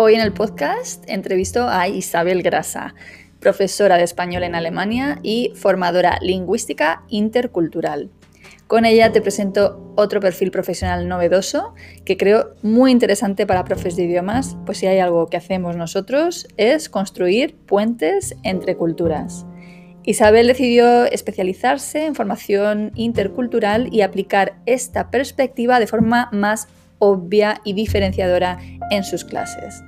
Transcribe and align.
Hoy 0.00 0.14
en 0.14 0.20
el 0.20 0.32
podcast 0.32 1.02
entrevisto 1.08 1.68
a 1.68 1.88
Isabel 1.88 2.44
Grasa, 2.44 2.94
profesora 3.40 3.96
de 3.96 4.04
español 4.04 4.44
en 4.44 4.54
Alemania 4.54 5.18
y 5.24 5.50
formadora 5.56 6.20
lingüística 6.22 7.02
intercultural. 7.08 8.08
Con 8.68 8.84
ella 8.84 9.10
te 9.10 9.20
presento 9.20 9.92
otro 9.96 10.20
perfil 10.20 10.52
profesional 10.52 11.08
novedoso 11.08 11.74
que 12.04 12.16
creo 12.16 12.54
muy 12.62 12.92
interesante 12.92 13.44
para 13.44 13.64
profes 13.64 13.96
de 13.96 14.04
idiomas, 14.04 14.56
pues 14.66 14.78
si 14.78 14.86
hay 14.86 15.00
algo 15.00 15.26
que 15.26 15.36
hacemos 15.36 15.74
nosotros 15.74 16.46
es 16.56 16.88
construir 16.88 17.56
puentes 17.56 18.36
entre 18.44 18.76
culturas. 18.76 19.46
Isabel 20.04 20.46
decidió 20.46 21.06
especializarse 21.06 22.06
en 22.06 22.14
formación 22.14 22.92
intercultural 22.94 23.92
y 23.92 24.02
aplicar 24.02 24.60
esta 24.64 25.10
perspectiva 25.10 25.80
de 25.80 25.88
forma 25.88 26.28
más 26.30 26.68
obvia 26.98 27.60
y 27.64 27.72
diferenciadora 27.72 28.58
en 28.90 29.04
sus 29.04 29.24
clases. 29.24 29.82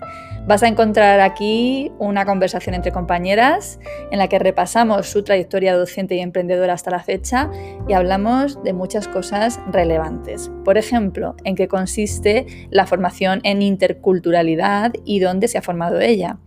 Vas 0.46 0.62
a 0.62 0.68
encontrar 0.68 1.20
aquí 1.20 1.92
una 1.98 2.24
conversación 2.24 2.74
entre 2.74 2.92
compañeras 2.92 3.78
en 4.10 4.18
la 4.18 4.28
que 4.28 4.38
repasamos 4.38 5.06
su 5.06 5.22
trayectoria 5.22 5.76
docente 5.76 6.16
y 6.16 6.20
emprendedora 6.20 6.72
hasta 6.72 6.90
la 6.90 7.02
fecha 7.02 7.50
y 7.86 7.92
hablamos 7.92 8.62
de 8.64 8.72
muchas 8.72 9.06
cosas 9.06 9.60
relevantes. 9.70 10.50
Por 10.64 10.78
ejemplo, 10.78 11.36
en 11.44 11.56
qué 11.56 11.68
consiste 11.68 12.46
la 12.70 12.86
formación 12.86 13.40
en 13.44 13.60
interculturalidad 13.60 14.92
y 15.04 15.20
dónde 15.20 15.46
se 15.46 15.58
ha 15.58 15.62
formado 15.62 16.00
ella. 16.00 16.38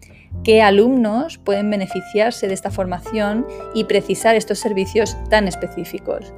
¿Qué 0.44 0.62
alumnos 0.62 1.38
pueden 1.38 1.70
beneficiarse 1.70 2.48
de 2.48 2.56
esta 2.56 2.72
formación 2.72 3.46
y 3.76 3.84
precisar 3.86 4.36
estos 4.36 4.60
servicios 4.60 5.16
tan 5.30 5.48
específicos? 5.48 6.34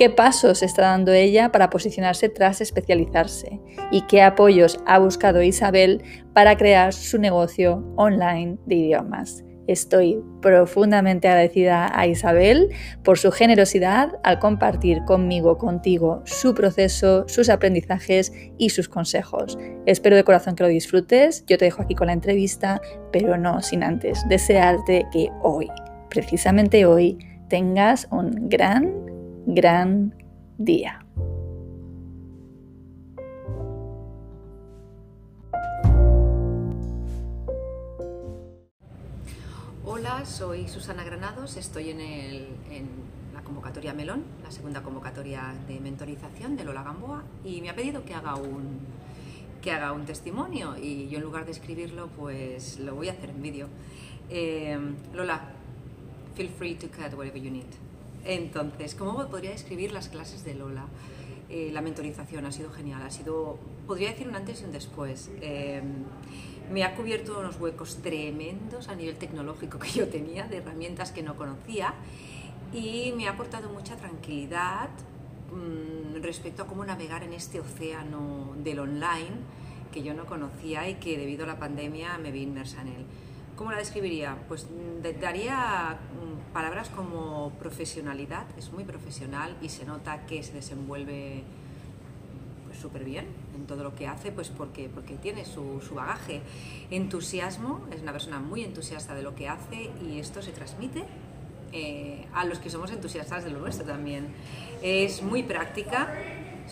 Qué 0.00 0.08
pasos 0.08 0.62
está 0.62 0.84
dando 0.84 1.12
ella 1.12 1.52
para 1.52 1.68
posicionarse 1.68 2.30
tras 2.30 2.62
especializarse 2.62 3.60
y 3.90 4.00
qué 4.06 4.22
apoyos 4.22 4.80
ha 4.86 4.98
buscado 4.98 5.42
Isabel 5.42 6.02
para 6.32 6.56
crear 6.56 6.94
su 6.94 7.18
negocio 7.18 7.84
online 7.96 8.56
de 8.64 8.76
idiomas. 8.76 9.44
Estoy 9.66 10.18
profundamente 10.40 11.28
agradecida 11.28 11.92
a 11.94 12.06
Isabel 12.06 12.70
por 13.04 13.18
su 13.18 13.30
generosidad 13.30 14.18
al 14.24 14.38
compartir 14.38 15.04
conmigo, 15.04 15.58
contigo, 15.58 16.22
su 16.24 16.54
proceso, 16.54 17.28
sus 17.28 17.50
aprendizajes 17.50 18.32
y 18.56 18.70
sus 18.70 18.88
consejos. 18.88 19.58
Espero 19.84 20.16
de 20.16 20.24
corazón 20.24 20.54
que 20.54 20.62
lo 20.62 20.70
disfrutes. 20.70 21.44
Yo 21.46 21.58
te 21.58 21.66
dejo 21.66 21.82
aquí 21.82 21.94
con 21.94 22.06
la 22.06 22.14
entrevista, 22.14 22.80
pero 23.12 23.36
no 23.36 23.60
sin 23.60 23.82
antes 23.82 24.26
desearte 24.30 25.04
que 25.12 25.28
hoy, 25.42 25.68
precisamente 26.08 26.86
hoy, 26.86 27.18
tengas 27.50 28.08
un 28.10 28.48
gran 28.48 29.09
gran 29.46 30.14
día. 30.58 31.04
Hola, 39.84 40.24
soy 40.24 40.68
Susana 40.68 41.04
Granados, 41.04 41.56
estoy 41.56 41.90
en, 41.90 41.98
la 43.34 43.42
convocatoria 43.42 43.92
Melón, 43.92 44.24
la 44.42 44.50
segunda 44.50 44.82
convocatoria 44.82 45.54
de 45.66 45.80
mentorización 45.80 46.56
de 46.56 46.64
Lola 46.64 46.82
Gamboa 46.82 47.24
y 47.44 47.60
me 47.60 47.70
ha 47.70 47.74
pedido 47.74 48.04
que 48.04 48.14
haga 48.14 48.36
un, 48.36 48.78
que 49.62 49.72
haga 49.72 49.92
un 49.92 50.04
testimonio 50.04 50.76
y 50.76 51.08
yo 51.08 51.18
en 51.18 51.24
lugar 51.24 51.44
de 51.44 51.52
escribirlo 51.52 52.08
pues 52.08 52.78
lo 52.78 52.94
voy 52.94 53.08
a 53.08 53.12
hacer 53.12 53.30
en 53.30 53.42
vídeo. 53.42 53.68
Eh, 54.28 54.78
Lola, 55.14 55.40
feel 56.36 56.48
free 56.50 56.74
to 56.74 56.88
cut 56.88 57.14
whatever 57.14 57.40
you 57.40 57.50
need. 57.50 57.89
Entonces, 58.24 58.94
¿cómo 58.94 59.26
podría 59.28 59.50
describir 59.50 59.92
las 59.92 60.08
clases 60.08 60.44
de 60.44 60.54
Lola? 60.54 60.86
Eh, 61.48 61.70
la 61.72 61.80
mentorización 61.80 62.46
ha 62.46 62.52
sido 62.52 62.70
genial, 62.70 63.02
ha 63.02 63.10
sido, 63.10 63.58
podría 63.86 64.10
decir 64.10 64.28
un 64.28 64.36
antes 64.36 64.62
y 64.62 64.64
un 64.64 64.72
después. 64.72 65.30
Em, 65.40 66.04
me 66.70 66.84
ha 66.84 66.94
cubierto 66.94 67.40
unos 67.40 67.58
huecos 67.58 67.98
tremendos 68.02 68.88
a 68.88 68.94
nivel 68.94 69.16
tecnológico 69.16 69.78
que 69.78 69.90
yo 69.90 70.08
tenía, 70.08 70.46
de 70.46 70.58
herramientas 70.58 71.10
que 71.10 71.22
no 71.22 71.36
conocía, 71.36 71.94
y 72.72 73.12
me 73.16 73.26
ha 73.26 73.32
aportado 73.32 73.68
mucha 73.68 73.96
tranquilidad 73.96 74.90
mm, 75.52 76.22
respecto 76.22 76.62
a 76.62 76.66
cómo 76.66 76.84
navegar 76.84 77.24
en 77.24 77.32
este 77.32 77.58
océano 77.58 78.54
del 78.62 78.78
online 78.78 79.60
que 79.92 80.02
yo 80.02 80.14
no 80.14 80.26
conocía 80.26 80.88
y 80.88 80.94
que 80.94 81.18
debido 81.18 81.44
a 81.44 81.48
la 81.48 81.58
pandemia 81.58 82.16
me 82.18 82.30
vi 82.30 82.42
inmersa 82.42 82.82
en 82.82 82.88
él. 82.88 83.06
¿Cómo 83.60 83.72
la 83.72 83.76
describiría? 83.76 84.38
Pues 84.48 84.64
mm, 84.64 85.20
daría 85.20 85.98
mm, 86.14 86.54
palabras 86.54 86.88
como 86.88 87.50
profesionalidad, 87.58 88.46
es 88.56 88.72
muy 88.72 88.84
profesional 88.84 89.54
y 89.60 89.68
se 89.68 89.84
nota 89.84 90.24
que 90.24 90.42
se 90.42 90.54
desenvuelve 90.54 91.42
súper 92.72 93.02
pues, 93.02 93.04
bien 93.04 93.26
en 93.54 93.66
todo 93.66 93.82
lo 93.82 93.94
que 93.94 94.06
hace, 94.06 94.32
pues 94.32 94.48
porque, 94.48 94.88
porque 94.88 95.16
tiene 95.16 95.44
su, 95.44 95.78
bagaje. 95.94 96.40
Entusiasmo, 96.90 97.86
es 97.94 98.00
una 98.00 98.12
persona 98.12 98.40
muy 98.40 98.64
entusiasta 98.64 99.14
de 99.14 99.22
lo 99.22 99.34
que 99.34 99.50
hace 99.50 99.90
y 100.08 100.20
esto 100.20 100.40
se 100.40 100.52
transmite 100.52 101.04
eh, 101.74 102.26
a 102.32 102.46
los 102.46 102.60
que 102.60 102.70
somos 102.70 102.90
entusiastas 102.90 103.44
de 103.44 103.50
lo 103.50 103.58
nuestro 103.58 103.84
también. 103.84 104.28
Es 104.80 105.22
muy 105.22 105.42
práctica, 105.42 106.14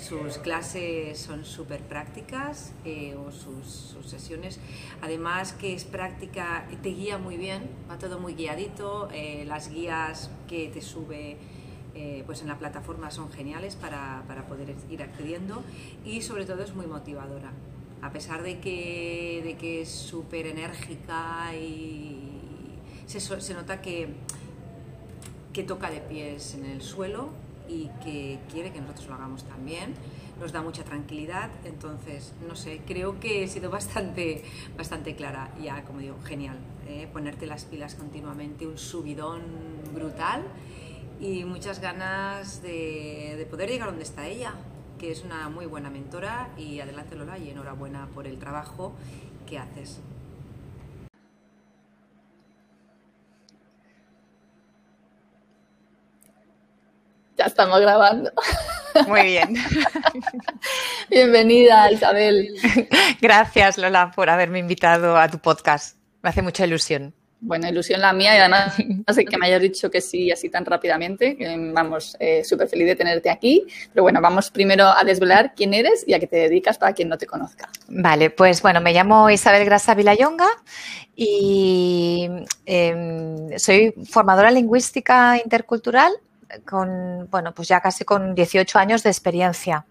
sus 0.01 0.39
clases 0.39 1.19
son 1.19 1.45
súper 1.45 1.81
prácticas 1.81 2.73
eh, 2.85 3.17
o 3.17 3.31
sus, 3.31 3.97
sesiones. 4.07 4.59
Además 5.03 5.53
que 5.53 5.75
es 5.75 5.85
práctica, 5.85 6.67
te 6.83 6.91
guía 6.91 7.19
muy 7.19 7.37
bien, 7.37 7.69
va 7.91 7.99
todo 7.99 8.19
muy 8.19 8.35
guiadito. 8.35 9.09
Eh, 9.13 9.45
las 9.47 9.71
guías 9.71 10.31
que 10.49 10.69
te 10.69 10.81
sube 10.81 11.37
eh, 11.95 12.23
pues 12.27 12.43
en 12.43 12.49
la 12.49 12.59
plataforma 12.59 13.11
son 13.11 13.31
geniales 13.31 13.77
para, 13.77 14.23
para, 14.29 14.47
poder 14.47 14.75
ir 14.89 15.03
accediendo 15.03 15.63
y 16.05 16.23
sobre 16.23 16.47
todo 16.47 16.63
es 16.63 16.75
muy 16.75 16.87
motivadora. 16.87 17.51
A 18.01 18.13
pesar 18.13 18.43
de 18.43 18.61
que, 18.61 19.41
de 19.45 19.57
que 19.57 19.83
es 19.83 19.91
súper 19.91 20.47
enérgica 20.47 21.55
y 21.55 22.21
se, 23.07 23.21
se 23.21 23.55
nota 23.55 23.83
que, 23.83 24.15
que 25.53 25.65
toca 25.65 25.91
de 25.91 26.01
pies 26.01 26.55
en 26.55 26.67
el 26.67 26.83
suelo 26.83 27.48
y 27.69 27.91
que 28.03 28.41
quiere 28.51 28.73
que 28.73 28.81
nosotros 28.81 29.09
lo 29.09 29.15
hagamos 29.15 29.45
también. 29.45 29.95
Nos 30.41 30.53
da 30.53 30.63
mucha 30.63 30.85
tranquilidad, 30.85 31.51
entonces, 31.65 32.33
no 32.49 32.55
sé, 32.55 32.81
creo 32.87 33.19
que 33.19 33.43
he 33.43 33.49
sido 33.49 33.71
bastante, 33.71 34.45
bastante 34.77 35.17
clara. 35.17 35.51
Ya, 35.61 35.85
como 35.85 35.99
digo, 35.99 36.17
genial, 36.25 36.57
¿eh? 36.89 37.09
ponerte 37.13 37.47
las 37.47 37.65
pilas 37.65 37.95
continuamente, 37.95 38.67
un 38.67 38.79
subidón 38.79 39.43
brutal 39.93 40.45
y 41.21 41.45
muchas 41.45 41.81
ganas 41.81 42.63
de, 42.63 43.35
de 43.37 43.47
poder 43.47 43.69
llegar 43.69 43.89
donde 43.89 44.05
está 44.05 44.27
ella, 44.29 44.55
que 44.99 45.11
es 45.11 45.25
una 45.25 45.49
muy 45.49 45.67
buena 45.67 45.91
mentora 45.91 46.51
y 46.57 46.81
adelante 46.81 47.17
Lola 47.17 47.39
y 47.39 47.51
enhorabuena 47.51 48.07
por 48.15 48.27
el 48.27 48.39
trabajo 48.39 48.95
que 49.47 49.59
haces. 49.59 50.01
Ya 57.38 57.38
estamos 57.49 57.81
grabando. 57.81 58.31
Muy 59.07 59.23
bien. 59.23 59.57
Bienvenida, 61.11 61.91
Isabel. 61.91 62.55
Gracias, 63.21 63.79
Lola, 63.79 64.13
por 64.15 64.31
haberme 64.31 64.59
invitado 64.59 65.17
a 65.17 65.29
tu 65.29 65.39
podcast. 65.39 65.97
Me 66.23 66.31
hace 66.31 66.43
mucha 66.43 66.67
ilusión. 66.67 67.15
Bueno, 67.41 67.69
ilusión 67.69 68.01
la 68.01 68.13
mía 68.13 68.35
y 68.35 68.39
además 68.39 68.75
que 68.77 69.39
me 69.39 69.47
hayas 69.47 69.63
dicho 69.63 69.91
que 69.91 70.01
sí 70.01 70.31
así 70.33 70.51
tan 70.51 70.65
rápidamente. 70.65 71.37
Vamos, 71.73 72.17
eh, 72.19 72.43
súper 72.43 72.69
feliz 72.69 72.89
de 72.89 72.97
tenerte 72.97 73.31
aquí. 73.31 73.65
Pero 73.93 74.03
bueno, 74.03 74.21
vamos 74.21 74.51
primero 74.51 74.87
a 74.87 75.05
desvelar 75.05 75.55
quién 75.55 75.73
eres 75.73 76.05
y 76.07 76.15
a 76.15 76.19
qué 76.19 76.27
te 76.27 76.37
dedicas 76.37 76.79
para 76.79 76.93
quien 76.93 77.09
no 77.09 77.17
te 77.17 77.27
conozca. 77.27 77.69
Vale, 77.89 78.31
pues 78.31 78.61
bueno, 78.61 78.81
me 78.81 78.93
llamo 78.93 79.31
Isabel 79.31 79.65
Grasa 79.65 79.95
Vilayonga 79.95 80.49
y 81.15 82.29
em, 82.67 83.57
soy 83.57 83.95
formadora 84.11 84.51
lingüística 84.51 85.37
intercultural 85.37 86.13
con, 86.65 87.29
bueno, 87.31 87.53
pues 87.55 87.69
ya 87.69 87.81
casi 87.81 88.05
con 88.05 88.35
18 88.35 88.79
años 88.79 89.03
de 89.03 89.11
experiencia. 89.11 89.87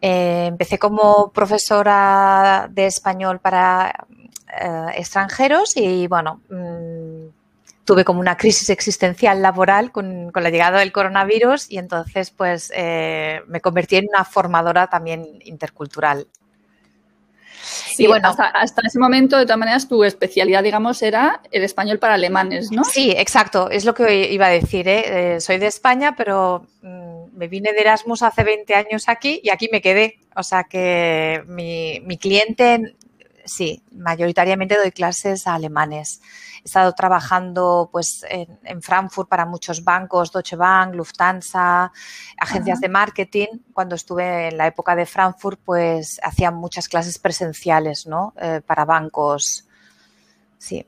Eh, 0.00 0.46
empecé 0.46 0.78
como 0.78 1.30
profesora 1.32 2.68
de 2.70 2.86
español 2.86 3.38
para 3.38 4.06
eh, 4.60 4.86
extranjeros 4.96 5.76
y 5.76 6.08
bueno, 6.08 6.40
mm, 6.50 7.28
tuve 7.84 8.04
como 8.04 8.20
una 8.20 8.36
crisis 8.36 8.68
existencial 8.70 9.40
laboral 9.42 9.92
con, 9.92 10.32
la 10.34 10.50
llegada 10.50 10.80
del 10.80 10.92
coronavirus 10.92 11.70
y 11.70 11.78
entonces 11.78 12.30
pues 12.30 12.72
eh, 12.74 13.42
me 13.46 13.60
convertí 13.60 13.96
en 13.96 14.06
una 14.12 14.24
formadora 14.24 14.88
también 14.88 15.38
intercultural. 15.44 16.26
Sí, 17.96 18.04
y 18.04 18.06
bueno, 18.06 18.28
hasta, 18.28 18.82
ese 18.84 18.98
momento, 18.98 19.38
de 19.38 19.44
todas 19.44 19.58
maneras, 19.58 19.88
tu 19.88 20.04
especialidad, 20.04 20.62
digamos, 20.62 21.02
era 21.02 21.40
el 21.50 21.62
español 21.62 21.98
para 21.98 22.14
alemanes, 22.14 22.70
¿no? 22.70 22.84
Sí, 22.84 23.12
exacto, 23.16 23.70
es 23.70 23.84
lo 23.84 23.94
que 23.94 24.32
iba 24.32 24.46
a 24.46 24.50
decir. 24.50 24.88
¿eh? 24.88 25.40
soy 25.40 25.58
de 25.58 25.66
España, 25.66 26.14
pero 26.16 26.66
mm, 26.82 27.36
me 27.36 27.48
vine 27.48 27.72
de 27.72 27.80
Erasmus 27.80 28.22
hace 28.22 28.44
20 28.44 28.74
años 28.74 29.08
aquí 29.08 29.40
y 29.42 29.50
aquí 29.50 29.68
me 29.70 29.80
quedé. 29.80 30.18
O 30.34 30.42
sea 30.42 30.64
que 30.64 31.42
mi, 31.46 32.00
mi 32.06 32.16
cliente 32.16 32.94
sí, 33.44 33.82
mayoritariamente 33.92 34.76
doy 34.76 34.92
clases 34.92 35.46
a 35.46 35.54
alemanes. 35.54 36.20
He 36.58 36.66
estado 36.66 36.92
trabajando 36.92 37.88
pues 37.90 38.24
en, 38.28 38.82
Frankfurt 38.82 39.28
para 39.28 39.46
muchos 39.46 39.82
bancos, 39.82 40.32
Deutsche 40.32 40.56
Bank, 40.56 40.94
Lufthansa, 40.94 41.92
agencias 42.38 42.80
de 42.80 42.88
marketing. 42.88 43.48
Cuando 43.72 43.96
estuve 43.96 44.48
en 44.48 44.56
la 44.56 44.66
época 44.66 44.94
de 44.94 45.06
Frankfurt, 45.06 45.60
pues 45.64 46.20
hacía 46.22 46.50
muchas 46.50 46.88
clases 46.88 47.18
presenciales, 47.18 48.06
¿no? 48.06 48.34
Eh, 48.40 48.60
para 48.64 48.84
bancos. 48.84 49.66
Sí. 50.58 50.86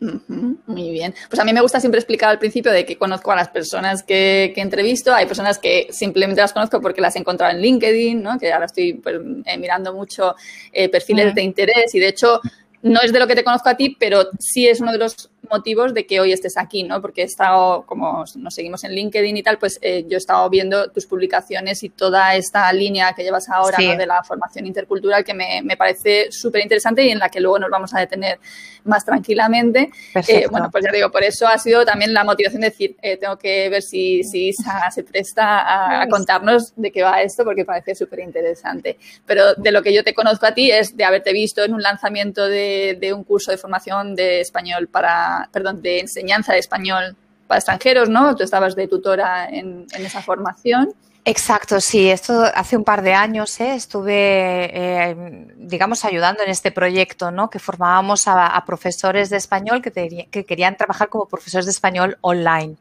Muy 0.00 0.90
bien. 0.90 1.14
Pues 1.28 1.40
a 1.40 1.44
mí 1.44 1.52
me 1.52 1.60
gusta 1.60 1.80
siempre 1.80 1.98
explicar 1.98 2.30
al 2.30 2.38
principio 2.38 2.70
de 2.70 2.86
que 2.86 2.96
conozco 2.96 3.32
a 3.32 3.36
las 3.36 3.48
personas 3.48 4.02
que, 4.02 4.52
que 4.54 4.60
entrevisto. 4.60 5.12
Hay 5.12 5.26
personas 5.26 5.58
que 5.58 5.88
simplemente 5.90 6.40
las 6.40 6.52
conozco 6.52 6.80
porque 6.80 7.00
las 7.00 7.16
he 7.16 7.18
encontrado 7.18 7.52
en 7.52 7.60
LinkedIn, 7.60 8.22
¿no? 8.22 8.38
que 8.38 8.52
ahora 8.52 8.66
estoy 8.66 8.94
pues, 8.94 9.16
eh, 9.44 9.58
mirando 9.58 9.92
mucho 9.92 10.36
eh, 10.72 10.88
perfiles 10.88 11.34
de 11.34 11.42
interés 11.42 11.94
y 11.94 11.98
de 11.98 12.08
hecho 12.08 12.40
no 12.82 13.00
es 13.00 13.12
de 13.12 13.18
lo 13.18 13.26
que 13.26 13.34
te 13.34 13.42
conozco 13.42 13.68
a 13.68 13.76
ti, 13.76 13.96
pero 13.98 14.28
sí 14.38 14.68
es 14.68 14.80
uno 14.80 14.92
de 14.92 14.98
los 14.98 15.30
motivos 15.50 15.94
de 15.94 16.06
que 16.06 16.20
hoy 16.20 16.32
estés 16.32 16.56
aquí, 16.56 16.82
¿no? 16.82 17.00
Porque 17.00 17.22
he 17.22 17.24
estado, 17.24 17.84
como 17.86 18.24
nos 18.36 18.54
seguimos 18.54 18.84
en 18.84 18.92
LinkedIn 18.92 19.36
y 19.36 19.42
tal, 19.42 19.58
pues 19.58 19.78
eh, 19.82 20.04
yo 20.08 20.16
he 20.16 20.18
estado 20.18 20.48
viendo 20.50 20.90
tus 20.90 21.06
publicaciones 21.06 21.82
y 21.82 21.90
toda 21.90 22.34
esta 22.34 22.72
línea 22.72 23.12
que 23.12 23.22
llevas 23.22 23.48
ahora 23.48 23.78
de 23.78 24.06
la 24.06 24.22
formación 24.22 24.66
intercultural 24.66 25.24
que 25.24 25.34
me, 25.34 25.62
me 25.62 25.76
parece 25.76 26.30
súper 26.30 26.62
interesante 26.62 27.04
y 27.04 27.10
en 27.10 27.18
la 27.18 27.28
que 27.28 27.40
luego 27.40 27.58
nos 27.58 27.70
vamos 27.70 27.94
a 27.94 28.00
detener 28.00 28.38
más 28.84 29.04
tranquilamente. 29.04 29.90
Eh, 30.26 30.46
bueno, 30.50 30.70
pues 30.70 30.84
ya 30.84 30.90
digo, 30.90 31.10
por 31.10 31.22
eso 31.22 31.46
ha 31.46 31.58
sido 31.58 31.84
también 31.84 32.12
la 32.12 32.24
motivación 32.24 32.62
de 32.62 32.70
decir, 32.70 32.96
eh, 33.02 33.16
tengo 33.16 33.36
que 33.36 33.68
ver 33.68 33.82
si, 33.82 34.24
si 34.24 34.48
Isa 34.48 34.90
se 34.90 35.04
presta 35.04 36.02
a, 36.02 36.08
contarnos 36.08 36.72
de 36.76 36.90
qué 36.90 37.02
va 37.02 37.22
esto 37.22 37.44
porque 37.44 37.64
parece 37.64 37.94
súper 37.94 38.20
interesante. 38.20 38.98
Pero 39.26 39.54
de 39.54 39.70
lo 39.70 39.82
que 39.82 39.92
yo 39.92 40.02
te 40.02 40.14
conozco 40.14 40.46
a 40.46 40.54
ti 40.54 40.70
es 40.70 40.96
de 40.96 41.04
haberte 41.04 41.32
visto 41.32 41.62
en 41.62 41.74
un 41.74 41.82
lanzamiento 41.82 42.48
de, 42.48 42.96
de 43.00 43.12
un 43.12 43.24
curso 43.24 43.50
de 43.50 43.58
formación 43.58 44.14
de 44.14 44.40
español 44.40 44.88
para 44.88 45.37
perdón, 45.52 45.82
de 45.82 46.00
enseñanza 46.00 46.52
de 46.52 46.58
español 46.58 47.16
para 47.46 47.58
extranjeros, 47.58 48.08
¿no? 48.08 48.34
Tú 48.36 48.42
estabas 48.44 48.74
de 48.76 48.88
tutora 48.88 49.48
en, 49.48 49.86
en 49.92 50.06
esa 50.06 50.22
formación. 50.22 50.92
Exacto, 51.24 51.80
sí, 51.80 52.08
esto 52.08 52.44
hace 52.54 52.76
un 52.76 52.84
par 52.84 53.02
de 53.02 53.12
años 53.12 53.60
¿eh? 53.60 53.74
estuve, 53.74 54.70
eh, 54.72 55.46
digamos, 55.56 56.04
ayudando 56.04 56.42
en 56.42 56.50
este 56.50 56.72
proyecto, 56.72 57.30
¿no? 57.30 57.50
Que 57.50 57.58
formábamos 57.58 58.26
a, 58.26 58.64
profesores 58.64 59.28
de 59.28 59.36
español 59.36 59.82
que, 59.82 60.26
que, 60.30 60.44
querían 60.44 60.76
trabajar 60.76 61.08
como 61.08 61.26
profesores 61.26 61.66
de 61.66 61.72
español 61.72 62.18
online. 62.22 62.76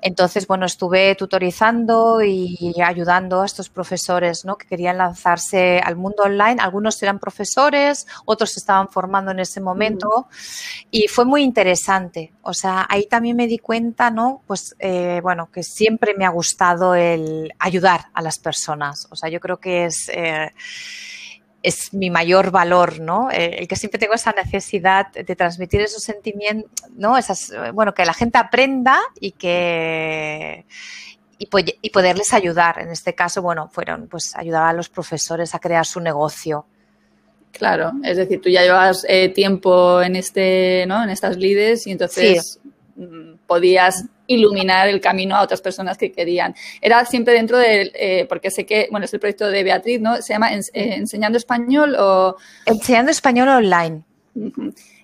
Entonces, 0.00 0.46
bueno, 0.46 0.66
estuve 0.66 1.14
tutorizando 1.14 2.22
y 2.22 2.74
ayudando 2.82 3.42
a 3.42 3.46
estos 3.46 3.68
profesores, 3.68 4.44
¿no? 4.44 4.56
Que 4.56 4.66
querían 4.66 4.98
lanzarse 4.98 5.80
al 5.80 5.96
mundo 5.96 6.24
online. 6.24 6.56
Algunos 6.60 7.02
eran 7.02 7.18
profesores, 7.18 8.06
otros 8.24 8.52
se 8.52 8.60
estaban 8.60 8.88
formando 8.88 9.30
en 9.30 9.40
ese 9.40 9.60
momento 9.60 10.28
y 10.90 11.08
fue 11.08 11.24
muy 11.24 11.42
interesante. 11.42 12.32
O 12.42 12.54
sea, 12.54 12.86
ahí 12.88 13.06
también 13.06 13.36
me 13.36 13.46
di 13.46 13.58
cuenta, 13.58 14.10
¿no? 14.10 14.42
Pues, 14.46 14.74
eh, 14.78 15.20
bueno, 15.22 15.50
que 15.52 15.62
siempre 15.62 16.14
me 16.16 16.24
ha 16.24 16.30
gustado 16.30 16.94
el 16.94 17.47
ayudar 17.58 18.06
a 18.14 18.22
las 18.22 18.38
personas. 18.38 19.06
O 19.10 19.16
sea, 19.16 19.28
yo 19.28 19.40
creo 19.40 19.58
que 19.58 19.84
es, 19.86 20.08
eh, 20.08 20.52
es 21.62 21.92
mi 21.92 22.10
mayor 22.10 22.50
valor, 22.50 23.00
¿no? 23.00 23.30
Eh, 23.30 23.58
el 23.58 23.68
que 23.68 23.76
siempre 23.76 23.98
tengo 23.98 24.14
esa 24.14 24.32
necesidad 24.32 25.12
de 25.12 25.36
transmitir 25.36 25.80
esos 25.80 26.02
sentimientos, 26.02 26.70
¿no? 26.96 27.18
Esas, 27.18 27.52
bueno, 27.72 27.94
que 27.94 28.04
la 28.04 28.14
gente 28.14 28.38
aprenda 28.38 28.98
y 29.20 29.32
que 29.32 30.66
y, 31.38 31.90
poderles 31.90 32.32
ayudar. 32.32 32.80
En 32.80 32.90
este 32.90 33.14
caso, 33.14 33.42
bueno, 33.42 33.68
fueron, 33.68 34.08
pues 34.08 34.34
ayudaba 34.36 34.70
a 34.70 34.72
los 34.72 34.88
profesores 34.88 35.54
a 35.54 35.58
crear 35.58 35.86
su 35.86 36.00
negocio. 36.00 36.66
Claro, 37.52 37.92
es 38.04 38.16
decir, 38.16 38.40
tú 38.40 38.50
ya 38.50 38.62
llevas 38.62 39.04
eh, 39.08 39.30
tiempo 39.30 40.02
en 40.02 40.16
este, 40.16 40.84
¿no? 40.86 41.02
En 41.02 41.10
estas 41.10 41.36
lides 41.36 41.86
y 41.86 41.92
entonces 41.92 42.60
mm, 42.96 43.34
podías 43.46 44.04
iluminar 44.28 44.88
el 44.88 45.00
camino 45.00 45.34
a 45.34 45.42
otras 45.42 45.60
personas 45.60 45.98
que 45.98 46.12
querían. 46.12 46.54
Era 46.80 47.04
siempre 47.04 47.34
dentro 47.34 47.58
de, 47.58 47.90
eh, 47.94 48.26
porque 48.28 48.50
sé 48.52 48.64
que, 48.64 48.86
bueno, 48.92 49.06
es 49.06 49.12
el 49.14 49.18
proyecto 49.20 49.50
de 49.50 49.64
Beatriz, 49.64 50.00
¿no? 50.00 50.22
Se 50.22 50.34
llama 50.34 50.54
eh, 50.54 50.62
Enseñando 50.72 51.36
Español 51.36 51.96
o... 51.98 52.36
Enseñando 52.66 53.10
Español 53.10 53.48
Online. 53.48 54.02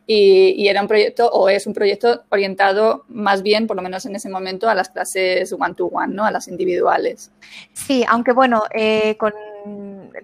y, 0.06 0.68
era 0.68 0.82
un 0.82 0.88
proyecto, 0.88 1.28
o 1.30 1.48
es 1.48 1.66
un 1.66 1.72
proyecto 1.72 2.24
orientado 2.28 3.04
más 3.08 3.42
bien, 3.42 3.66
por 3.66 3.76
lo 3.76 3.82
menos 3.82 4.04
en 4.04 4.14
ese 4.14 4.28
momento, 4.28 4.68
a 4.68 4.74
las 4.74 4.90
clases 4.90 5.52
one-to-one, 5.52 6.14
¿no? 6.14 6.24
A 6.26 6.30
las 6.30 6.46
individuales. 6.46 7.32
Sí, 7.72 8.04
aunque 8.06 8.32
bueno, 8.32 8.62
eh, 8.74 9.16
con 9.16 9.32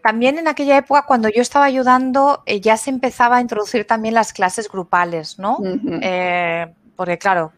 también 0.02 0.38
en 0.38 0.46
aquella 0.46 0.76
época, 0.76 1.06
cuando 1.06 1.30
yo 1.30 1.40
estaba 1.40 1.64
ayudando, 1.64 2.42
ya 2.60 2.76
se 2.76 2.90
empezaba 2.90 3.38
a 3.38 3.40
introducir 3.40 3.86
también 3.86 4.12
las 4.12 4.34
clases 4.34 4.68
grupales, 4.68 5.38
¿no? 5.38 5.58
porque, 6.96 7.16
claro, 7.16 7.50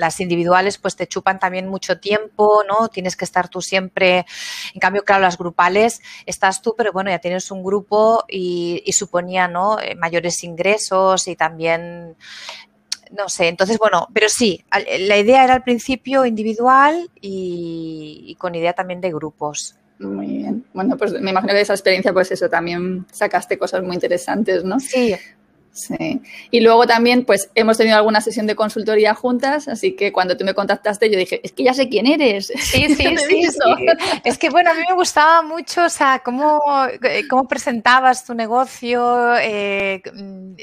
las 0.00 0.18
individuales 0.18 0.78
pues 0.78 0.96
te 0.96 1.06
chupan 1.06 1.38
también 1.38 1.68
mucho 1.68 2.00
tiempo, 2.00 2.64
¿no? 2.66 2.88
Tienes 2.88 3.16
que 3.16 3.24
estar 3.24 3.48
tú 3.48 3.60
siempre. 3.60 4.24
En 4.74 4.80
cambio, 4.80 5.04
claro, 5.04 5.22
las 5.22 5.38
grupales 5.38 6.00
estás 6.26 6.62
tú, 6.62 6.74
pero 6.76 6.92
bueno, 6.92 7.10
ya 7.10 7.18
tienes 7.18 7.50
un 7.50 7.62
grupo 7.62 8.24
y, 8.28 8.82
suponía, 8.92 9.46
¿no? 9.46 9.78
Eh, 9.78 9.94
mayores 9.94 10.42
ingresos 10.42 11.28
y 11.28 11.36
también 11.36 12.16
no 13.12 13.28
sé, 13.28 13.48
entonces 13.48 13.76
bueno, 13.78 14.06
pero 14.12 14.28
sí, 14.28 14.64
la 15.00 15.18
idea 15.18 15.42
era 15.42 15.54
al 15.54 15.64
principio 15.64 16.24
individual 16.24 17.10
y, 17.20 18.22
y, 18.24 18.34
con 18.36 18.54
idea 18.54 18.72
también 18.72 19.00
de 19.00 19.10
grupos. 19.10 19.74
Muy 19.98 20.26
bien. 20.28 20.64
Bueno, 20.72 20.96
pues 20.96 21.12
me 21.20 21.30
imagino 21.30 21.48
que 21.48 21.56
de 21.56 21.62
esa 21.62 21.74
experiencia, 21.74 22.12
pues 22.12 22.30
eso, 22.30 22.48
también 22.48 23.04
sacaste 23.10 23.58
cosas 23.58 23.82
muy 23.82 23.94
interesantes, 23.94 24.62
¿no? 24.62 24.78
Sí, 24.78 25.16
Sí. 25.72 26.20
Y 26.50 26.60
luego 26.60 26.86
también, 26.86 27.24
pues 27.24 27.50
hemos 27.54 27.78
tenido 27.78 27.96
alguna 27.96 28.20
sesión 28.20 28.46
de 28.46 28.56
consultoría 28.56 29.14
juntas, 29.14 29.68
así 29.68 29.94
que 29.94 30.12
cuando 30.12 30.36
tú 30.36 30.44
me 30.44 30.52
contactaste, 30.52 31.08
yo 31.08 31.16
dije, 31.16 31.40
es 31.44 31.52
que 31.52 31.62
ya 31.62 31.74
sé 31.74 31.88
quién 31.88 32.06
eres. 32.06 32.48
Sí, 32.48 32.94
sí, 32.94 33.16
sí, 33.28 33.46
Es 34.24 34.36
que 34.36 34.50
bueno, 34.50 34.70
a 34.70 34.74
mí 34.74 34.82
me 34.88 34.94
gustaba 34.94 35.42
mucho, 35.42 35.84
o 35.84 35.88
sea, 35.88 36.22
cómo, 36.24 36.60
eh, 37.02 37.22
cómo 37.28 37.46
presentabas 37.46 38.24
tu 38.24 38.34
negocio, 38.34 39.36
eh, 39.36 40.02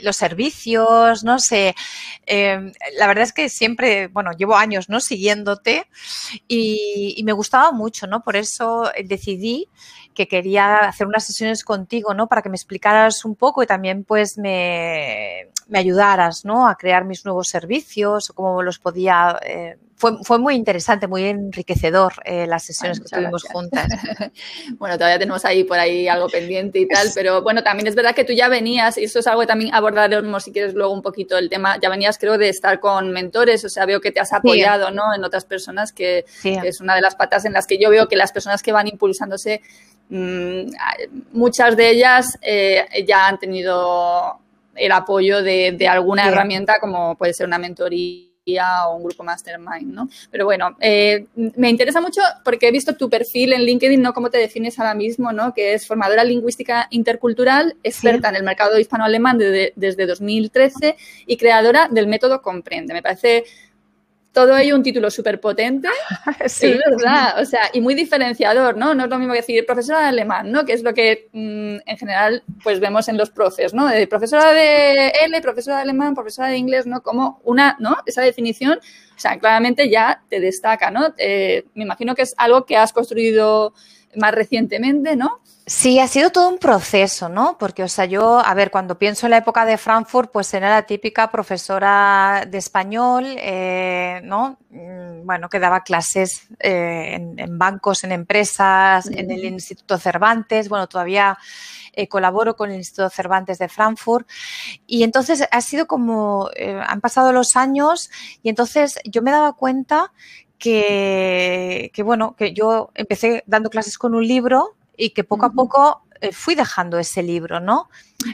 los 0.03 0.17
servicios, 0.17 1.24
no 1.24 1.39
sé. 1.39 1.74
Em, 2.25 2.74
la 2.98 3.08
verdad 3.08 3.24
es 3.24 3.34
que 3.34 3.48
siempre, 3.48 4.08
bueno, 4.08 4.31
llevo 4.38 4.58
años, 4.58 4.89
¿no? 4.89 5.00
Siguiéndote 5.00 5.88
y, 6.48 7.13
y 7.15 7.24
me 7.24 7.31
gustaba 7.31 7.72
mucho, 7.72 8.08
¿no? 8.08 8.24
Por 8.24 8.36
eso 8.36 8.91
decidí 9.05 9.70
que 10.17 10.27
quería 10.27 10.79
hacer 10.79 11.05
unas 11.05 11.25
sesiones 11.25 11.63
contigo, 11.63 12.15
¿no? 12.15 12.25
Para 12.27 12.41
que 12.41 12.50
me 12.50 12.55
explicaras 12.55 13.24
un 13.24 13.36
poco 13.36 13.62
y 13.62 13.67
también 13.67 14.03
pues 14.03 14.39
me, 14.39 14.97
me 15.68 15.80
ayudaras, 15.80 16.46
¿no? 16.46 16.68
A 16.68 16.75
crear 16.75 17.06
mis 17.06 17.25
nuevos 17.25 17.50
servicios 17.50 18.30
o 18.30 18.34
cómo 18.34 18.63
los 18.63 18.80
podía 18.80 19.39
eh, 19.44 19.77
fue, 19.98 20.12
fue 20.24 20.38
muy 20.38 20.54
interesante, 20.54 21.08
muy 21.08 21.25
enriquecedor 21.25 22.13
eh, 22.24 22.46
las 22.46 22.63
sesiones 22.63 23.00
que 23.00 23.08
tuvimos 23.10 23.44
juntas. 23.44 23.88
bueno, 24.77 24.96
todavía 24.96 25.18
tenemos 25.18 25.44
ahí 25.44 25.63
por 25.63 25.80
ahí 25.80 26.08
algo 26.08 26.30
pendiente 26.30 26.77
y 26.80 26.88
tal, 26.88 27.10
pero 27.16 27.42
bueno, 27.42 27.63
también 27.63 27.88
es 27.88 27.96
verdad 27.96 28.13
que 28.13 28.24
tú 28.24 28.32
ya 28.32 28.48
venías, 28.48 29.00
y 29.00 29.06
eso 29.06 29.20
es 29.20 29.27
algo 29.27 29.42
que 29.42 29.48
también 29.48 29.74
abordaremos 29.74 30.44
si 30.44 30.51
quieres 30.51 30.75
luego 30.75 30.94
un 30.94 31.01
poquito 31.01 31.36
el 31.38 31.50
tema, 31.50 31.80
ya 31.82 31.89
venías 31.89 32.20
creo 32.20 32.38
de 32.38 32.50
estar 32.50 32.80
con 32.80 33.10
mentores, 33.10 33.66
o 33.66 33.70
sea, 33.70 33.88
veo 33.88 34.00
que 34.00 34.12
te 34.12 34.20
has 34.20 34.34
apoyado, 34.34 34.92
¿no? 34.92 35.16
En 35.16 35.24
otras 35.24 35.46
personas, 35.46 35.92
que, 35.92 36.25
es 36.44 36.80
una 36.80 36.96
de 36.96 37.01
las 37.01 37.16
patas 37.16 37.46
en 37.46 37.54
las 37.54 37.66
que 37.66 37.80
yo 37.80 37.89
veo 37.89 38.08
que 38.08 38.16
las 38.16 38.32
personas 38.32 38.62
que 38.62 38.72
van 38.72 38.88
impulsándose, 38.88 39.62
mmm, 40.10 40.70
muchas 41.32 41.75
de 41.75 41.89
ellas 41.89 42.38
eh, 42.42 42.86
ya 43.08 43.27
han 43.27 43.39
tenido 43.39 44.42
el 44.77 44.91
apoyo 44.91 45.41
de, 45.41 45.74
de 45.74 45.88
alguna 45.88 46.27
herramienta 46.27 46.79
como 46.79 47.17
puede 47.17 47.34
ser 47.34 47.48
una 47.48 47.57
mentoría 47.57 48.27
o 48.88 48.96
un 48.96 49.03
grupo 49.03 49.24
mastermind, 49.24 49.93
¿no? 49.93 50.10
Pero 50.31 50.46
bueno, 50.46 50.75
eh, 50.79 51.25
me 51.36 51.69
interesa 51.69 52.00
mucho 52.00 52.22
porque 52.43 52.67
he 52.67 52.72
visto 52.72 52.96
tu 52.96 53.10
perfil 53.10 53.53
en 53.53 53.63
LinkedIn, 53.63 54.01
¿no? 54.01 54.13
Cómo 54.13 54.29
te 54.29 54.38
defines 54.38 54.79
ahora 54.79 54.93
mismo, 54.93 55.34
¿no? 55.34 55.53
Que 55.53 55.74
es 55.74 55.86
formadora 55.86 56.24
lingüística 56.24 56.88
intercultural, 56.91 57.75
experta 57.84 58.29
en 58.29 58.36
el 58.36 58.43
mercado 58.43 58.79
hispano-alemán 58.79 59.38
desde, 59.38 59.74
desde 59.75 60.05
2013 60.05 60.96
y 61.25 61.38
creadora 61.38 61.89
del 61.91 62.07
método 62.07 62.41
Comprende. 62.41 62.93
Me 62.93 63.01
parece 63.01 63.43
todo 64.38 64.56
ello 64.56 64.75
un 64.75 64.84
título 64.84 65.10
súper 65.10 65.41
potente. 65.41 65.88
sí. 66.46 66.67
Es 66.67 66.77
verdad, 66.77 67.41
o 67.41 67.46
sea, 67.46 67.72
y 67.74 67.82
muy 67.82 67.96
diferenciador, 67.96 68.77
¿no? 68.77 68.94
No 68.94 69.06
es 69.06 69.10
lo 69.10 69.17
mismo 69.17 69.34
que 69.34 69.39
decir 69.39 69.65
profesora 69.65 70.01
de 70.01 70.06
alemán, 70.10 70.51
¿no? 70.51 70.63
Que 70.63 70.74
es 70.74 70.84
lo 70.84 70.94
que 70.94 71.27
mm, 71.34 71.77
en 71.84 71.98
general 71.98 72.44
pues 72.62 72.79
vemos 72.79 73.08
en 73.08 73.17
los 73.17 73.32
profes, 73.32 73.74
¿no? 73.74 73.88
De 73.88 74.06
profesora 74.06 74.53
de 74.53 75.12
L, 75.25 75.41
profesora 75.41 75.77
de 75.77 75.82
alemán, 75.82 76.13
profesora 76.13 76.50
de 76.50 76.58
inglés, 76.58 76.86
¿no? 76.86 77.01
Como 77.01 77.41
una, 77.46 77.77
¿no? 77.79 77.98
Esa 78.06 78.22
definición, 78.22 78.77
o 78.77 79.20
sea, 79.20 79.39
claramente 79.39 79.89
ya 79.89 80.22
te 80.29 80.39
destaca, 80.39 80.91
¿no? 80.91 81.15
Eh, 81.17 81.65
me 81.74 81.86
imagino 81.86 82.13
que 82.13 82.22
es 82.22 82.36
algo 82.38 82.63
que 82.67 82.77
has 82.77 82.94
construido 82.94 83.74
más 84.15 84.36
recientemente, 84.36 85.15
¿no? 85.15 85.41
Sí, 85.69 86.00
ha 86.00 86.07
sido 86.07 86.29
todo 86.31 86.47
un 86.47 86.59
proceso, 86.59 87.27
¿no? 87.27 87.57
Porque, 87.57 87.83
o 87.83 87.89
sea, 87.89 88.05
yo, 88.05 88.39
a 88.39 88.53
ver, 88.53 88.71
cuando 88.71 88.97
pienso 88.97 89.25
en 89.25 89.31
la 89.31 89.38
época 89.39 89.65
de 89.65 89.77
Frankfurt, 89.77 90.31
pues 90.31 90.53
era 90.53 90.69
la 90.69 90.83
típica 90.86 91.29
profesora 91.29 92.45
de 92.50 92.57
español, 92.57 93.25
eh, 93.38 94.21
¿no? 94.24 94.57
Mm, 94.69 95.25
bueno, 95.25 95.50
que 95.50 95.59
daba 95.59 95.83
clases 95.83 96.47
eh, 96.62 97.15
en, 97.15 97.57
bancos, 97.59 98.05
en 98.05 98.13
empresas, 98.13 99.07
en 99.07 99.29
el 99.29 99.43
Instituto 99.43 99.97
Cervantes, 99.97 100.69
bueno, 100.69 100.88
todavía 100.88 101.38
eh, 101.91 102.07
colaboro 102.07 102.55
con 102.55 102.71
el 102.71 102.77
Instituto 102.77 103.09
Cervantes 103.09 103.57
de 103.57 103.67
Frankfurt. 103.67 104.25
Y 104.86 105.03
entonces 105.03 105.45
ha 105.51 105.59
sido 105.59 105.86
como, 105.86 106.50
han 106.88 107.01
pasado 107.01 107.33
los 107.33 107.57
años 107.57 108.09
y 108.41 108.47
entonces 108.47 109.00
yo 109.03 109.21
me 109.21 109.31
daba 109.31 109.51
cuenta 109.51 110.13
que, 110.57 111.91
que, 111.93 112.03
bueno, 112.03 112.38
que 112.38 112.53
yo 112.53 112.89
empecé 112.95 113.43
dando 113.47 113.69
clases 113.69 113.97
con 113.97 114.15
un 114.15 114.25
libro 114.25 114.76
y 114.98 115.12
que 115.12 115.24
poco 115.24 115.46
a 115.46 115.51
poco 115.51 116.08
eh, 116.20 116.32
fui 116.32 116.56
dejando 116.56 116.98
ese 116.98 117.22
libro, 117.22 117.60
¿no? 117.60 117.89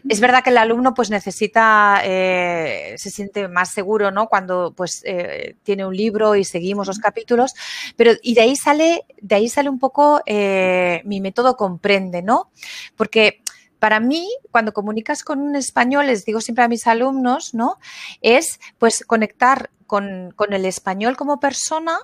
Es 0.07 0.21
verdad 0.21 0.43
que 0.43 0.49
el 0.49 0.57
alumno 0.57 0.93
pues 0.93 1.09
necesita, 1.09 2.01
eh, 2.03 2.95
se 2.97 3.09
siente 3.09 3.49
más 3.49 3.71
seguro, 3.71 4.11
¿no? 4.11 4.27
Cuando 4.27 4.73
pues 4.75 5.01
eh, 5.05 5.57
tiene 5.63 5.85
un 5.85 5.95
libro 5.95 6.35
y 6.35 6.45
seguimos 6.45 6.87
los 6.87 6.99
capítulos, 6.99 7.53
pero 7.97 8.13
y 8.23 8.33
de 8.33 8.41
ahí 8.41 8.55
sale, 8.55 9.05
de 9.21 9.35
ahí 9.35 9.49
sale 9.49 9.69
un 9.69 9.79
poco 9.79 10.21
mi 10.25 11.21
método 11.21 11.57
comprende, 11.57 12.21
¿no? 12.21 12.49
Porque 12.95 13.41
para 13.79 13.99
mí, 13.99 14.29
cuando 14.51 14.71
comunicas 14.71 15.23
con 15.23 15.41
un 15.41 15.57
español, 15.57 16.07
les 16.07 16.23
digo 16.23 16.39
siempre 16.39 16.63
a 16.63 16.69
mis 16.69 16.87
alumnos, 16.87 17.53
¿no? 17.53 17.79
Es 18.21 18.61
pues 18.77 19.03
conectar 19.05 19.69
con, 19.85 20.31
con 20.37 20.53
el 20.53 20.65
español 20.65 21.17
como 21.17 21.41
persona 21.41 21.99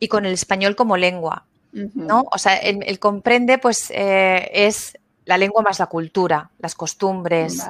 y 0.00 0.08
con 0.08 0.24
el 0.24 0.32
español 0.32 0.74
como 0.74 0.96
lengua. 0.96 1.47
¿No? 1.72 2.24
O 2.32 2.38
sea, 2.38 2.56
el, 2.56 2.98
comprende, 2.98 3.58
pues, 3.58 3.90
eh, 3.90 4.50
es 4.52 4.98
la 5.24 5.38
lengua 5.38 5.62
más 5.62 5.78
la 5.78 5.86
cultura, 5.86 6.50
las 6.58 6.74
costumbres. 6.74 7.62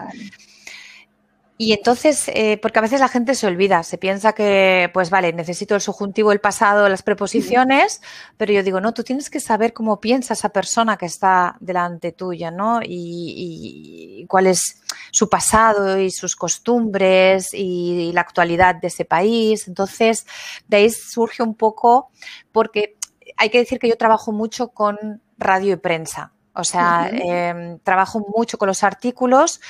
Y 1.61 1.73
entonces, 1.73 2.29
eh, 2.29 2.57
porque 2.63 2.79
a 2.79 2.83
veces 2.83 3.01
la 3.01 3.09
gente 3.09 3.35
se 3.35 3.49
olvida, 3.49 3.83
se 3.83 3.99
piensa 3.99 4.33
que, 4.33 4.89
pues 4.95 5.11
vale, 5.11 5.33
necesito 5.33 5.75
el 5.75 5.81
subjuntivo, 5.81 6.31
el 6.31 6.41
pasado, 6.41 6.89
las 6.89 7.03
preposiciones, 7.03 8.01
pero 8.37 8.53
yo 8.53 8.63
digo, 8.63 8.81
no, 8.81 8.95
tú 8.95 9.03
tienes 9.03 9.29
que 9.29 9.41
saber 9.41 9.73
cómo 9.73 10.01
piensa 10.01 10.35
esa 10.35 10.51
persona 10.51 10.97
que 10.97 11.07
está 11.07 11.57
delante 11.59 12.13
tuya, 12.13 12.53
¿no? 12.53 12.79
Y, 12.81 14.25
cuál 14.29 14.47
es 14.47 14.83
su 15.11 15.29
pasado 15.29 15.99
y 15.99 16.13
sus 16.13 16.37
costumbres 16.37 17.49
y, 17.53 18.13
la 18.13 18.21
actualidad 18.21 18.77
de 18.77 18.87
ese 18.87 19.05
país. 19.05 19.67
Entonces, 19.67 20.27
de 20.69 20.77
ahí 20.77 20.91
surge 20.91 21.43
un 21.43 21.57
poco, 21.57 22.11
porque 22.53 22.98
hay 23.39 23.51
que 23.51 23.59
decir 23.59 23.79
que 23.79 23.89
yo 23.89 23.97
trabajo 23.97 24.33
mucho 24.33 24.69
con 24.69 25.23
radio 25.39 25.75
y 25.75 25.77
prensa. 25.77 26.33
O 26.55 26.65
sea, 26.65 27.09
em, 27.13 27.79
trabajo 27.79 28.19
mucho 28.37 28.59
con 28.59 28.67
los 28.67 28.83
artículos. 28.83 29.61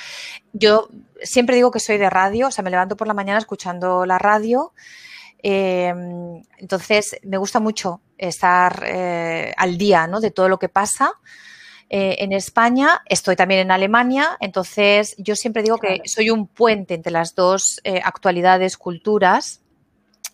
Yo 0.53 0.89
siempre 1.21 1.55
digo 1.55 1.69
que 1.69 1.79
soy 1.79 1.99
de 1.99 2.09
radio, 2.09 2.47
o 2.47 2.51
sea, 2.51 2.63
me 2.63 2.71
levanto 2.71 2.97
por 2.97 3.07
la 3.07 3.13
mañana 3.13 3.37
escuchando 3.37 4.07
la 4.07 4.17
radio. 4.17 4.73
Em, 5.37 6.41
entonces, 6.57 7.17
me 7.23 7.37
gusta 7.37 7.59
mucho 7.59 8.01
estar 8.17 8.83
eh, 8.87 9.53
al 9.55 9.77
día 9.77 10.07
¿no? 10.07 10.19
de 10.19 10.31
todo 10.31 10.49
lo 10.49 10.57
que 10.57 10.67
pasa. 10.67 11.13
Eh, 11.91 12.17
en 12.19 12.33
España, 12.33 13.01
estoy 13.05 13.35
también 13.35 13.61
en 13.61 13.71
Alemania, 13.71 14.37
entonces 14.39 15.15
yo 15.17 15.35
siempre 15.35 15.63
digo 15.63 15.77
que 15.77 16.01
soy 16.05 16.29
un 16.29 16.45
puente 16.45 16.93
entre 16.93 17.11
las 17.11 17.33
dos 17.33 17.81
eh, 17.83 17.99
actualidades, 18.03 18.77
culturas, 18.77 19.61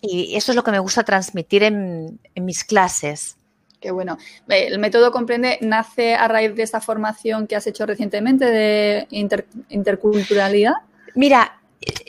y 0.00 0.36
eso 0.36 0.52
es 0.52 0.56
lo 0.56 0.64
que 0.64 0.70
me 0.70 0.78
gusta 0.78 1.04
transmitir 1.04 1.62
en, 1.62 2.18
mis 2.34 2.64
clases. 2.64 3.36
Qué 3.80 3.90
bueno. 3.90 4.18
El 4.48 4.78
método 4.78 5.12
Comprende 5.12 5.58
nace 5.60 6.14
a 6.14 6.28
raíz 6.28 6.54
de 6.54 6.62
esta 6.62 6.80
formación 6.80 7.46
que 7.46 7.56
has 7.56 7.66
hecho 7.66 7.86
recientemente 7.86 8.46
de 8.46 9.06
interculturalidad. 9.68 10.74
Mira, 11.14 11.60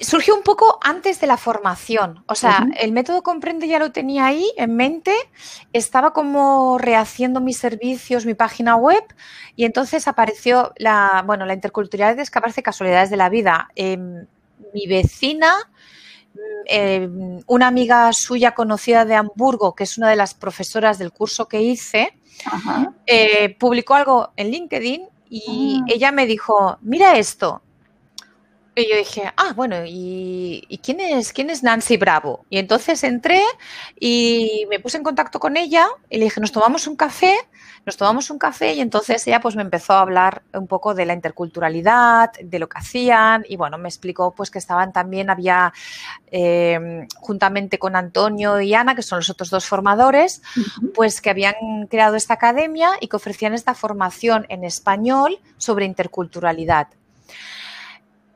surgió 0.01 0.35
un 0.35 0.43
poco 0.43 0.79
antes 0.81 1.19
de 1.19 1.27
la 1.27 1.37
formación. 1.37 2.23
O 2.27 2.35
sea, 2.35 2.67
el 2.79 2.91
método 2.91 3.21
Comprende 3.21 3.67
ya 3.67 3.79
lo 3.79 3.91
tenía 3.91 4.27
ahí 4.27 4.49
en 4.57 4.75
mente, 4.75 5.13
estaba 5.73 6.13
como 6.13 6.77
rehaciendo 6.77 7.41
mis 7.41 7.57
servicios, 7.57 8.25
mi 8.25 8.33
página 8.33 8.75
web, 8.75 9.03
y 9.55 9.65
entonces 9.65 10.07
apareció 10.07 10.73
la, 10.77 11.23
bueno, 11.25 11.45
la 11.45 11.53
interculturalidad 11.53 12.19
es 12.19 12.31
que 12.31 12.39
aparece 12.39 12.63
casualidades 12.63 13.09
de 13.09 13.17
la 13.17 13.29
vida. 13.29 13.69
Em, 13.75 14.25
mi 14.73 14.87
vecina 14.87 15.53
eh, 16.65 17.09
una 17.47 17.67
amiga 17.67 18.11
suya 18.13 18.53
conocida 18.53 19.05
de 19.05 19.15
Hamburgo, 19.15 19.75
que 19.75 19.83
es 19.83 19.97
una 19.97 20.09
de 20.09 20.15
las 20.15 20.33
profesoras 20.33 20.97
del 20.97 21.11
curso 21.11 21.47
que 21.47 21.61
hice, 21.61 22.17
eh, 23.05 23.55
publicó 23.57 23.95
algo 23.95 24.31
en 24.35 24.51
LinkedIn 24.51 25.03
y 25.29 25.81
ah. 25.81 25.85
ella 25.87 26.11
me 26.11 26.25
dijo, 26.25 26.77
mira 26.81 27.17
esto. 27.17 27.61
Y 28.77 28.89
yo 28.89 28.95
dije, 28.95 29.31
ah, 29.35 29.53
bueno, 29.55 29.77
¿y, 29.85 30.79
quién, 30.83 30.99
es, 30.99 31.33
quién 31.33 31.49
es 31.49 31.63
Nancy 31.63 31.97
Bravo? 31.97 32.45
Y 32.49 32.59
entonces 32.59 33.03
entré 33.03 33.41
y 33.99 34.65
me 34.69 34.79
puse 34.79 34.97
en 34.97 35.03
contacto 35.03 35.39
con 35.39 35.57
ella 35.57 35.87
y 36.09 36.17
le 36.17 36.25
dije, 36.25 36.39
nos 36.39 36.51
tomamos 36.51 36.87
un 36.87 36.95
café 36.95 37.35
nos 37.87 37.95
tomamos 37.95 38.29
un 38.29 38.37
café 38.37 38.73
y 38.73 38.81
entonces 38.81 39.25
ella 39.27 39.39
pues 39.39 39.55
me 39.55 39.61
empezó 39.61 39.93
a 39.93 40.01
hablar 40.01 40.41
un 40.53 40.67
poco 40.67 40.93
de 40.93 41.05
la 41.05 41.13
interculturalidad, 41.13 42.33
de 42.33 42.59
lo 42.59 42.67
que 42.67 42.79
hacían 42.79 43.45
y 43.47 43.55
bueno, 43.55 43.77
me 43.77 43.87
explicó 43.87 44.35
pues 44.35 44.51
que 44.51 44.59
estaban 44.59 44.91
también, 44.91 45.29
había 45.29 45.73
eh, 46.29 47.07
juntamente 47.15 47.79
con 47.79 47.95
Antonio 47.95 48.59
y 48.59 48.73
Ana, 48.73 48.93
que 48.93 49.03
son 49.03 49.19
los 49.19 49.29
otros 49.29 49.49
dos 49.49 49.65
formadores, 49.65 50.41
pues 50.93 51.21
que 51.21 51.29
habían 51.29 51.87
creado 51.89 52.17
esta 52.17 52.33
academia 52.33 52.89
y 52.99 53.07
que 53.07 53.15
ofrecían 53.15 53.53
esta 53.53 53.73
formación 53.73 54.45
en 54.49 54.65
español 54.65 55.39
sobre 55.55 55.85
interculturalidad. 55.85 56.89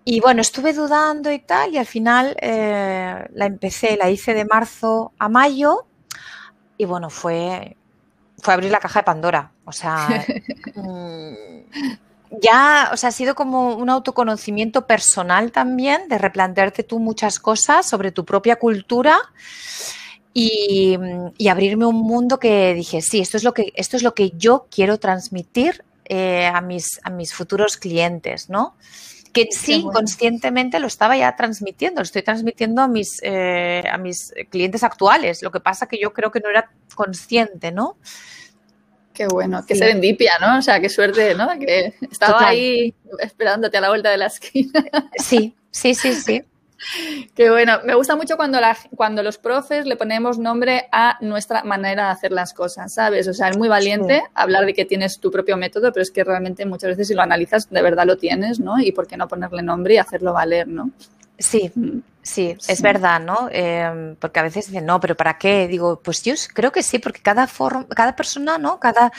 Y 0.04 0.20
bueno, 0.20 0.42
estuve 0.42 0.74
dudando 0.74 1.32
y 1.32 1.40
tal, 1.40 1.74
y 1.74 1.78
al 1.78 1.86
final 1.86 2.36
eh, 2.42 3.28
la 3.34 3.46
empecé, 3.46 3.98
la 3.98 4.10
hice 4.10 4.34
de 4.34 4.46
marzo 4.46 5.14
a 5.20 5.30
mayo, 5.30 5.86
y 6.78 6.86
bueno, 6.86 7.10
fue 7.10 7.78
fue 8.42 8.54
abrir 8.54 8.72
la 8.72 8.80
caja 8.80 9.00
de 9.00 9.04
Pandora. 9.04 9.52
O 9.66 9.72
sea, 9.72 10.26
mm, 10.76 11.34
ya, 12.42 12.90
o 12.92 12.98
sea, 12.98 13.10
ha 13.10 13.12
sido 13.12 13.36
como 13.36 13.76
un 13.76 13.90
autoconocimiento 13.90 14.88
personal 14.88 15.52
también, 15.52 16.10
de 16.10 16.18
replantearte 16.18 16.84
tú 16.84 17.00
muchas 17.00 17.40
cosas 17.40 17.88
sobre 17.88 18.12
tu 18.12 18.26
propia 18.26 18.58
cultura. 18.58 19.18
Y, 20.34 20.98
abrirme 21.50 21.86
un 21.86 22.02
mundo 22.04 22.40
que 22.40 22.74
dije, 22.74 23.02
sí, 23.02 23.20
esto 23.20 23.36
es 23.36 23.44
lo 23.44 23.54
que, 23.54 23.74
esto 23.76 23.98
es 23.98 24.04
lo 24.04 24.14
que 24.14 24.32
yo 24.32 24.68
quiero 24.72 24.98
transmitir 24.98 25.84
eh, 26.06 26.46
a, 26.46 26.62
mis, 26.62 27.02
a 27.04 27.10
mis 27.10 27.34
futuros 27.34 27.76
clientes, 27.76 28.50
¿no? 28.50 28.76
Que 29.34 29.48
sí, 29.52 29.84
conscientemente 29.94 30.80
lo 30.80 30.88
estaba 30.88 31.16
ya 31.18 31.36
transmitiendo, 31.36 32.02
lo 32.02 32.04
estoy 32.04 32.22
transmitiendo 32.22 32.82
a 32.82 32.88
mis, 32.88 33.20
eh, 33.24 33.84
a 33.90 33.98
mis 33.98 34.34
clientes 34.50 34.84
actuales. 34.84 35.42
Lo 35.42 35.52
que 35.52 35.60
pasa 35.60 35.88
que 35.88 35.98
yo 36.00 36.14
creo 36.14 36.32
que 36.32 36.40
no 36.40 36.50
era 36.50 36.72
consciente, 36.96 37.72
¿no? 37.72 37.98
Qué 39.14 39.28
bueno, 39.28 39.64
qué 39.66 39.76
serendipia, 39.76 40.34
¿no? 40.40 40.60
O 40.60 40.62
sea, 40.62 40.80
qué 40.80 40.90
suerte, 40.90 41.36
¿no? 41.36 41.48
Que 41.60 41.94
estaba 42.10 42.48
ahí 42.48 42.94
esperándote 43.20 43.78
a 43.78 43.82
la 43.82 43.90
vuelta 43.90 44.10
de 44.10 44.18
la 44.18 44.28
esquina. 44.28 44.84
Sí, 45.18 45.56
sí, 45.70 45.96
sí, 45.96 46.14
sí. 46.14 46.44
Qué 47.36 47.50
bueno. 47.50 47.80
Me 47.84 47.96
gusta 47.96 48.16
mucho 48.16 48.38
cuando, 48.38 48.60
la, 48.60 48.78
cuando 48.96 49.24
los 49.24 49.38
profes 49.38 49.86
le 49.86 49.96
ponemos 49.96 50.38
nombre 50.38 50.88
a 50.92 51.18
nuestra 51.22 51.64
manera 51.64 52.06
de 52.06 52.12
hacer 52.12 52.32
las 52.32 52.54
cosas, 52.54 52.94
¿sabes? 52.94 53.28
O 53.28 53.34
sea, 53.34 53.50
es 53.50 53.58
muy 53.58 53.70
valiente 53.70 54.24
hablar 54.34 54.66
de 54.66 54.74
que 54.74 54.86
tienes 54.86 55.20
tu 55.20 55.32
propio 55.32 55.58
método, 55.58 55.92
pero 55.92 56.04
es 56.04 56.12
que 56.12 56.24
realmente 56.24 56.66
muchas 56.66 56.92
veces 56.92 57.08
si 57.08 57.14
lo 57.14 57.22
analizas, 57.22 57.70
de 57.70 57.82
verdad 57.82 58.06
lo 58.06 58.18
tienes, 58.18 58.60
¿no? 58.60 58.80
Y 58.80 58.92
por 58.92 59.08
qué 59.08 59.18
no 59.18 59.28
ponerle 59.28 59.62
nombre 59.62 59.96
y 59.96 59.98
hacerlo 59.98 60.34
valer, 60.34 60.68
¿no? 60.68 60.92
Sí, 61.38 61.72
mm. 61.74 62.00
sí, 62.22 62.56
es 62.68 62.82
verdad, 62.82 63.20
¿no? 63.20 63.50
Em, 63.52 64.16
porque 64.16 64.40
a 64.40 64.44
veces 64.44 64.68
dicen, 64.68 64.86
no, 64.86 65.00
pero 65.00 65.16
¿para 65.16 65.38
qué? 65.38 65.68
Digo, 65.68 66.00
pues 66.04 66.22
yo 66.24 66.34
creo 66.54 66.72
que 66.72 66.84
sí, 66.84 67.00
porque 67.00 67.22
cada, 67.22 67.48
cada 67.96 68.16
persona, 68.16 68.58
¿no? 68.58 68.80
Cada 68.80 69.12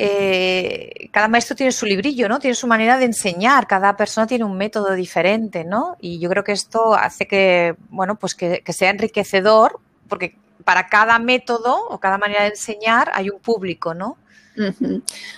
eh, 0.00 1.08
cada 1.10 1.26
maestro 1.26 1.56
tiene 1.56 1.72
su 1.72 1.84
librillo, 1.84 2.28
¿no? 2.28 2.38
Tiene 2.38 2.54
su 2.54 2.68
manera 2.68 2.98
de 2.98 3.06
enseñar, 3.06 3.66
cada 3.66 3.96
persona 3.96 4.28
tiene 4.28 4.44
un 4.44 4.56
método 4.56 4.94
diferente, 4.94 5.64
¿no? 5.64 5.96
Y 6.00 6.20
yo 6.20 6.30
creo 6.30 6.44
que 6.44 6.52
esto 6.52 6.94
hace 6.94 7.26
que, 7.26 7.74
bueno, 7.90 8.14
pues 8.14 8.36
que, 8.36 8.62
sea 8.68 8.90
enriquecedor, 8.90 9.80
porque 10.08 10.36
para 10.62 10.86
cada 10.86 11.18
método 11.18 11.76
o 11.88 11.98
cada 11.98 12.16
manera 12.16 12.42
de 12.42 12.50
enseñar 12.50 13.10
hay 13.12 13.28
un 13.28 13.40
público, 13.40 13.92
¿no? 13.92 14.18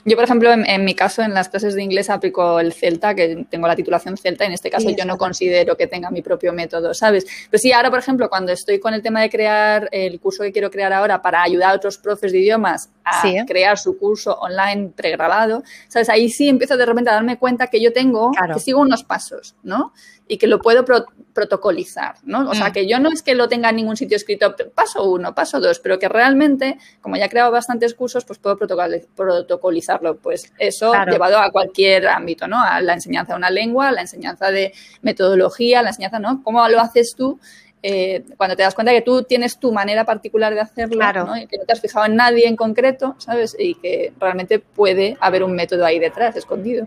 Yo, 0.04 0.16
por 0.16 0.24
ejemplo, 0.24 0.52
en, 0.52 0.84
mi 0.84 0.94
caso, 0.94 1.22
en 1.22 1.34
las 1.34 1.48
clases 1.48 1.74
de 1.74 1.82
inglés 1.82 2.10
aplico 2.10 2.60
el 2.60 2.72
Celta, 2.72 3.14
que 3.14 3.46
tengo 3.50 3.66
la 3.66 3.76
titulación 3.76 4.16
Celta. 4.16 4.44
En 4.44 4.52
este 4.52 4.70
caso, 4.70 4.90
yo 4.90 5.04
no 5.04 5.18
considero 5.18 5.76
que 5.76 5.86
tenga 5.86 6.10
mi 6.10 6.22
propio 6.22 6.52
método, 6.52 6.94
¿sabes? 6.94 7.26
Pero 7.50 7.60
sí, 7.60 7.72
ahora, 7.72 7.90
por 7.90 7.98
ejemplo, 7.98 8.28
cuando 8.28 8.52
estoy 8.52 8.80
con 8.80 8.94
el 8.94 9.02
tema 9.02 9.20
de 9.20 9.30
crear 9.30 9.88
el 9.92 10.20
curso 10.20 10.42
que 10.42 10.52
quiero 10.52 10.70
crear 10.70 10.92
ahora 10.92 11.20
para 11.20 11.42
ayudar 11.42 11.72
a 11.72 11.74
otros 11.74 11.98
profes 11.98 12.32
de 12.32 12.38
idiomas 12.38 12.90
a 13.04 13.22
crear 13.46 13.78
su 13.78 13.98
curso 13.98 14.34
online 14.40 14.92
pregrabado, 14.94 15.62
¿sabes? 15.88 16.08
Ahí 16.08 16.28
sí 16.28 16.48
empiezo 16.48 16.76
de 16.76 16.86
repente 16.86 17.10
a 17.10 17.14
darme 17.14 17.38
cuenta 17.38 17.66
que 17.66 17.80
yo 17.80 17.92
tengo, 17.92 18.30
que 18.52 18.60
sigo 18.60 18.80
unos 18.80 19.04
pasos, 19.04 19.56
¿no? 19.62 19.92
Y 20.32 20.38
que 20.38 20.46
lo 20.46 20.60
puedo 20.60 20.84
protocolizar, 21.32 22.14
¿no? 22.22 22.48
O 22.48 22.54
sea, 22.54 22.68
mm. 22.68 22.72
que 22.72 22.86
yo 22.86 23.00
no 23.00 23.10
es 23.10 23.22
que 23.22 23.34
lo 23.34 23.48
tenga 23.48 23.70
en 23.70 23.76
ningún 23.76 23.96
sitio 23.96 24.16
escrito 24.16 24.54
paso 24.74 25.10
uno, 25.10 25.34
paso 25.34 25.58
dos, 25.58 25.80
pero 25.80 25.98
que 25.98 26.08
realmente, 26.08 26.78
como 27.00 27.16
ya 27.16 27.24
he 27.24 27.28
creado 27.28 27.50
bastantes 27.50 27.94
cursos, 27.94 28.24
pues 28.24 28.38
puedo 28.38 28.56
protocolizarlo. 28.56 30.18
Pues 30.18 30.52
eso 30.58 30.92
llevado 31.10 31.38
a 31.38 31.50
cualquier 31.50 32.06
ámbito, 32.06 32.46
¿no? 32.46 32.62
A 32.62 32.80
la 32.80 32.94
enseñanza 32.94 33.32
de 33.32 33.38
una 33.38 33.50
lengua, 33.50 33.88
a 33.88 33.92
la 33.92 34.02
enseñanza 34.02 34.52
de 34.52 34.72
metodología, 35.02 35.80
a 35.80 35.82
la 35.82 35.88
enseñanza, 35.88 36.20
¿no? 36.20 36.42
¿Cómo 36.44 36.66
lo 36.68 36.78
haces 36.78 37.14
tú? 37.16 37.40
Eh, 37.82 38.24
cuando 38.36 38.56
te 38.56 38.62
das 38.62 38.74
cuenta 38.74 38.92
que 38.92 39.00
tú 39.00 39.22
tienes 39.22 39.58
tu 39.58 39.72
manera 39.72 40.04
particular 40.04 40.54
de 40.54 40.60
hacerlo 40.60 41.00
¿no? 41.24 41.36
y 41.38 41.46
que 41.46 41.56
no 41.56 41.64
te 41.64 41.72
has 41.72 41.80
fijado 41.80 42.04
en 42.04 42.14
nadie 42.14 42.46
en 42.46 42.54
concreto, 42.54 43.16
¿sabes? 43.18 43.56
Y 43.58 43.74
que 43.76 44.12
realmente 44.20 44.58
puede 44.58 45.16
haber 45.18 45.42
un 45.42 45.52
método 45.52 45.86
ahí 45.86 45.98
detrás, 45.98 46.36
escondido. 46.36 46.86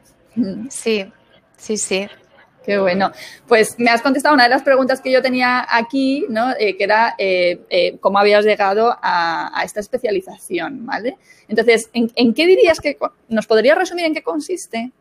Sí, 0.69 1.11
sí, 1.57 1.77
sí. 1.77 2.07
Qué 2.63 2.77
bueno. 2.77 3.11
Pues 3.47 3.77
me 3.77 3.89
has 3.89 4.01
contestado 4.01 4.33
una 4.33 4.43
de 4.43 4.49
las 4.49 4.63
preguntas 4.63 5.01
que 5.01 5.11
yo 5.11 5.21
tenía 5.21 5.67
aquí, 5.69 6.25
¿no? 6.29 6.51
Eh, 6.57 6.77
que 6.77 6.83
era 6.83 7.15
eh, 7.17 7.97
cómo 7.99 8.19
habías 8.19 8.45
llegado 8.45 8.97
a, 9.01 9.61
esta 9.65 9.79
especialización, 9.79 10.85
¿vale? 10.85 11.17
Entonces, 11.47 11.89
¿en, 11.93 12.11
¿en, 12.15 12.33
qué 12.33 12.47
dirías 12.47 12.79
que 12.79 12.97
nos 13.27 13.47
podrías 13.47 13.77
resumir 13.77 14.05
en 14.05 14.13
qué 14.13 14.23
consiste? 14.23 14.91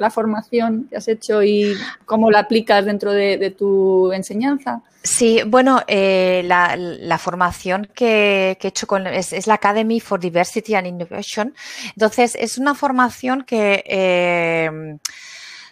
la 0.00 0.10
formación 0.10 0.88
que 0.88 0.96
has 0.96 1.06
hecho 1.06 1.42
y 1.42 1.76
cómo 2.06 2.30
la 2.30 2.40
aplicas 2.40 2.84
dentro 2.86 3.12
de, 3.12 3.54
tu 3.56 4.10
enseñanza? 4.12 4.82
Sí, 5.02 5.42
bueno, 5.46 5.82
eh, 5.86 6.42
la, 6.44 7.18
formación 7.18 7.88
que, 7.94 8.58
he 8.60 8.66
hecho 8.66 8.86
con, 8.86 9.06
es, 9.06 9.46
la 9.46 9.54
Academy 9.54 10.00
for 10.00 10.18
Diversity 10.18 10.74
and 10.74 10.86
Innovation. 10.86 11.54
Entonces, 11.94 12.36
es 12.40 12.58
una 12.58 12.74
formación 12.74 13.44
que 13.44 13.84
eh, 13.86 14.70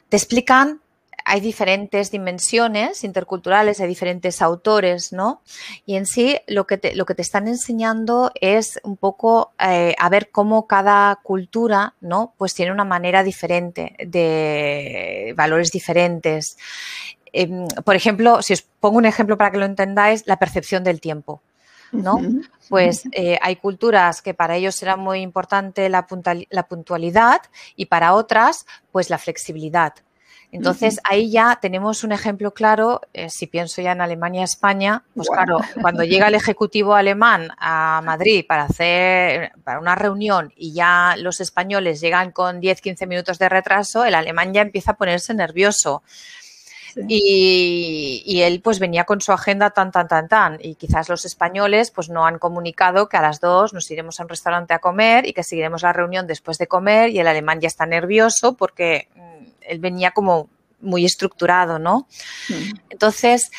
te 0.08 0.16
explican 0.16 0.80
hay 1.28 1.40
diferentes 1.40 2.10
dimensiones 2.10 3.04
interculturales, 3.04 3.80
hay 3.80 3.86
diferentes 3.86 4.40
autores, 4.40 5.12
¿no? 5.12 5.42
Y 5.84 5.96
en 5.96 6.06
sí 6.06 6.38
lo 6.46 6.66
que 6.66 6.78
te, 6.78 6.94
lo 6.94 7.04
que 7.04 7.14
te 7.14 7.20
están 7.20 7.48
enseñando 7.48 8.32
es 8.40 8.80
un 8.82 8.96
poco 8.96 9.52
eh, 9.58 9.94
a 9.98 10.08
ver 10.08 10.30
cómo 10.30 10.66
cada 10.66 11.16
cultura, 11.22 11.94
¿no? 12.00 12.32
Pues 12.38 12.54
tiene 12.54 12.72
una 12.72 12.86
manera 12.86 13.22
diferente, 13.22 13.94
de 13.98 15.34
valores 15.36 15.70
diferentes. 15.70 16.56
Em, 17.32 17.68
por 17.84 17.94
ejemplo, 17.94 18.40
si 18.40 18.54
os 18.54 18.62
pongo 18.62 18.96
un 18.96 19.04
ejemplo 19.04 19.36
para 19.36 19.50
que 19.50 19.58
lo 19.58 19.66
entendáis, 19.66 20.26
la 20.26 20.38
percepción 20.38 20.82
del 20.82 21.00
tiempo. 21.00 21.42
¿no? 21.92 22.20
Pues 22.68 23.04
eh, 23.12 23.38
hay 23.40 23.56
culturas 23.56 24.20
que 24.20 24.34
para 24.34 24.56
ellos 24.56 24.74
será 24.74 24.96
muy 24.96 25.20
importante 25.20 25.88
la, 25.88 26.06
la, 26.50 26.68
puntualidad 26.68 27.40
y 27.76 27.86
para 27.86 28.12
otras, 28.12 28.66
pues 28.92 29.08
la 29.08 29.16
flexibilidad. 29.16 29.94
Entonces, 30.50 30.98
ahí 31.04 31.30
ya 31.30 31.58
tenemos 31.60 32.04
un 32.04 32.12
ejemplo 32.12 32.54
claro, 32.54 33.02
eh, 33.12 33.28
si 33.28 33.46
pienso 33.46 33.82
ya 33.82 33.92
en 33.92 34.00
Alemania, 34.00 34.44
España, 34.44 35.02
pues 35.14 35.28
claro, 35.28 35.58
cuando 35.82 36.04
llega 36.04 36.28
el 36.28 36.34
Ejecutivo 36.34 36.94
alemán 36.94 37.50
a 37.58 38.00
Madrid 38.02 38.46
para 38.48 38.64
hacer 38.64 39.52
para 39.62 39.78
una 39.78 39.94
reunión 39.94 40.52
y 40.56 40.72
ya 40.72 41.16
los 41.18 41.40
españoles 41.40 42.00
llegan 42.00 42.32
con 42.32 42.60
10, 42.60 42.80
15 42.80 43.06
minutos 43.06 43.38
de 43.38 43.48
retraso, 43.50 44.06
el 44.06 44.14
alemán 44.14 44.54
ya 44.54 44.62
empieza 44.62 44.92
a 44.92 44.96
ponerse 44.96 45.34
nervioso. 45.34 46.02
Y, 47.06 48.24
y, 48.26 48.40
él 48.40 48.60
pues 48.60 48.80
venía 48.80 49.04
con 49.04 49.20
su 49.20 49.30
agenda 49.30 49.70
tan, 49.70 49.92
tan, 49.92 50.08
tan, 50.08 50.26
tan. 50.26 50.58
Y 50.60 50.74
quizás 50.74 51.08
los 51.08 51.24
españoles 51.24 51.92
pues 51.92 52.08
no 52.08 52.26
han 52.26 52.40
comunicado 52.40 53.08
que 53.08 53.16
a 53.16 53.22
las 53.22 53.40
dos 53.40 53.72
nos 53.72 53.88
iremos 53.90 54.18
a 54.18 54.24
un 54.24 54.28
restaurante 54.28 54.74
a 54.74 54.80
comer 54.80 55.24
y 55.26 55.32
que 55.32 55.44
seguiremos 55.44 55.82
la 55.82 55.92
reunión 55.92 56.26
después 56.26 56.58
de 56.58 56.66
comer 56.66 57.10
y 57.10 57.20
el 57.20 57.28
alemán 57.28 57.60
ya 57.60 57.68
está 57.68 57.86
nervioso 57.86 58.54
porque 58.54 59.06
él 59.68 59.78
venía 59.78 60.10
como 60.12 60.48
muy 60.80 61.04
estructurado, 61.04 61.78
¿no? 61.78 62.06
Mm. 62.48 62.78
Entonces, 62.90 63.50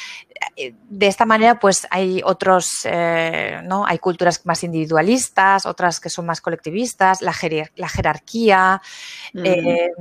eh, 0.55 0.73
de 0.89 1.07
esta 1.07 1.25
manera, 1.25 1.59
pues 1.59 1.87
hay 1.89 2.21
otros, 2.23 2.81
eh, 2.85 3.61
¿no? 3.63 3.85
Hay 3.85 3.99
culturas 3.99 4.45
más 4.45 4.63
individualistas, 4.63 5.65
otras 5.65 5.99
que 5.99 6.09
son 6.09 6.25
más 6.25 6.41
colectivistas, 6.41 7.21
la, 7.21 7.33
jerarquía. 7.33 8.81
Mm. 9.33 9.45
Eh, 9.45 9.91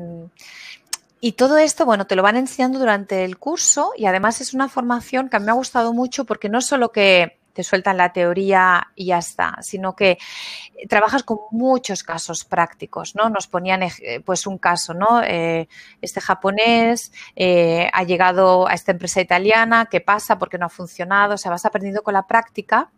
y 1.21 1.33
todo 1.33 1.59
esto, 1.59 1.85
bueno, 1.85 2.07
te 2.07 2.15
lo 2.15 2.23
van 2.23 2.37
enseñando 2.37 2.79
durante 2.79 3.25
el 3.25 3.39
curso 3.39 3.93
y 3.97 4.07
además 4.07 4.41
es 4.41 4.55
una 4.55 4.69
formación 4.69 5.29
que 5.29 5.37
a 5.37 5.41
mí 5.41 5.47
me 5.47 5.51
ha 5.51 5.55
gustado 5.55 5.93
mucho 5.93 6.25
porque 6.25 6.49
no 6.49 6.61
solo 6.61 6.93
que 6.93 7.38
te 7.59 7.65
sueltan 7.65 7.97
la 7.97 8.13
teoría 8.13 8.93
y 8.95 9.07
ya 9.07 9.19
está, 9.19 9.57
sino 9.63 9.97
que 9.97 10.11
eh, 10.13 10.87
trabajas 10.87 11.25
con 11.25 11.39
muchos 11.51 12.05
casos 12.05 12.45
prácticos, 12.45 13.17
¿no? 13.17 13.29
Nos 13.31 13.49
ponían 13.49 13.81
pues 14.25 14.47
un 14.47 14.59
caso, 14.59 14.95
¿no? 14.95 15.25
Eh, 15.25 15.67
este 16.01 16.21
japonés 16.21 17.11
eh, 17.35 17.91
ha 17.93 18.05
llegado 18.05 18.69
a 18.69 18.75
esta 18.75 18.93
empresa 18.93 19.21
italiana, 19.21 19.89
¿qué 19.91 20.01
pasa? 20.01 20.39
¿Por 20.39 20.49
qué 20.49 20.57
no 20.57 20.67
ha 20.67 20.69
funcionado? 20.69 21.35
O 21.35 21.37
sea, 21.37 21.51
vas 21.51 21.65
aprendiendo 21.65 22.03
con 22.03 22.15
la 22.15 22.29
práctica. 22.29 22.93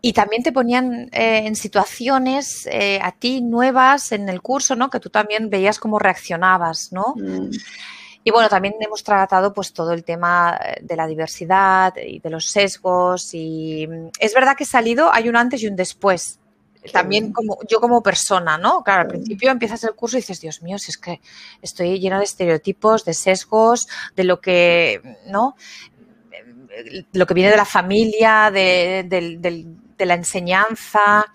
Y 0.00 0.12
también 0.12 0.44
te 0.44 0.52
ponían 0.52 1.08
en 1.12 1.56
situaciones 1.56 2.66
a 3.02 3.12
ti 3.12 3.42
nuevas 3.42 4.12
en 4.12 4.28
el 4.28 4.40
curso, 4.40 4.76
¿no? 4.76 4.88
Que 4.88 5.00
tú 5.00 5.10
también 5.10 5.50
veías 5.50 5.80
cómo 5.80 5.98
reaccionabas, 5.98 6.90
¿no? 6.92 7.14
Mm. 7.16 7.50
Y 8.30 8.32
bueno, 8.32 8.48
también 8.48 8.76
hemos 8.78 9.02
tratado 9.02 9.52
pues 9.52 9.72
todo 9.72 9.92
el 9.92 10.04
tema 10.04 10.56
eh, 10.64 10.78
de 10.82 10.94
la 10.94 11.08
diversidad 11.08 11.92
y 11.96 12.20
de 12.20 12.30
los 12.30 12.48
sesgos 12.48 13.34
y 13.34 13.88
mm, 13.88 14.10
es 14.20 14.32
verdad 14.32 14.56
que 14.56 14.62
he 14.62 14.66
salido, 14.68 15.12
hay 15.12 15.28
un 15.28 15.34
antes 15.34 15.60
y 15.64 15.66
un 15.66 15.74
después. 15.74 16.38
También 16.92 17.32
como 17.32 17.58
yo 17.68 17.80
como 17.80 18.04
persona, 18.04 18.56
¿no? 18.56 18.84
Claro, 18.84 19.00
al 19.00 19.08
principio 19.08 19.50
empiezas 19.50 19.82
el 19.82 19.96
curso 19.96 20.16
y 20.16 20.20
dices, 20.20 20.40
Dios 20.40 20.62
mío, 20.62 20.78
si 20.78 20.92
es 20.92 20.96
que 20.98 21.20
estoy 21.60 21.98
llena 21.98 22.18
de 22.18 22.24
estereotipos, 22.24 23.04
de 23.04 23.14
sesgos, 23.14 23.88
de 24.14 24.22
lo 24.22 24.40
que, 24.40 25.02
¿no? 25.26 25.56
Lo 27.12 27.26
que 27.26 27.34
viene 27.34 27.50
de 27.50 27.56
la 27.56 27.64
familia, 27.64 28.52
de, 28.52 29.04
de 29.10 30.06
la 30.06 30.14
enseñanza. 30.14 31.26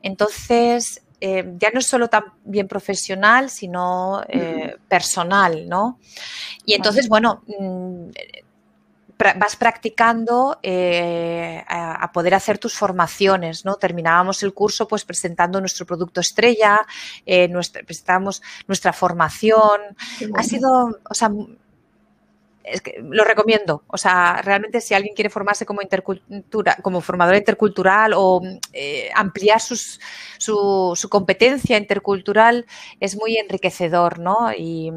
Entonces, 0.00 1.02
eh, 1.20 1.54
ya 1.58 1.70
no 1.70 1.80
es 1.80 1.86
solo 1.86 2.08
tan 2.08 2.24
bien 2.44 2.66
profesional, 2.66 3.50
sino 3.50 4.22
eh, 4.28 4.76
personal, 4.88 5.68
¿no? 5.68 5.98
Y 6.64 6.74
entonces, 6.74 7.08
bueno, 7.08 7.42
mm, 7.46 8.10
vas 9.36 9.56
practicando 9.56 10.58
eh, 10.62 11.62
a, 11.68 12.10
poder 12.10 12.34
hacer 12.34 12.56
tus 12.56 12.74
formaciones, 12.74 13.66
¿no? 13.66 13.76
Terminábamos 13.76 14.42
el 14.42 14.54
curso 14.54 14.88
pues 14.88 15.04
presentando 15.04 15.60
nuestro 15.60 15.84
producto 15.84 16.22
estrella, 16.22 16.86
nuestra, 17.50 17.82
presentábamos 17.82 18.40
nuestra 18.66 18.94
formación. 18.94 19.80
Ha 20.34 20.42
sido, 20.42 21.00
o 21.08 21.14
sea, 21.14 21.30
es 22.70 22.80
que 22.80 23.00
lo 23.02 23.24
recomiendo. 23.24 23.84
O 23.86 23.96
sea, 23.96 24.40
realmente 24.42 24.80
si 24.80 24.94
alguien 24.94 25.14
quiere 25.14 25.30
formarse 25.30 25.66
como 25.66 25.82
intercultura, 25.82 26.76
como 26.82 27.00
formador 27.00 27.36
intercultural 27.36 28.12
o 28.14 28.42
eh, 28.72 29.10
ampliar 29.14 29.60
su, 29.60 29.76
su, 30.38 31.08
competencia 31.08 31.76
intercultural, 31.76 32.66
es 33.00 33.16
muy 33.16 33.36
enriquecedor, 33.36 34.18
¿no? 34.18 34.52
Y 34.52 34.92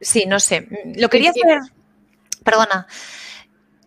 sí, 0.00 0.26
no 0.26 0.40
sé. 0.40 0.68
Lo 0.96 1.08
quería 1.08 1.30
hacer. 1.30 1.58
Perdona. 2.44 2.86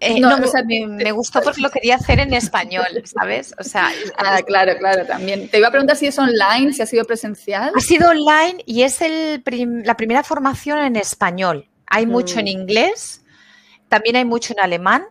Eh, 0.04 0.20
no, 0.20 0.38
me, 0.38 1.12
gustó 1.14 1.42
porque 1.42 1.62
lo 1.62 1.70
quería 1.70 1.96
hacer 1.96 2.20
en 2.20 2.34
español, 2.34 2.88
¿sabes? 3.06 3.56
O 3.58 3.64
sea, 3.64 3.90
ah, 4.18 4.42
claro, 4.46 4.78
claro, 4.78 5.06
también. 5.06 5.48
Te 5.48 5.60
iba 5.60 5.70
a 5.70 5.72
preguntar 5.72 5.96
si 5.96 6.08
es 6.08 6.20
online, 6.20 6.74
si 6.74 6.82
ha 6.82 6.86
sido 6.86 7.06
presencial. 7.06 7.72
Ha 7.74 7.80
sido 7.80 8.10
online 8.10 8.62
y 8.66 8.84
es 8.84 9.02
el 9.02 9.44
la 9.86 9.96
primera 9.96 10.24
formación 10.24 10.80
en 10.80 10.98
español. 10.98 11.70
Hay 11.88 12.06
mucho 12.06 12.39
en 12.39 12.46
mm. 12.46 12.60
inglés, 12.60 13.24
también 13.88 14.15
hay 14.15 14.26
mucho 14.26 14.54
en 14.54 14.60
alemán. 14.60 15.06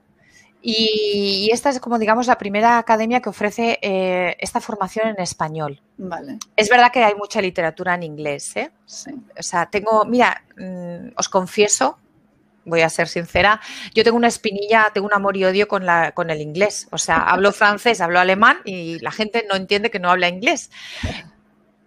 Y, 0.64 1.50
esta 1.52 1.70
es 1.70 1.80
como, 1.80 1.98
digamos, 1.98 2.28
la 2.28 2.38
primera 2.38 2.78
academia 2.78 3.20
que 3.20 3.28
ofrece 3.28 3.80
eh, 3.82 4.36
esta 4.38 4.60
formación 4.60 5.08
en 5.08 5.20
español. 5.20 5.82
Vale. 5.96 6.38
Es 6.54 6.68
verdad 6.68 6.92
que 6.92 7.02
hay 7.02 7.16
mucha 7.16 7.42
literatura 7.42 7.96
en 7.96 8.04
inglés, 8.04 8.56
¿eh? 8.56 8.70
Sí. 8.86 9.10
O 9.36 9.42
sea, 9.42 9.68
tengo, 9.68 10.04
mira, 10.04 10.44
mm, 10.56 11.14
os 11.16 11.28
confieso, 11.28 11.98
voy 12.64 12.82
a 12.82 12.88
ser 12.88 13.08
sincera, 13.08 13.60
yo 13.92 14.04
tengo 14.04 14.16
una 14.16 14.28
espinilla, 14.28 14.90
tengo 14.94 15.08
un 15.08 15.14
amor 15.14 15.36
y 15.36 15.44
odio 15.44 15.66
con, 15.66 15.84
la, 15.84 16.12
con 16.12 16.30
el 16.30 16.40
inglés. 16.40 16.86
O 16.92 16.98
sea, 16.98 17.16
hablo 17.28 17.52
francés, 17.52 18.00
hablo 18.00 18.20
alemán 18.20 18.58
y 18.64 19.00
la 19.00 19.10
gente 19.10 19.44
no 19.48 19.56
entiende 19.56 19.90
que 19.90 19.98
no 19.98 20.10
habla 20.10 20.28
inglés. 20.28 20.70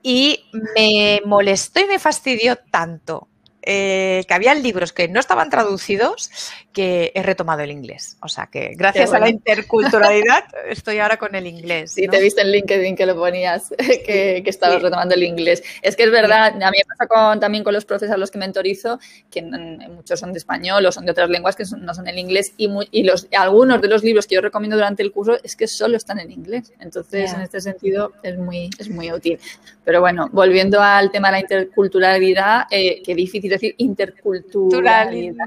Y 0.01 0.45
me 0.75 1.21
molestó 1.25 1.79
y 1.79 1.85
me 1.85 1.97
fastidió 1.97 2.57
tanto 2.57 3.27
eh, 3.65 4.23
que 4.27 4.33
había 4.33 4.53
libros 4.53 4.93
que 4.93 5.07
no 5.07 5.19
estaban 5.19 5.49
traducidos 5.49 6.29
que 6.73 7.11
he 7.15 7.23
retomado 7.23 7.61
el 7.61 7.71
inglés. 7.71 8.17
O 8.21 8.27
sea 8.27 8.47
que 8.47 8.73
gracias 8.75 9.13
a 9.13 9.19
la 9.19 9.29
interculturalidad 9.29 10.43
estoy 10.69 10.99
ahora 10.99 11.17
con 11.17 11.33
el 11.35 11.47
inglés. 11.47 11.93
Sí, 11.93 12.07
te 12.07 12.17
he 12.17 12.21
visto 12.21 12.41
en 12.41 12.51
LinkedIn 12.51 12.95
que 12.95 13.05
lo 13.05 13.15
ponías, 13.15 13.73
que, 13.77 14.41
que 14.43 14.49
estabas 14.49 14.81
retomando 14.81 15.15
el 15.15 15.23
inglés. 15.23 15.63
Es 15.81 15.95
que 15.95 16.03
es 16.03 16.11
verdad, 16.11 16.47
a 16.47 16.71
mí 16.71 16.77
me 16.77 16.85
pasa 16.85 17.07
con, 17.07 17.39
también 17.39 17.63
con 17.63 17.73
los 17.73 17.85
profes 17.85 18.11
a 18.11 18.17
los 18.17 18.29
que 18.29 18.37
mentorizo, 18.37 18.99
que 19.31 19.41
muchos 19.41 20.19
son 20.19 20.33
de 20.33 20.39
español 20.39 20.85
o 20.85 20.91
son 20.91 21.05
de 21.05 21.11
otras 21.11 21.29
lenguas 21.29 21.55
que 21.55 21.63
no 21.77 21.93
son 21.93 22.07
el 22.07 22.17
inglés 22.17 22.53
y, 22.57 22.69
y 22.91 23.03
los, 23.03 23.27
algunos 23.35 23.81
de 23.81 23.87
los 23.87 24.03
libros 24.03 24.27
que 24.27 24.35
yo 24.35 24.41
recomiendo 24.41 24.75
durante 24.75 25.01
el 25.01 25.11
curso 25.11 25.37
es 25.43 25.55
que 25.55 25.67
solo 25.67 25.97
están 25.97 26.19
en 26.19 26.31
inglés. 26.31 26.73
Entonces, 26.79 27.33
en 27.33 27.41
este 27.41 27.61
sentido, 27.61 28.13
es 28.21 28.37
muy, 28.37 28.69
es 28.77 28.89
muy 28.89 29.11
útil. 29.11 29.39
Pero 29.83 30.01
bueno, 30.01 30.29
volviendo 30.31 30.81
al 30.81 31.11
tema 31.11 31.29
de 31.29 31.31
la 31.33 31.39
interculturalidad, 31.39 32.63
eh, 32.69 33.01
qué 33.03 33.15
difícil 33.15 33.53
decir 33.55 33.75
interculturalidad. 33.77 35.45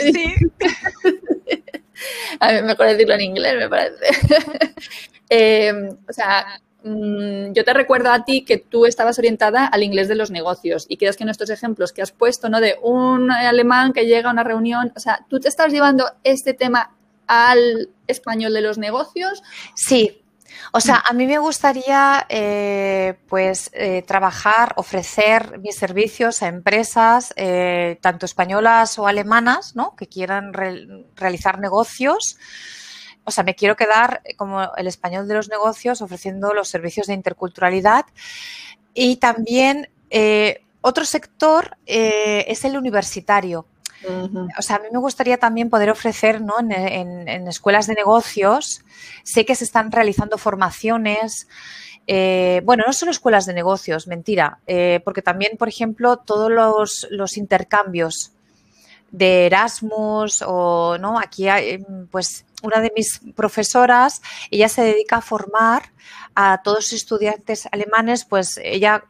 sí. 0.00 0.34
A 2.40 2.52
mí 2.52 2.62
mejor 2.62 2.86
decirlo 2.88 3.14
en 3.14 3.20
inglés, 3.22 3.56
me 3.56 3.68
parece. 3.68 4.06
Eh, 5.28 5.72
o 6.08 6.12
sea, 6.12 6.60
mm, 6.84 7.50
yo 7.52 7.64
te 7.64 7.74
recuerdo 7.74 8.12
a 8.12 8.24
ti 8.24 8.44
que 8.44 8.58
tú 8.58 8.86
estabas 8.86 9.18
orientada 9.18 9.66
al 9.66 9.82
inglés 9.82 10.06
de 10.06 10.14
los 10.14 10.30
negocios 10.30 10.86
y 10.88 10.98
crees 10.98 11.16
que 11.16 11.24
en 11.24 11.30
estos 11.30 11.50
ejemplos 11.50 11.92
que 11.92 12.00
has 12.00 12.12
puesto, 12.12 12.48
¿no? 12.48 12.60
De 12.60 12.76
un 12.80 13.32
alemán 13.32 13.92
que 13.92 14.06
llega 14.06 14.28
a 14.28 14.32
una 14.32 14.44
reunión, 14.44 14.92
o 14.94 15.00
sea, 15.00 15.26
¿tú 15.28 15.40
te 15.40 15.48
estás 15.48 15.72
llevando 15.72 16.08
este 16.22 16.54
tema 16.54 16.94
al 17.26 17.88
español 18.06 18.52
de 18.52 18.60
los 18.60 18.78
negocios? 18.78 19.42
Sí, 19.74 20.22
o 20.72 20.80
sea, 20.80 21.02
a 21.06 21.12
mí 21.12 21.26
me 21.26 21.38
gustaría 21.38 22.26
eh, 22.28 23.18
pues 23.28 23.70
eh, 23.72 24.02
trabajar, 24.02 24.74
ofrecer 24.76 25.58
mis 25.58 25.76
servicios 25.76 26.42
a 26.42 26.48
empresas, 26.48 27.32
eh, 27.36 27.98
tanto 28.00 28.26
españolas 28.26 28.98
o 28.98 29.06
alemanas, 29.06 29.76
¿no? 29.76 29.94
Que 29.96 30.06
quieran 30.06 30.52
realizar 30.52 31.58
negocios. 31.58 32.38
O 33.24 33.30
sea, 33.30 33.44
me 33.44 33.54
quiero 33.54 33.76
quedar 33.76 34.22
como 34.36 34.74
el 34.76 34.86
español 34.86 35.26
de 35.28 35.34
los 35.34 35.48
negocios 35.48 36.00
ofreciendo 36.02 36.54
los 36.54 36.68
servicios 36.68 37.06
de 37.06 37.14
interculturalidad. 37.14 38.06
Y 38.94 39.16
también 39.16 39.90
otro 40.80 41.04
sector 41.04 41.76
es 41.86 42.64
el 42.64 42.76
universitario. 42.76 43.66
O 44.58 44.62
sea, 44.62 44.76
a 44.76 44.78
mí 44.78 44.88
me 44.92 44.98
gustaría 44.98 45.38
también 45.38 45.70
poder 45.70 45.90
ofrecer 45.90 46.40
¿no? 46.40 46.54
en, 46.60 47.48
escuelas 47.48 47.86
de 47.86 47.94
negocios, 47.94 48.84
sé 49.22 49.44
que 49.44 49.54
se 49.54 49.64
están 49.64 49.92
realizando 49.92 50.38
formaciones, 50.38 51.48
eh, 52.06 52.62
bueno, 52.64 52.84
no 52.86 52.92
solo 52.92 53.10
escuelas 53.10 53.46
de 53.46 53.54
negocios, 53.54 54.06
mentira, 54.06 54.60
eh, 54.66 55.00
porque 55.04 55.22
también, 55.22 55.56
por 55.56 55.68
ejemplo, 55.68 56.18
todos 56.18 56.50
los, 57.10 57.36
intercambios 57.36 58.32
de 59.10 59.46
Erasmus 59.46 60.42
o 60.46 60.98
no, 60.98 61.18
aquí 61.18 61.48
hay, 61.48 61.84
pues 62.10 62.44
una 62.62 62.80
de 62.80 62.92
mis 62.94 63.20
profesoras, 63.34 64.22
ella 64.50 64.68
se 64.68 64.82
dedica 64.82 65.16
a 65.16 65.20
formar 65.20 65.90
a 66.34 66.62
todos 66.62 66.78
los 66.78 66.92
estudiantes 66.92 67.68
alemanes, 67.72 68.24
pues 68.24 68.60
ella 68.62 69.04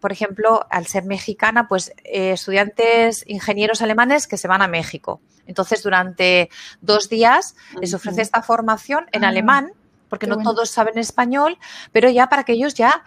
por 0.00 0.12
ejemplo, 0.12 0.66
al 0.70 0.86
ser 0.86 1.04
mexicana, 1.04 1.68
pues 1.68 1.92
eh, 2.04 2.32
estudiantes 2.32 3.24
ingenieros 3.26 3.82
alemanes 3.82 4.26
que 4.26 4.36
se 4.36 4.48
van 4.48 4.62
a 4.62 4.68
México. 4.68 5.20
Entonces, 5.46 5.82
durante 5.82 6.50
dos 6.80 7.08
días 7.08 7.56
les 7.80 7.94
ofrece 7.94 8.22
esta 8.22 8.42
formación 8.42 9.06
en 9.12 9.24
ah, 9.24 9.28
alemán, 9.28 9.72
porque 10.08 10.26
no 10.26 10.38
todos 10.38 10.70
saben 10.70 10.98
español, 10.98 11.58
pero 11.90 12.10
ya 12.10 12.28
para 12.28 12.44
que 12.44 12.52
ellos 12.52 12.74
ya 12.74 13.04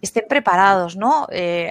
estén 0.00 0.24
preparados, 0.28 0.96
¿no? 0.96 1.26
Eh, 1.30 1.70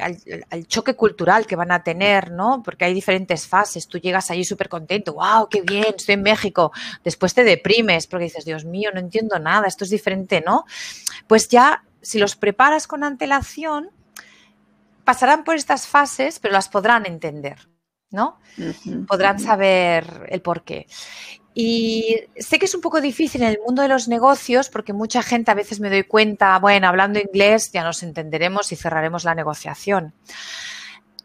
al, 0.50 0.68
choque 0.68 0.96
cultural 0.96 1.46
que 1.46 1.56
van 1.56 1.72
a 1.72 1.84
tener, 1.84 2.32
¿no? 2.32 2.62
Porque 2.64 2.86
hay 2.86 2.94
diferentes 2.94 3.48
fases. 3.48 3.88
Tú 3.88 4.00
llegas 4.00 4.32
allí 4.32 4.44
súper 4.44 4.70
contento, 4.70 5.14
wow, 5.14 5.48
qué 5.50 5.62
bien, 5.62 5.96
estoy 5.98 6.14
en 6.14 6.24
México. 6.24 6.72
Después 7.04 7.34
te 7.34 7.44
deprimes 7.44 8.08
porque 8.08 8.26
dices, 8.26 8.46
Dios 8.46 8.66
mío, 8.66 8.92
no 8.94 9.00
entiendo 9.00 9.40
nada, 9.40 9.68
esto 9.68 9.84
es 9.84 9.90
diferente, 9.90 10.44
¿no? 10.46 10.66
Pues 11.28 11.48
ya, 11.50 11.84
si 12.02 12.20
los 12.20 12.36
preparas 12.36 12.88
con 12.88 13.04
antelación, 13.04 13.90
pasarán 15.06 15.44
por 15.44 15.56
estas 15.56 15.88
fases, 15.88 16.40
pero 16.40 16.54
las 16.54 16.68
podrán 16.68 17.06
entender, 17.06 17.70
¿no? 18.12 18.40
Podrán 19.08 19.40
saber 19.40 20.28
el 20.30 20.42
por 20.42 20.64
qué. 20.64 20.88
Y 21.58 22.18
sé 22.38 22.60
que 22.60 22.66
es 22.66 22.76
un 22.76 22.82
poco 22.82 23.00
difícil 23.00 23.42
en 23.42 23.48
el 23.48 23.60
mundo 23.66 23.82
de 23.82 23.88
los 23.88 24.10
negocios 24.10 24.68
porque 24.68 24.92
mucha 24.92 25.24
gente 25.24 25.52
a 25.52 25.56
veces 25.56 25.80
me 25.80 25.90
doy 25.90 26.04
cuenta, 26.04 26.60
bueno, 26.60 26.90
hablando 26.90 27.18
inglés 27.18 27.72
ya 27.72 27.82
nos 27.82 28.04
entenderemos 28.04 28.74
y 28.74 28.76
cerraremos 28.76 29.24
la 29.24 29.36
negociación. 29.36 30.14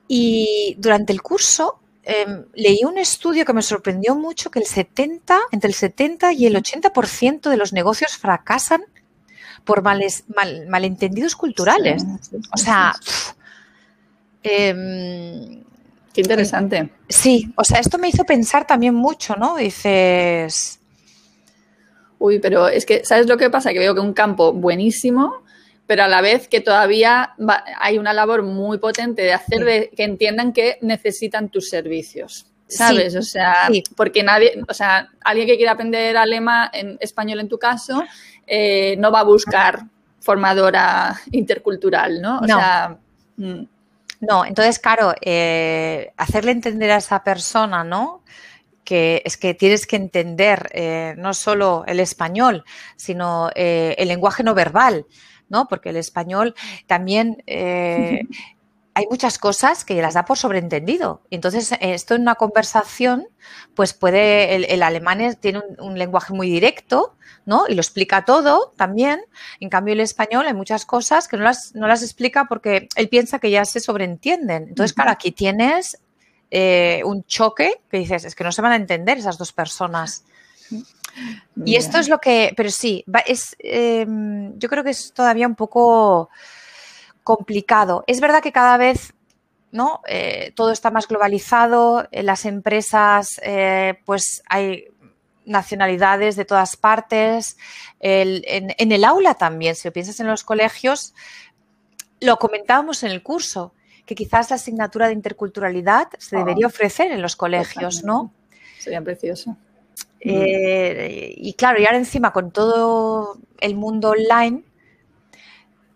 Y 0.07 0.77
durante 0.79 1.13
el 1.13 1.21
curso 1.21 1.81
em, 2.05 2.45
leí 2.55 2.85
un 2.85 2.99
estudio 2.99 3.45
que 3.45 3.53
me 3.53 3.63
sorprendió 3.63 4.15
mucho 4.15 4.53
que 4.53 4.61
el 4.61 4.67
70, 4.67 5.37
entre 5.51 5.69
el 5.69 5.75
70 5.75 6.33
y 6.35 6.47
el 6.47 6.55
80% 6.55 7.51
de 7.51 7.57
los 7.57 7.73
negocios 7.73 8.17
fracasan 8.17 8.83
por 9.65 9.83
males, 9.83 10.25
malentendidos 10.69 11.35
culturales. 11.35 12.05
o 12.53 12.57
sea, 12.57 12.95
Em, 14.43 15.61
Qué 16.13 16.23
interesante. 16.23 16.91
Sí, 17.09 17.53
o 17.57 17.65
sea, 17.65 17.79
esto 17.79 17.99
me 17.99 18.09
hizo 18.09 18.25
pensar 18.25 18.67
también 18.67 18.95
mucho, 18.95 19.37
¿no? 19.37 19.57
Dices... 19.57 20.81
Uy, 22.19 22.39
pero 22.39 22.69
es 22.69 22.85
que, 22.85 23.05
¿sabes 23.05 23.27
lo 23.29 23.37
que 23.37 23.49
pasa? 23.49 23.73
Que 23.73 23.79
veo 23.79 23.95
que 23.95 24.01
un 24.01 24.13
campo 24.13 24.53
buenísimo, 24.53 25.43
pero 25.87 26.03
a 26.03 26.09
la 26.09 26.21
vez 26.21 26.49
que 26.49 26.61
todavía 26.61 27.35
hay 27.79 27.97
una 27.97 28.13
labor 28.13 28.43
muy 28.43 28.79
potente 28.79 29.23
de 29.23 29.33
hacer 29.33 29.65
de 29.65 29.91
que 29.97 30.05
entiendan 30.05 30.53
que 30.53 30.79
necesitan 30.83 31.49
tus 31.49 31.69
servicios. 31.69 32.47
¿Sabes? 32.67 33.17
O 33.17 33.23
sea, 33.23 33.69
porque 33.97 34.23
nadie, 34.23 34.63
o 34.69 34.75
sea, 34.75 35.09
alguien 35.25 35.49
que 35.49 35.57
quiera 35.57 35.73
aprender 35.73 36.17
alemán, 36.17 36.69
en 36.73 36.99
español 37.01 37.41
en 37.41 37.49
tu 37.49 37.59
caso, 37.59 38.05
eh, 38.47 38.95
no 38.99 39.11
va 39.11 39.21
a 39.21 39.25
buscar 39.25 39.81
formadora 40.21 41.19
intercultural, 41.33 42.21
¿no? 42.21 42.39
O 42.41 42.47
sea. 42.47 42.97
Mm. 43.37 43.63
No, 44.21 44.45
entonces, 44.45 44.79
claro, 44.79 45.15
eh, 45.23 46.13
hacerle 46.17 46.53
entender 46.53 46.91
a 46.91 46.97
esa 46.99 47.25
persona, 47.25 47.85
¿no? 47.85 48.23
que 48.85 49.23
es 49.25 49.37
que 49.37 49.55
tienes 49.55 49.87
que 49.87 49.97
entender 49.97 50.69
eh, 50.73 51.15
no 51.17 51.33
solo 51.33 51.85
el 51.87 52.01
español, 52.01 52.65
sino 52.97 53.51
eh, 53.55 53.95
el 53.99 54.09
lenguaje 54.09 54.43
no 54.43 54.53
verbal, 54.53 55.07
¿no? 55.49 55.69
Porque 55.69 55.91
el 55.91 55.97
español 55.97 56.55
también 56.89 57.41
hay 59.01 59.07
muchas 59.11 59.39
cosas 59.39 59.85
que 59.85 60.01
las 60.01 60.15
da 60.15 60.25
por 60.25 60.37
sobreentendido. 60.37 61.23
Entonces, 61.31 61.73
esto 61.81 62.15
en 62.15 62.23
una 62.23 62.35
conversación, 62.35 63.27
pues 63.75 63.95
puede, 63.95 64.55
el, 64.55 64.83
alemán 64.83 65.37
tiene 65.41 65.63
un, 65.79 65.99
lenguaje 65.99 66.35
muy 66.35 66.51
directo, 66.51 67.17
¿no? 67.47 67.65
Y 67.67 67.75
lo 67.75 67.81
explica 67.81 68.25
todo 68.25 68.75
también. 68.77 69.21
En 69.59 69.71
cambio, 69.71 69.95
el 69.95 70.01
español 70.01 70.47
hay 70.47 70.55
muchas 70.55 70.85
cosas 70.85 71.29
que 71.29 71.37
no 71.37 71.45
las, 71.45 71.75
no 71.75 71.89
las 71.89 72.03
explica 72.03 72.45
porque 72.45 72.89
él 72.95 73.09
piensa 73.09 73.39
que 73.39 73.51
ya 73.51 73.65
se 73.65 73.81
sobreentienden. 73.81 74.69
Entonces, 74.69 74.93
claro, 74.93 75.11
aquí 75.11 75.33
tienes 75.33 75.99
eh, 76.51 77.03
un 77.05 77.25
choque 77.25 77.81
que 77.91 77.99
dices, 77.99 78.25
es 78.25 78.35
que 78.35 78.45
no 78.45 78.53
se 78.53 78.61
van 78.61 78.73
a 78.73 78.77
entender 78.77 79.19
esas 79.19 79.39
dos 79.39 79.53
personas. 79.53 80.25
Y 81.65 81.77
esto 81.77 81.99
es 81.99 82.09
lo 82.09 82.19
que, 82.19 82.53
pero 82.57 82.71
sí, 82.71 83.05
es, 83.27 83.57
em, 83.59 84.59
yo 84.59 84.69
creo 84.69 84.85
que 84.85 84.91
es 84.91 85.13
todavía 85.13 85.47
un 85.47 85.57
poco 85.57 86.31
complicado. 87.37 88.03
Es 88.07 88.21
verdad 88.21 88.43
que 88.43 88.53
cada 88.53 88.77
vez 88.77 89.15
¿no? 89.73 90.01
Eh, 90.09 90.53
todo 90.57 90.73
está 90.73 90.91
más 90.91 91.07
globalizado, 91.07 92.09
en 92.11 92.27
las 92.27 92.45
empresas 92.45 93.41
eh, 93.43 94.01
pues 94.05 94.43
hay 94.49 94.87
nacionalidades 95.45 96.35
de 96.35 96.45
todas 96.45 96.77
partes, 96.77 97.57
en, 98.01 98.93
el 98.93 99.05
aula 99.05 99.35
también, 99.35 99.75
si 99.75 99.87
lo 99.87 99.93
piensas 99.93 100.19
en 100.19 100.27
los 100.27 100.45
colegios, 100.45 101.15
lo 102.21 102.37
comentábamos 102.39 103.03
en 103.05 103.13
el 103.13 103.23
curso, 103.23 103.73
que 104.07 104.15
quizás 104.15 104.51
la 104.51 104.57
asignatura 104.57 105.07
de 105.07 105.15
interculturalidad 105.15 106.09
se 106.19 106.37
debería 106.37 106.67
oh. 106.67 106.69
ofrecer 106.69 107.13
en 107.13 107.23
los 107.23 107.37
colegios, 107.37 108.05
¿no? 108.05 108.33
Sería 108.79 109.01
precioso. 109.03 109.57
Eh, 110.21 111.35
y 111.37 111.55
claro, 111.55 111.81
y 111.81 111.87
ahora 111.87 111.99
encima 111.99 112.33
con 112.33 112.51
todo 112.51 113.39
el 113.61 113.75
mundo 113.77 114.11
online, 114.11 114.65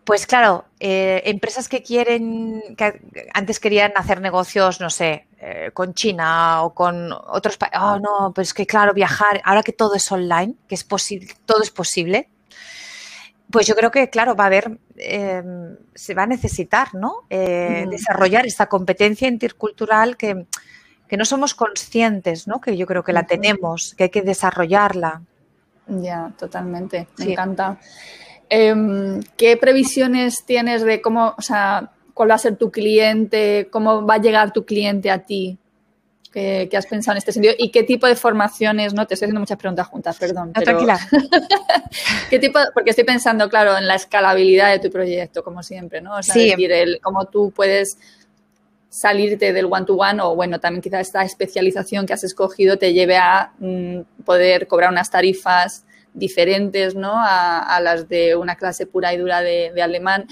pues 0.04 0.26
claro, 0.26 0.66
eh, 0.80 1.22
empresas 1.24 1.68
que 1.68 1.82
quieren, 1.82 2.62
que 2.76 3.00
antes 3.32 3.58
querían 3.58 3.92
hacer 3.96 4.20
negocios, 4.20 4.80
no 4.80 4.90
sé, 4.90 5.26
eh, 5.38 5.70
con 5.72 5.94
China 5.94 6.62
o 6.62 6.74
con 6.74 7.10
otros 7.12 7.56
países. 7.56 7.80
Oh, 7.80 7.98
no, 7.98 8.32
pues 8.34 8.52
que 8.52 8.66
claro, 8.66 8.92
viajar, 8.92 9.40
ahora 9.44 9.62
que 9.62 9.72
todo 9.72 9.94
es 9.94 10.10
online, 10.12 10.54
que 10.68 10.74
es 10.74 10.84
posible, 10.84 11.34
todo 11.46 11.62
es 11.62 11.70
posible, 11.70 12.28
pues 13.50 13.66
yo 13.66 13.74
creo 13.74 13.90
que, 13.90 14.10
claro, 14.10 14.34
va 14.34 14.44
a 14.44 14.46
haber, 14.48 14.78
em, 14.96 15.76
se 15.94 16.14
va 16.14 16.24
a 16.24 16.26
necesitar, 16.26 16.94
¿no? 16.94 17.22
Eh, 17.30 17.84
mm. 17.86 17.90
Desarrollar 17.90 18.46
esta 18.46 18.66
competencia 18.66 19.28
intercultural 19.28 20.16
que, 20.16 20.46
que, 21.08 21.16
no 21.16 21.24
somos 21.24 21.54
conscientes, 21.54 22.46
¿no? 22.46 22.60
Que 22.60 22.76
yo 22.76 22.86
creo 22.86 23.04
que 23.04 23.12
la 23.12 23.26
tenemos, 23.26 23.94
que 23.96 24.04
hay 24.04 24.10
que 24.10 24.22
desarrollarla. 24.22 25.22
Ya, 25.86 26.32
totalmente. 26.38 27.08
Me 27.18 27.32
encanta. 27.32 27.78
Em, 28.48 29.22
¿Qué 29.36 29.56
previsiones 29.56 30.44
tienes 30.44 30.82
de 30.82 31.00
cómo, 31.00 31.34
o 31.36 31.42
sea, 31.42 31.90
cuál 32.14 32.30
va 32.30 32.36
a 32.36 32.38
ser 32.38 32.56
tu 32.56 32.70
cliente, 32.70 33.68
cómo 33.70 34.06
va 34.06 34.14
a 34.14 34.18
llegar 34.18 34.52
tu 34.52 34.64
cliente 34.64 35.10
a 35.10 35.18
ti. 35.18 35.58
¿Qué, 36.32 36.68
has 36.76 36.86
pensado 36.86 37.14
en 37.14 37.18
este 37.18 37.30
sentido? 37.30 37.54
¿Y 37.56 37.70
qué 37.70 37.84
tipo 37.84 38.08
de 38.08 38.16
formaciones? 38.16 38.92
No, 38.92 39.06
te 39.06 39.14
estoy 39.14 39.26
haciendo 39.26 39.38
muchas 39.38 39.56
preguntas 39.56 39.86
juntas, 39.86 40.16
perdón. 40.18 40.52
tranquila. 40.52 40.98
¿Qué 42.30 42.40
tipo? 42.40 42.58
Porque 42.72 42.90
estoy 42.90 43.04
pensando, 43.04 43.48
claro, 43.48 43.78
en 43.78 43.86
la 43.86 43.94
escalabilidad 43.94 44.72
de 44.72 44.80
tu 44.80 44.90
proyecto, 44.90 45.44
como 45.44 45.62
siempre, 45.62 46.00
¿no? 46.00 46.16
O 46.16 46.22
sea, 46.24 46.34
sí. 46.34 46.50
decir, 46.50 46.72
el, 46.72 47.00
cómo 47.00 47.26
tú 47.26 47.52
puedes 47.54 47.98
salirte 48.88 49.52
del 49.52 49.66
one-to-one 49.66 50.22
o, 50.22 50.34
bueno, 50.34 50.58
también 50.58 50.82
quizá 50.82 50.98
esta 50.98 51.22
especialización 51.22 52.04
que 52.04 52.14
has 52.14 52.24
escogido 52.24 52.78
te 52.78 52.92
lleve 52.92 53.16
a 53.16 53.52
mm, 53.60 54.00
poder 54.24 54.66
cobrar 54.66 54.90
unas 54.90 55.10
tarifas 55.10 55.84
diferentes 56.14 56.94
¿no? 56.94 57.12
A, 57.16 57.78
las 57.82 58.08
de 58.08 58.36
una 58.36 58.56
clase 58.56 58.86
pura 58.86 59.12
y 59.12 59.18
dura 59.18 59.42
de, 59.42 59.82
alemán. 59.82 60.26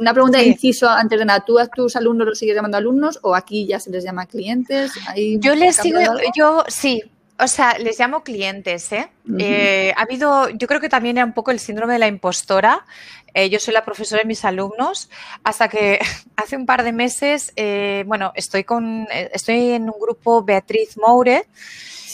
Una 0.00 0.12
pregunta 0.12 0.38
de 0.38 0.46
inciso 0.46 0.88
antes 0.88 1.18
de 1.18 1.24
nada, 1.24 1.44
¿tú 1.46 1.58
a 1.58 1.66
tus 1.66 1.94
alumnos 1.94 2.26
los 2.26 2.38
sigues 2.38 2.56
llamando 2.56 2.78
alumnos 2.78 3.20
o 3.22 3.34
aquí 3.34 3.66
ya 3.66 3.78
se 3.78 3.90
les 3.90 4.02
llama 4.02 4.26
clientes? 4.26 4.92
Yo 5.38 5.54
les 5.54 5.76
sigo, 5.76 6.00
yo 6.34 6.64
sí, 6.68 7.02
o 7.40 7.46
sea, 7.46 7.78
les 7.78 8.00
llamo 8.00 8.24
clientes, 8.24 8.90
¿eh? 8.90 9.08
¿eh? 9.38 9.92
Ha 9.96 10.02
habido, 10.02 10.48
yo 10.48 10.66
creo 10.66 10.80
que 10.80 10.88
también 10.88 11.18
era 11.18 11.24
un 11.24 11.34
poco 11.34 11.52
el 11.52 11.60
síndrome 11.60 11.92
de 11.92 12.00
la 12.00 12.08
impostora. 12.08 12.84
Eh, 13.32 13.48
yo 13.48 13.60
soy 13.60 13.74
la 13.74 13.84
profesora 13.84 14.22
de 14.22 14.26
mis 14.26 14.44
alumnos, 14.44 15.08
hasta 15.44 15.68
que 15.68 16.00
hace 16.36 16.56
un 16.56 16.66
par 16.66 16.82
de 16.82 16.92
meses, 16.92 17.52
eh, 17.54 18.02
bueno, 18.06 18.32
estoy 18.34 18.64
con, 18.64 19.06
estoy 19.10 19.70
en 19.70 19.84
un 19.84 20.00
grupo 20.00 20.42
Beatriz 20.42 20.96
Moure, 20.96 21.46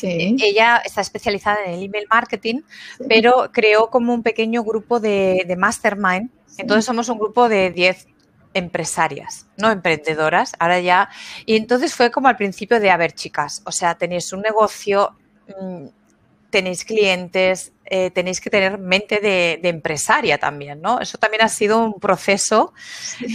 ella 0.03 0.83
está 0.85 1.01
especializada 1.01 1.65
en 1.65 1.75
el 1.75 1.83
email 1.85 2.07
marketing, 2.11 2.63
pero 3.09 3.51
creó 3.53 3.91
como 3.91 4.15
un 4.15 4.23
pequeño 4.23 4.63
grupo 4.63 5.01
de, 5.01 5.55
mastermind. 5.59 6.31
Entonces 6.57 6.85
somos 6.85 7.09
un 7.09 7.19
grupo 7.19 7.49
de 7.49 7.71
10 7.71 8.07
empresarias, 8.55 9.47
no 9.57 9.71
emprendedoras, 9.71 10.53
ahora 10.59 10.81
ya. 10.81 11.09
Y 11.45 11.57
entonces 11.57 11.95
fue 11.95 12.11
como 12.11 12.29
al 12.29 12.37
principio 12.37 12.81
de, 12.81 12.91
a 12.91 12.97
ver, 12.97 13.13
chicas, 13.13 13.63
o 13.67 13.73
sea, 13.73 13.97
tenéis 13.97 14.33
un 14.33 14.41
negocio, 14.43 15.17
mm, 15.61 15.87
tenéis 16.55 16.85
clientes, 16.85 17.73
eh, 17.85 18.13
tenéis 18.13 18.41
que 18.41 18.49
tener 18.49 18.79
mente 18.79 19.19
de, 19.19 19.59
empresaria 19.69 20.39
también, 20.39 20.81
¿no? 20.81 21.01
Eso 21.01 21.19
también 21.19 21.43
ha 21.43 21.49
sido 21.49 21.83
un 21.83 21.99
proceso. 21.99 22.73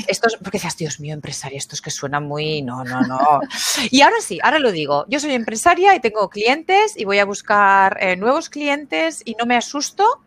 Esto 0.07 0.29
porque 0.41 0.57
decías, 0.57 0.77
Dios 0.77 1.01
mío, 1.01 1.13
empresaria, 1.13 1.57
esto 1.57 1.75
es 1.75 1.81
que 1.81 1.91
suena 1.91 2.21
muy. 2.21 2.61
No, 2.61 2.85
no, 2.85 3.01
no. 3.01 3.41
Y 3.91 3.99
ahora 4.03 4.21
sí, 4.21 4.39
ahora 4.41 4.59
lo 4.59 4.71
digo. 4.71 5.03
Yo 5.09 5.19
soy 5.19 5.33
empresaria 5.33 5.93
y 5.95 5.99
tengo 5.99 6.29
clientes 6.29 6.93
y 6.95 7.03
voy 7.03 7.19
a 7.19 7.25
buscar 7.25 7.97
eh, 7.99 8.15
nuevos 8.15 8.49
clientes 8.49 9.21
y 9.25 9.35
no 9.35 9.45
me 9.45 9.57
asusto 9.57 10.21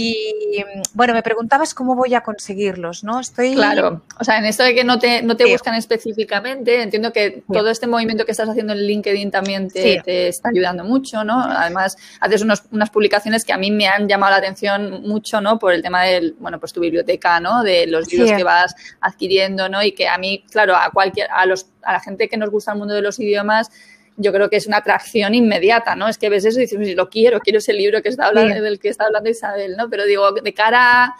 y 0.00 0.64
bueno, 0.94 1.12
me 1.12 1.24
preguntabas 1.24 1.74
cómo 1.74 1.96
voy 1.96 2.14
a 2.14 2.20
conseguirlos, 2.20 3.02
¿no? 3.02 3.18
Estoy. 3.18 3.54
Claro, 3.54 4.02
o 4.20 4.22
sea, 4.22 4.38
en 4.38 4.44
esto 4.44 4.62
de 4.62 4.72
que 4.72 4.84
no 4.84 5.00
te, 5.00 5.22
no 5.22 5.36
te 5.36 5.50
buscan 5.50 5.74
específicamente, 5.74 6.82
entiendo 6.82 7.12
que 7.12 7.42
todo 7.52 7.68
este 7.68 7.88
movimiento 7.88 8.24
que 8.24 8.30
estás 8.30 8.48
haciendo 8.48 8.74
en 8.74 8.86
LinkedIn 8.86 9.32
también 9.32 9.68
te, 9.68 10.28
está 10.28 10.50
ayudando 10.50 10.84
mucho, 10.84 11.24
¿no? 11.24 11.42
Además, 11.42 11.96
haces 12.20 12.42
unas 12.42 12.90
publicaciones 12.90 13.44
que 13.44 13.52
a 13.52 13.58
mí 13.58 13.72
me 13.72 13.88
han 13.88 14.06
llamado 14.06 14.30
la 14.30 14.38
atención 14.38 15.02
mucho, 15.02 15.40
¿no? 15.40 15.58
Por 15.58 15.72
el 15.72 15.82
tema 15.82 16.04
del, 16.04 16.36
bueno, 16.38 16.60
pues 16.60 16.72
tu 16.72 16.80
biblioteca, 16.80 17.40
¿no? 17.40 17.64
De 17.64 17.88
los 17.88 18.08
libros 18.12 18.30
que 18.30 18.44
vas 18.44 18.76
adquiriendo, 19.00 19.68
¿no? 19.68 19.82
Y 19.82 19.90
que 19.90 20.06
a 20.06 20.16
mí, 20.16 20.44
claro, 20.48 20.76
a 20.76 20.90
cualquier, 20.92 21.28
a 21.32 21.44
los, 21.44 21.66
a 21.82 21.94
la 21.94 22.00
gente 22.00 22.28
que 22.28 22.36
nos 22.36 22.50
gusta 22.50 22.70
el 22.70 22.78
mundo 22.78 22.94
de 22.94 23.02
los 23.02 23.18
idiomas, 23.18 23.68
yo 24.18 24.32
creo 24.32 24.50
que 24.50 24.56
es 24.56 24.66
una 24.66 24.78
atracción 24.78 25.34
inmediata, 25.34 25.94
¿no? 25.94 26.08
Es 26.08 26.18
que 26.18 26.28
ves 26.28 26.44
eso 26.44 26.58
y 26.58 26.62
dices, 26.62 26.96
lo 26.96 27.08
quiero, 27.08 27.40
quiero 27.40 27.58
ese 27.58 27.72
libro 27.72 28.02
que 28.02 28.08
está 28.10 28.26
hablando, 28.26 28.60
del 28.60 28.78
que 28.78 28.88
está 28.88 29.04
hablando 29.04 29.30
Isabel, 29.30 29.76
¿no? 29.76 29.88
Pero 29.88 30.04
digo, 30.04 30.32
de 30.32 30.52
cara 30.52 31.04
a, 31.04 31.16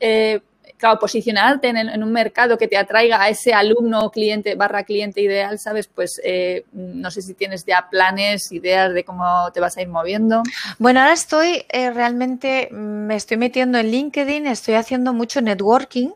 eh, 0.00 0.40
claro, 0.78 0.98
posicionarte 0.98 1.68
en, 1.68 2.02
un 2.02 2.10
mercado 2.10 2.56
que 2.56 2.66
te 2.66 2.78
atraiga 2.78 3.20
a 3.22 3.28
ese 3.28 3.52
alumno 3.52 4.00
o 4.00 4.10
cliente 4.10 4.54
barra 4.54 4.84
cliente 4.84 5.20
ideal, 5.20 5.58
¿sabes? 5.58 5.88
Pues 5.88 6.20
eh, 6.24 6.64
no 6.72 7.10
sé 7.10 7.20
si 7.20 7.34
tienes 7.34 7.66
ya 7.66 7.88
planes, 7.90 8.50
ideas 8.50 8.94
de 8.94 9.04
cómo 9.04 9.50
te 9.52 9.60
vas 9.60 9.76
a 9.76 9.82
ir 9.82 9.88
moviendo. 9.88 10.42
Bueno, 10.78 11.00
ahora 11.00 11.12
estoy 11.12 11.66
eh, 11.68 11.90
realmente, 11.90 12.70
me 12.72 13.14
estoy 13.14 13.36
metiendo 13.36 13.78
en 13.78 13.90
LinkedIn, 13.90 14.46
estoy 14.46 14.74
haciendo 14.74 15.12
mucho 15.12 15.42
networking 15.42 16.10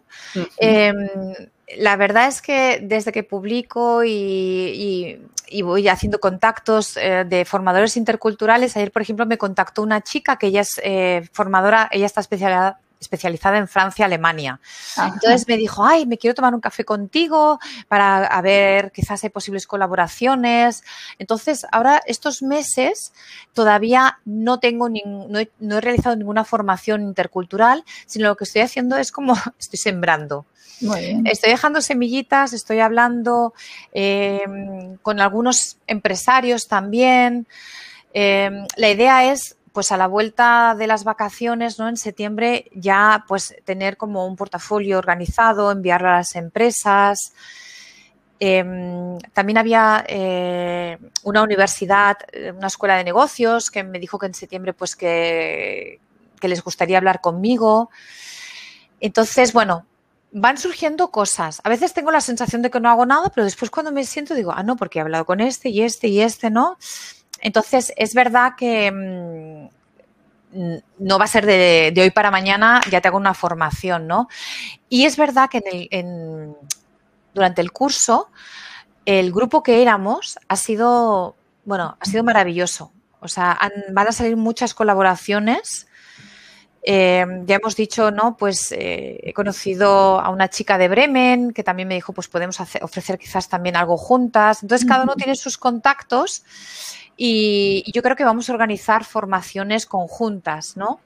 la 1.76 1.96
verdad 1.96 2.28
es 2.28 2.42
que 2.42 2.80
desde 2.82 3.12
que 3.12 3.22
publico 3.22 4.04
y, 4.04 5.18
voy 5.60 5.88
haciendo 5.88 6.20
contactos 6.20 6.96
eh, 6.96 7.24
de 7.28 7.44
formadores 7.44 7.98
interculturales, 7.98 8.74
ayer, 8.78 8.90
por 8.90 9.02
ejemplo, 9.02 9.26
me 9.26 9.36
contactó 9.36 9.82
una 9.82 10.00
chica 10.00 10.36
que 10.36 10.46
ella 10.46 10.62
es 10.62 10.80
eh, 10.82 11.28
formadora, 11.32 11.90
ella 11.92 12.06
está 12.06 12.22
especializada 12.22 12.80
especializada 13.02 13.58
en 13.58 13.68
Francia, 13.68 14.06
Alemania. 14.06 14.60
Entonces 14.96 15.46
me 15.46 15.56
dijo, 15.56 15.84
ay, 15.84 16.06
me 16.06 16.16
quiero 16.16 16.34
tomar 16.34 16.54
un 16.54 16.60
café 16.60 16.84
contigo 16.84 17.58
para 17.88 18.40
ver, 18.40 18.92
quizás 18.92 19.22
hay 19.24 19.30
posibles 19.30 19.66
colaboraciones. 19.66 20.84
Entonces, 21.18 21.66
ahora 21.70 22.00
estos 22.06 22.42
meses 22.42 23.12
todavía 23.52 24.18
no 24.24 24.58
tengo 24.58 24.88
no, 24.88 25.38
he, 25.38 25.80
realizado 25.80 26.16
ninguna 26.16 26.44
formación 26.44 27.02
intercultural, 27.02 27.84
sino 28.06 28.28
lo 28.28 28.36
que 28.36 28.44
estoy 28.44 28.62
haciendo 28.62 28.96
es 28.96 29.12
como 29.12 29.34
estoy 29.58 29.78
sembrando. 29.78 30.46
Estoy 31.24 31.50
dejando 31.50 31.80
semillitas, 31.80 32.52
estoy 32.52 32.80
hablando 32.80 33.54
em, 33.92 34.96
con 34.96 35.20
algunos 35.20 35.78
empresarios 35.86 36.66
también. 36.66 37.46
Em, 38.12 38.66
la 38.76 38.90
idea 38.90 39.30
es 39.30 39.56
pues 39.72 39.92
a 39.92 39.96
la 39.96 40.06
vuelta 40.06 40.74
de 40.78 40.86
las 40.86 41.04
vacaciones, 41.04 41.78
¿no? 41.78 41.88
En 41.88 41.96
septiembre 41.96 42.70
ya 42.74 43.24
pues 43.26 43.54
tener 43.64 43.96
como 43.96 44.26
un 44.26 44.36
portafolio 44.36 44.98
organizado, 44.98 45.70
enviarlo 45.70 46.08
a 46.08 46.18
las 46.18 46.36
empresas. 46.36 47.34
Em, 48.38 49.18
también 49.32 49.58
había 49.58 50.04
eh, 50.08 50.98
una 51.22 51.42
universidad, 51.42 52.18
eh, 52.32 52.52
una 52.52 52.66
escuela 52.66 52.96
de 52.96 53.04
negocios 53.04 53.70
que 53.70 53.84
me 53.84 53.98
dijo 53.98 54.18
que 54.18 54.26
en 54.26 54.34
septiembre 54.34 54.72
pues 54.72 54.96
que, 54.96 56.00
que 56.40 56.48
les 56.48 56.62
gustaría 56.62 56.98
hablar 56.98 57.20
conmigo. 57.20 57.90
Entonces, 59.00 59.52
bueno, 59.52 59.86
van 60.32 60.58
surgiendo 60.58 61.10
cosas. 61.10 61.60
A 61.64 61.68
veces 61.68 61.92
tengo 61.92 62.10
la 62.10 62.20
sensación 62.20 62.62
de 62.62 62.70
que 62.70 62.80
no 62.80 62.90
hago 62.90 63.06
nada, 63.06 63.30
pero 63.34 63.44
después 63.44 63.70
cuando 63.70 63.92
me 63.92 64.04
siento 64.04 64.34
digo, 64.34 64.52
ah, 64.54 64.62
no, 64.62 64.76
porque 64.76 64.98
he 64.98 65.02
hablado 65.02 65.24
con 65.24 65.40
este 65.40 65.68
y 65.68 65.82
este 65.82 66.08
y 66.08 66.20
este, 66.20 66.50
¿no? 66.50 66.78
Entonces, 67.42 67.92
es 67.96 68.14
verdad 68.14 68.52
que 68.56 68.90
mm, 68.90 70.76
no 70.98 71.18
va 71.18 71.24
a 71.26 71.28
ser 71.28 71.44
de, 71.44 71.92
hoy 71.98 72.10
para 72.10 72.30
mañana, 72.30 72.80
ya 72.90 73.02
te 73.02 73.08
hago 73.08 73.18
una 73.18 73.34
formación, 73.34 74.06
¿no? 74.06 74.28
Y 74.88 75.04
es 75.04 75.18
verdad 75.18 75.50
que 75.50 75.60
en 75.90 76.56
durante 77.34 77.60
el 77.60 77.72
curso, 77.72 78.30
el 79.04 79.32
grupo 79.32 79.62
que 79.62 79.82
éramos 79.82 80.38
ha 80.48 80.56
sido, 80.56 81.36
bueno, 81.64 81.96
ha 81.98 82.04
sido 82.04 82.24
maravilloso. 82.24 82.92
O 83.20 83.28
sea, 83.28 83.58
van 83.92 84.08
a 84.08 84.12
salir 84.12 84.36
muchas 84.36 84.74
colaboraciones. 84.74 85.86
Eh, 86.84 87.24
ya 87.46 87.56
hemos 87.56 87.76
dicho, 87.76 88.10
¿no? 88.10 88.36
Pues 88.36 88.72
eh, 88.72 89.20
he 89.22 89.32
conocido 89.32 90.20
a 90.20 90.30
una 90.30 90.48
chica 90.48 90.78
de 90.78 90.88
Bremen 90.88 91.52
que 91.52 91.62
también 91.62 91.86
me 91.86 91.94
dijo, 91.94 92.12
pues 92.12 92.28
podemos 92.28 92.58
ofrecer 92.60 93.18
quizás 93.18 93.48
también 93.48 93.76
algo 93.76 93.96
juntas. 93.96 94.62
Entonces, 94.62 94.86
cada 94.86 95.04
uno 95.04 95.14
tiene 95.14 95.36
sus 95.36 95.58
contactos 95.58 96.44
y, 97.16 97.84
yo 97.92 98.02
creo 98.02 98.16
que 98.16 98.24
vamos 98.24 98.48
a 98.48 98.52
organizar 98.52 99.04
formaciones 99.04 99.86
conjuntas, 99.86 100.76
¿no? 100.76 101.00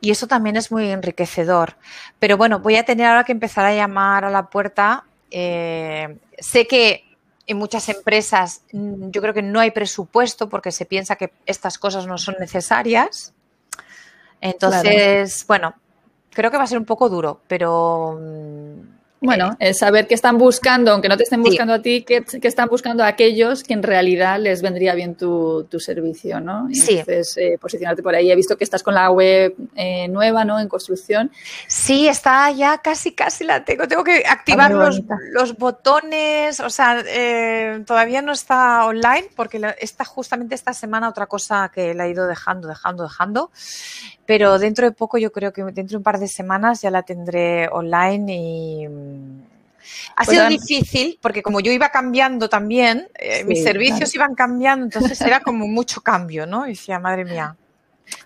Y 0.00 0.10
eso 0.12 0.26
también 0.28 0.56
es 0.56 0.70
muy 0.70 0.88
enriquecedor. 0.88 1.76
Pero 2.18 2.36
bueno, 2.36 2.60
voy 2.60 2.76
a 2.76 2.84
tener 2.84 3.06
ahora 3.06 3.24
que 3.24 3.32
empezar 3.32 3.64
a 3.64 3.74
llamar 3.74 4.24
a 4.24 4.30
la 4.30 4.48
puerta. 4.48 5.04
Eh, 5.30 6.18
sé 6.38 6.66
que 6.66 7.04
en 7.46 7.56
muchas 7.56 7.88
empresas 7.88 8.62
mm, 8.72 9.10
yo 9.10 9.20
creo 9.20 9.34
que 9.34 9.42
no 9.42 9.58
hay 9.60 9.72
presupuesto 9.72 10.48
porque 10.48 10.70
se 10.70 10.86
piensa 10.86 11.16
que 11.16 11.32
estas 11.46 11.78
cosas 11.78 12.06
no 12.06 12.16
son 12.18 12.36
necesarias. 12.38 13.34
Entonces, 14.42 15.44
bueno, 15.46 15.74
creo 16.30 16.50
que 16.50 16.58
va 16.58 16.64
a 16.64 16.66
ser 16.66 16.78
un 16.78 16.84
poco 16.84 17.08
duro, 17.08 17.40
pero 17.46 18.18
mm, 18.20 19.02
bueno, 19.24 19.56
es 19.60 19.78
saber 19.78 20.08
qué 20.08 20.14
están 20.14 20.36
buscando, 20.36 20.90
aunque 20.90 21.08
no 21.08 21.16
te 21.16 21.22
estén 21.22 21.42
buscando 21.42 21.74
a 21.74 21.80
ti, 21.80 22.02
qué, 22.02 22.24
están 22.42 22.68
buscando 22.68 23.04
a 23.04 23.06
aquellos 23.06 23.62
que 23.62 23.72
en 23.72 23.84
realidad 23.84 24.40
les 24.40 24.62
vendría 24.62 24.94
bien 24.96 25.14
tu, 25.14 25.64
servicio, 25.78 26.40
¿no? 26.40 26.68
sí. 26.72 26.98
Entonces, 26.98 27.36
eh, 27.36 27.56
posicionarte 27.60 28.02
por 28.02 28.16
ahí. 28.16 28.32
He 28.32 28.36
visto 28.36 28.56
que 28.56 28.64
estás 28.64 28.82
con 28.82 28.94
la 28.94 29.10
web 29.10 29.54
eh, 29.76 30.08
nueva, 30.08 30.44
¿no? 30.44 30.58
En 30.58 30.68
construcción. 30.68 31.30
Sí, 31.68 32.08
está 32.08 32.50
ya 32.50 32.78
casi, 32.78 33.12
casi 33.12 33.44
la 33.44 33.64
tengo. 33.64 33.86
Tengo 33.86 34.02
que 34.02 34.24
activar 34.26 34.72
los, 34.72 35.56
botones, 35.56 36.58
o 36.58 36.70
sea, 36.70 37.02
eh, 37.06 37.84
todavía 37.86 38.22
no 38.22 38.32
está 38.32 38.86
online 38.86 39.28
porque 39.36 39.60
está 39.80 40.04
justamente 40.04 40.56
esta 40.56 40.72
semana 40.72 41.08
otra 41.08 41.26
cosa 41.26 41.70
que 41.72 41.94
la 41.94 42.06
he 42.06 42.10
ido 42.10 42.26
dejando, 42.26 42.66
dejando, 42.66 43.04
dejando 43.04 43.50
pero 44.32 44.58
dentro 44.58 44.86
de 44.86 44.92
poco, 44.92 45.18
yo 45.18 45.30
creo 45.30 45.52
que 45.52 45.62
dentro 45.62 45.88
de 45.88 45.96
un 45.98 46.02
par 46.02 46.18
de 46.18 46.26
semanas 46.26 46.80
ya 46.80 46.90
la 46.90 47.02
tendré 47.02 47.68
online 47.68 48.34
y 48.34 48.88
mm, 48.88 49.42
ha 50.16 50.24
pues 50.24 50.38
sido 50.38 50.48
difícil 50.48 51.18
porque 51.20 51.42
como 51.42 51.60
yo 51.60 51.70
iba 51.70 51.90
cambiando 51.90 52.48
también, 52.48 53.08
eh, 53.18 53.44
mis 53.44 53.62
servicios 53.62 54.14
iban 54.14 54.34
cambiando, 54.34 54.86
entonces 54.86 55.20
era 55.20 55.40
como 55.40 55.68
mucho 55.68 56.00
cambio, 56.00 56.46
¿no? 56.46 56.66
Y 56.66 56.70
decía, 56.70 56.98
madre 56.98 57.26
mía. 57.26 57.54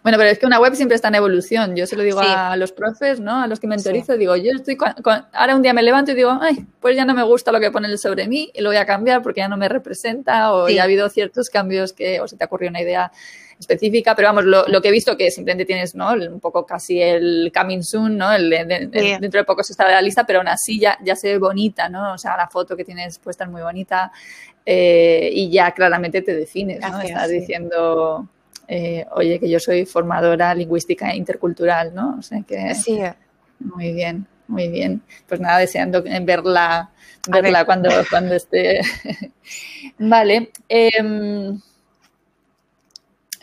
Bueno, 0.05 0.17
pero 0.17 0.31
es 0.31 0.39
que 0.39 0.47
una 0.47 0.61
web 0.61 0.77
siempre 0.77 0.95
está 0.95 1.09
en 1.09 1.17
evolución. 1.17 1.75
Yo 1.75 1.89
se 1.89 1.97
lo 1.97 2.05
digo 2.05 2.21
a 2.21 2.57
los 2.57 2.71
profes, 2.71 3.19
¿no? 3.19 3.43
A 3.43 3.49
los 3.49 3.59
que 3.59 3.67
mentorizo, 3.67 4.17
digo, 4.17 4.37
yo 4.37 4.53
estoy 4.53 4.77
con, 4.77 4.95
ahora 5.33 5.57
un 5.57 5.63
día 5.63 5.73
me 5.75 5.83
levanto 5.83 6.13
y 6.13 6.15
digo, 6.15 6.39
ay, 6.41 6.67
pues 6.79 6.95
ya 6.95 7.05
no 7.05 7.15
me 7.15 7.25
gusta 7.25 7.51
lo 7.51 7.59
que 7.59 7.73
pone 7.73 7.99
sobre 7.99 8.29
mí 8.29 8.53
y 8.55 8.61
lo 8.61 8.71
voy 8.71 8.77
a 8.77 8.87
cambiar 8.87 9.23
porque 9.23 9.41
ya 9.41 9.49
no 9.49 9.57
me 9.57 9.69
representa 9.69 10.53
o 10.53 10.69
ya 10.69 10.83
ha 10.83 10.85
habido 10.85 11.09
ciertos 11.09 11.51
cambios 11.51 11.93
que 11.93 12.21
o 12.21 12.29
se 12.29 12.37
te 12.37 12.45
ocurrió 12.45 12.71
una 12.71 12.81
idea 12.81 13.11
específica, 13.59 14.15
pero 14.15 14.29
vamos, 14.29 14.45
lo, 14.45 14.67
lo, 14.69 14.83
que 14.83 14.89
he 14.89 14.93
visto 14.93 15.17
que 15.17 15.31
simplemente 15.31 15.65
tienes, 15.65 15.95
¿no? 15.95 16.13
Un 16.13 16.41
poco 16.41 16.67
casi 16.67 17.01
el 17.01 17.51
coming 17.55 17.83
soon, 17.83 18.17
¿no? 18.17 18.33
El, 18.33 18.51
dentro 18.51 19.41
de 19.41 19.45
poco 19.45 19.63
se 19.63 19.73
está 19.73 19.89
la 19.91 20.03
lista, 20.03 20.25
pero 20.27 20.41
aún 20.41 20.49
así 20.49 20.79
ya, 20.79 20.99
ya 21.03 21.17
se 21.17 21.33
ve 21.33 21.39
bonita, 21.39 21.89
¿no? 21.89 22.13
O 22.13 22.19
sea, 22.19 22.37
la 22.37 22.49
foto 22.49 22.77
que 22.77 22.85
tienes 22.85 23.19
puesta 23.19 23.45
es 23.45 23.51
muy 23.51 23.63
bonita 23.63 24.13
eh, 24.65 25.31
y 25.33 25.51
ya 25.51 25.73
claramente 25.73 26.23
te 26.23 26.35
defines, 26.35 26.81
¿no? 26.81 27.01
Estás 27.01 27.31
diciendo, 27.31 28.29
eh, 28.69 29.07
oye, 29.13 29.41
que 29.41 29.49
yo 29.49 29.59
soy 29.59 29.87
formadora 29.87 30.55
lingüística 30.55 31.11
e 31.11 31.17
intercultural, 31.17 31.95
¿no? 31.95 32.17
O 32.19 32.23
sea 32.23 32.43
que... 32.43 32.75
Sí. 32.75 33.01
Muy 33.59 33.95
bien, 33.95 34.27
muy 34.49 34.69
bien. 34.69 35.01
Pues 35.27 35.41
nada, 35.41 35.59
deseando 35.59 36.03
verla, 36.03 36.91
verla 37.27 37.65
cuando, 37.65 37.89
cuando 38.11 38.35
esté. 38.35 38.83
vale. 39.99 40.51
Eh, 40.69 40.91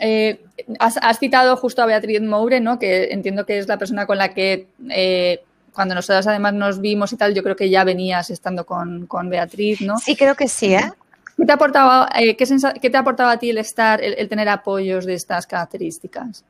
eh, 0.06 0.44
has, 0.80 1.18
citado 1.18 1.56
justo 1.56 1.82
a 1.82 1.86
Beatriz 1.86 2.22
Moure, 2.22 2.60
¿no? 2.60 2.78
Que 2.78 3.14
entiendo 3.14 3.46
que 3.46 3.58
es 3.58 3.70
la 3.70 3.78
persona 3.78 4.06
con 4.06 4.18
la 4.18 4.34
que 4.34 4.68
eh, 4.90 5.42
cuando 5.74 5.96
nosotros 5.96 6.28
además 6.28 6.54
nos 6.54 6.82
vimos 6.82 7.14
y 7.14 7.16
tal, 7.18 7.34
yo 7.34 7.42
creo 7.42 7.56
que 7.56 7.70
ya 7.70 7.86
venías 7.86 8.30
estando 8.30 8.66
con, 8.66 9.08
Beatriz, 9.30 9.80
¿no? 9.80 9.98
Sí, 9.98 10.18
creo 10.18 10.36
que 10.36 10.50
sí, 10.50 10.76
¿eh? 10.76 10.92
¿Qué 11.38 11.46
te 11.46 11.52
ha 11.54 11.56
aportado, 11.56 12.08
eh, 12.16 12.36
qué, 12.36 12.90
te 12.90 12.98
ha 12.98 13.00
aportado 13.00 13.30
a 13.30 13.38
ti 13.38 13.50
el 13.50 13.58
estar, 13.58 14.04
el, 14.04 14.28
tener 14.28 14.50
apoyos 14.50 15.06
de 15.06 15.14
estas 15.14 15.48
características? 15.48 16.44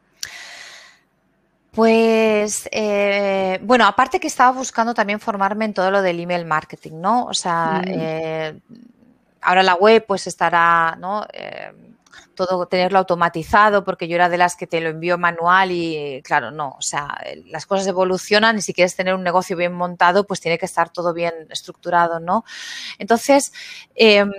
Pues, 1.72 2.68
bueno, 3.62 3.86
aparte 3.86 4.20
que 4.20 4.28
estaba 4.28 4.52
buscando 4.52 4.96
también 4.96 5.20
formarme 5.20 5.66
en 5.66 5.74
todo 5.76 5.92
lo 5.92 6.02
del 6.02 6.20
email 6.20 6.46
marketing, 6.46 7.00
¿no? 7.00 7.26
O 7.26 7.34
sea, 7.36 7.84
mm. 7.86 8.62
ahora 9.42 9.62
la 9.62 9.76
web 9.76 10.06
pues 10.08 10.26
estará, 10.26 10.98
¿no? 11.00 11.26
Todo 12.34 12.66
tenerlo 12.68 13.00
automatizado, 13.00 13.84
porque 13.84 14.08
yo 14.08 14.16
era 14.16 14.30
de 14.30 14.38
las 14.38 14.56
que 14.56 14.68
te 14.68 14.82
lo 14.82 14.90
envío 14.90 15.18
manual 15.18 15.72
y 15.72 16.22
claro, 16.24 16.52
no, 16.52 16.76
o 16.78 16.82
sea, 16.82 17.18
las 17.46 17.66
cosas 17.66 17.88
evolucionan 17.88 18.58
y 18.58 18.62
si 18.62 18.74
quieres 18.74 18.96
tener 18.96 19.16
un 19.16 19.24
negocio 19.24 19.56
bien 19.56 19.74
montado, 19.74 20.26
pues 20.26 20.40
tiene 20.40 20.58
que 20.58 20.66
estar 20.66 20.90
todo 20.90 21.14
bien 21.14 21.34
estructurado, 21.50 22.20
¿no? 22.20 22.46
Entonces, 23.00 23.54
em, 23.96 24.32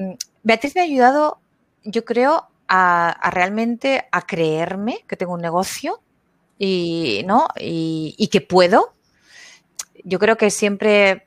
Beatriz 0.43 0.75
me 0.75 0.83
ha 0.83 0.85
ayudado, 0.85 1.41
yo 1.85 2.05
creo, 2.05 2.49
a, 2.69 3.31
realmente 3.31 4.07
a 4.11 4.23
creerme 4.23 5.05
que 5.07 5.17
tengo 5.17 5.35
un 5.35 5.41
negocio 5.41 6.01
y, 6.59 7.23
¿no? 7.27 7.49
y 7.57 8.29
que 8.31 8.41
puedo. 8.41 8.95
Yo 10.05 10.19
creo 10.19 10.37
que 10.37 10.51
siempre 10.51 11.24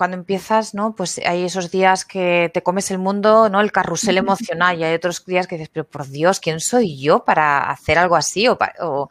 cuando 0.00 0.16
empiezas, 0.16 0.72
¿no? 0.72 0.94
Pues 0.96 1.20
hay 1.26 1.44
esos 1.44 1.70
días 1.70 2.06
que 2.06 2.50
te 2.54 2.62
comes 2.62 2.90
el 2.90 2.96
mundo, 2.96 3.50
¿no? 3.50 3.60
El 3.60 3.70
carrusel 3.70 4.16
emocional 4.16 4.78
y 4.78 4.84
hay 4.84 4.94
otros 4.94 5.22
días 5.26 5.46
que 5.46 5.56
dices, 5.56 5.68
pero 5.70 5.86
por 5.86 6.08
Dios, 6.08 6.40
¿quién 6.40 6.58
soy 6.58 6.96
yo 6.98 7.22
para 7.22 7.70
hacer 7.70 7.98
algo 7.98 8.16
así? 8.16 8.48
O, 8.48 9.10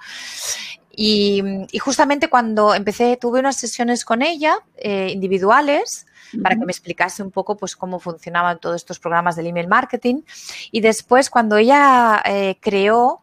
Y, 0.96 1.44
justamente 1.80 2.28
cuando 2.28 2.74
empecé, 2.74 3.18
tuve 3.18 3.40
unas 3.40 3.58
sesiones 3.58 4.04
con 4.04 4.24
ella, 4.24 4.64
eh, 4.78 5.10
individuales, 5.14 6.08
para 6.42 6.56
que 6.56 6.66
me 6.66 6.72
explicase 6.72 7.22
un 7.22 7.30
poco 7.30 7.56
pues 7.56 7.76
cómo 7.76 8.00
funcionaban 8.00 8.60
todos 8.60 8.78
estos 8.78 8.98
programas 8.98 9.36
del 9.36 9.46
email 9.46 9.68
marketing. 9.68 10.24
Y 10.72 10.82
después, 10.82 11.30
cuando 11.30 11.58
ella 11.58 12.20
eh, 12.26 12.58
creó 12.60 13.22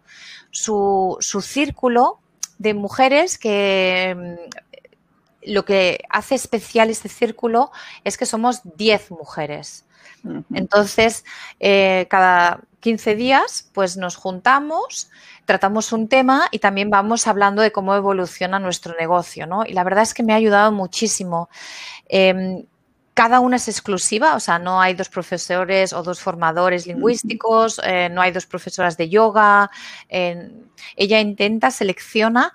su, 0.53 1.17
su 1.19 1.41
círculo 1.41 2.21
de 2.59 2.75
mujeres 2.75 3.39
que 3.39 4.37
lo 5.47 5.65
que 5.65 6.01
hace 6.11 6.35
especial 6.35 6.91
este 6.91 7.09
círculo 7.09 7.71
es 8.05 8.19
que 8.19 8.27
somos 8.27 8.61
10 8.77 9.13
mujeres. 9.13 9.85
Entonces, 10.53 11.25
eh, 11.61 12.07
cada 12.11 12.61
15 12.81 13.15
días, 13.15 13.71
pues 13.73 13.97
nos 13.97 14.17
juntamos, 14.17 15.09
tratamos 15.45 15.93
un 15.93 16.09
tema 16.09 16.49
y 16.51 16.59
también 16.59 16.91
vamos 16.91 17.27
hablando 17.27 17.63
de 17.63 17.71
cómo 17.71 17.95
evoluciona 17.95 18.59
nuestro 18.59 18.95
negocio, 18.99 19.47
¿no? 19.47 19.65
Y 19.65 19.73
la 19.73 19.85
verdad 19.85 20.03
es 20.03 20.15
que 20.15 20.25
me 20.25 20.33
ha 20.33 20.37
ayudado 20.37 20.73
muchísimo. 20.73 21.49
Em, 22.09 22.65
cada 23.15 23.41
una 23.41 23.57
es 23.57 23.69
exclusiva, 23.69 24.35
o 24.35 24.41
sea, 24.41 24.59
no 24.59 24.81
hay 24.81 24.95
dos 24.95 25.09
profesores 25.09 25.93
o 25.93 26.03
dos 26.03 26.21
formadores 26.21 26.87
lingüísticos, 26.87 27.81
eh, 27.85 28.09
no 28.11 28.21
hay 28.21 28.31
dos 28.31 28.47
profesoras 28.47 28.97
de 28.97 29.09
yoga. 29.09 29.71
ella 30.09 31.21
intenta, 31.21 31.71
selecciona 31.71 32.53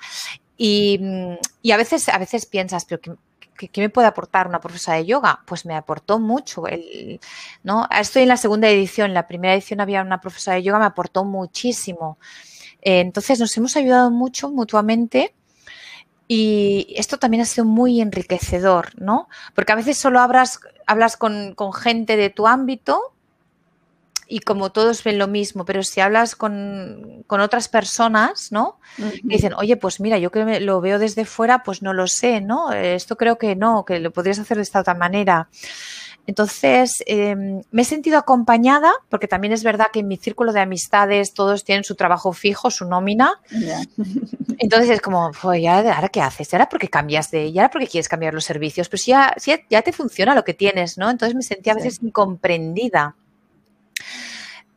y, 0.63 1.71
a, 1.71 1.77
veces, 1.77 2.07
a 2.07 2.19
veces 2.19 2.45
piensas, 2.45 2.85
pero 2.85 3.17
¿qué, 3.57 3.81
me 3.81 3.89
puede 3.89 4.07
aportar 4.07 4.47
una 4.47 4.61
profesora 4.61 4.97
de 4.97 5.07
yoga? 5.07 5.41
Pues 5.47 5.65
me 5.65 5.73
aportó 5.73 6.19
mucho. 6.19 6.67
El, 6.67 7.19
¿no? 7.63 7.87
Estoy 7.89 8.21
en 8.21 8.27
la 8.27 8.37
segunda 8.37 8.69
edición, 8.69 9.07
en 9.07 9.15
la 9.15 9.25
primera 9.25 9.55
edición 9.55 9.81
había 9.81 10.03
una 10.03 10.21
profesora 10.21 10.57
de 10.57 10.63
yoga, 10.63 10.77
me 10.77 10.85
aportó 10.85 11.25
muchísimo. 11.25 12.19
Eh, 12.83 12.99
entonces 12.99 13.39
nos 13.39 13.57
hemos 13.57 13.75
ayudado 13.75 14.11
mucho 14.11 14.51
mutuamente. 14.51 15.33
Y 16.27 16.93
esto 16.95 17.17
también 17.17 17.41
ha 17.41 17.45
sido 17.45 17.65
muy 17.65 17.99
enriquecedor, 17.99 19.01
¿no? 19.01 19.29
Porque 19.55 19.71
a 19.71 19.75
veces 19.75 19.97
solo 19.97 20.19
hablas, 20.19 20.59
hablas 20.85 21.17
con 21.17 21.55
gente 21.73 22.17
de 22.17 22.29
tu 22.29 22.45
ámbito 22.45 23.15
y 24.31 24.39
como 24.39 24.71
todos 24.71 25.03
ven 25.03 25.17
lo 25.17 25.27
mismo, 25.27 25.65
pero 25.65 25.83
si 25.83 25.99
hablas 25.99 26.37
con, 26.37 27.25
otras 27.27 27.67
personas, 27.67 28.51
¿no? 28.51 28.79
dicen, 29.23 29.53
oye, 29.55 29.75
pues 29.75 29.99
mira, 29.99 30.17
yo 30.19 30.31
que 30.31 30.61
lo 30.61 30.79
veo 30.79 30.99
desde 30.99 31.25
fuera, 31.25 31.63
pues 31.63 31.81
no 31.81 31.91
lo 31.93 32.07
sé, 32.07 32.39
¿no? 32.39 32.71
Esto 32.71 33.17
creo 33.17 33.37
que 33.37 33.57
no, 33.57 33.83
que 33.83 33.99
lo 33.99 34.11
podrías 34.11 34.39
hacer 34.39 34.55
de 34.55 34.63
esta 34.63 34.79
otra 34.79 34.93
manera. 34.93 35.49
Entonces, 36.27 37.03
em, 37.07 37.61
me 37.71 37.81
he 37.81 37.85
sentido 37.85 38.17
acompañada, 38.17 38.93
porque 39.09 39.27
también 39.27 39.51
es 39.51 39.63
verdad 39.63 39.87
que 39.91 39.99
en 39.99 40.07
mi 40.07 40.15
círculo 40.15 40.53
de 40.53 40.61
amistades 40.61 41.33
todos 41.33 41.65
tienen 41.65 41.83
su 41.83 41.95
trabajo 41.95 42.31
fijo, 42.31 42.71
su 42.71 42.85
nómina. 42.85 43.41
Entonces 44.59 44.91
es 44.91 45.01
como, 45.01 45.31
pues 45.41 45.61
ya, 45.61 45.79
¿ahora 45.79 46.07
qué 46.07 46.21
haces? 46.21 46.53
¿Ahora 46.53 46.69
por 46.69 46.79
qué 46.79 46.87
cambias 46.87 47.31
de 47.31 47.43
ella? 47.43 47.63
¿Ahora 47.63 47.71
por 47.71 47.81
qué 47.81 47.87
quieres 47.87 48.07
cambiar 48.07 48.33
los 48.33 48.45
servicios? 48.45 48.87
Pues 48.87 49.05
ya, 49.05 49.35
ya, 49.69 49.81
te 49.81 49.91
funciona 49.91 50.35
lo 50.35 50.45
que 50.45 50.53
tienes, 50.53 50.97
¿no? 50.97 51.09
Entonces 51.09 51.35
me 51.35 51.41
sentía 51.41 51.73
a 51.73 51.77
veces 51.77 51.99
incomprendida. 52.01 53.15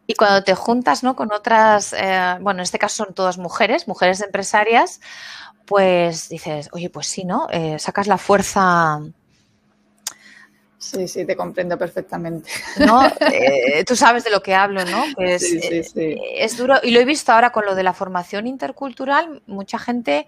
Y 0.07 0.15
cuando 0.15 0.43
te 0.45 0.55
juntas 0.55 1.03
¿no? 1.03 1.17
con 1.17 1.33
otras, 1.33 1.93
eh, 1.95 2.37
bueno, 2.41 2.61
en 2.61 2.65
este 2.65 2.79
caso 2.79 3.05
son 3.05 3.15
todas 3.15 3.39
mujeres, 3.39 3.89
mujeres 3.89 4.21
empresarias, 4.21 5.01
pues 5.65 6.29
dices, 6.29 6.69
oye, 6.73 6.91
pues 6.91 7.07
sí, 7.07 7.25
¿no? 7.25 7.49
Eh, 7.51 7.79
sacas 7.79 8.07
la 8.07 8.19
fuerza. 8.19 9.01
Sí, 10.79 11.09
sí, 11.09 11.25
te 11.25 11.35
comprendo 11.35 11.79
perfectamente. 11.79 12.51
¿No? 12.79 13.03
Eh, 13.33 13.85
tú 13.85 13.97
sabes 13.97 14.25
de 14.25 14.31
lo 14.31 14.43
que 14.43 14.55
hablo, 14.55 14.85
¿no? 14.85 15.03
Que 15.17 15.37
es, 15.37 15.49
sí, 15.49 15.61
sí, 15.61 15.83
sí. 15.83 16.17
es 16.37 16.57
duro. 16.57 16.77
Y 16.83 16.91
lo 16.91 17.01
he 17.01 17.05
visto 17.05 17.33
ahora 17.33 17.51
con 17.51 17.65
lo 17.65 17.75
de 17.75 17.83
la 17.83 17.95
formación 17.95 18.47
intercultural, 18.47 19.43
mucha 19.47 19.79
gente 19.79 20.27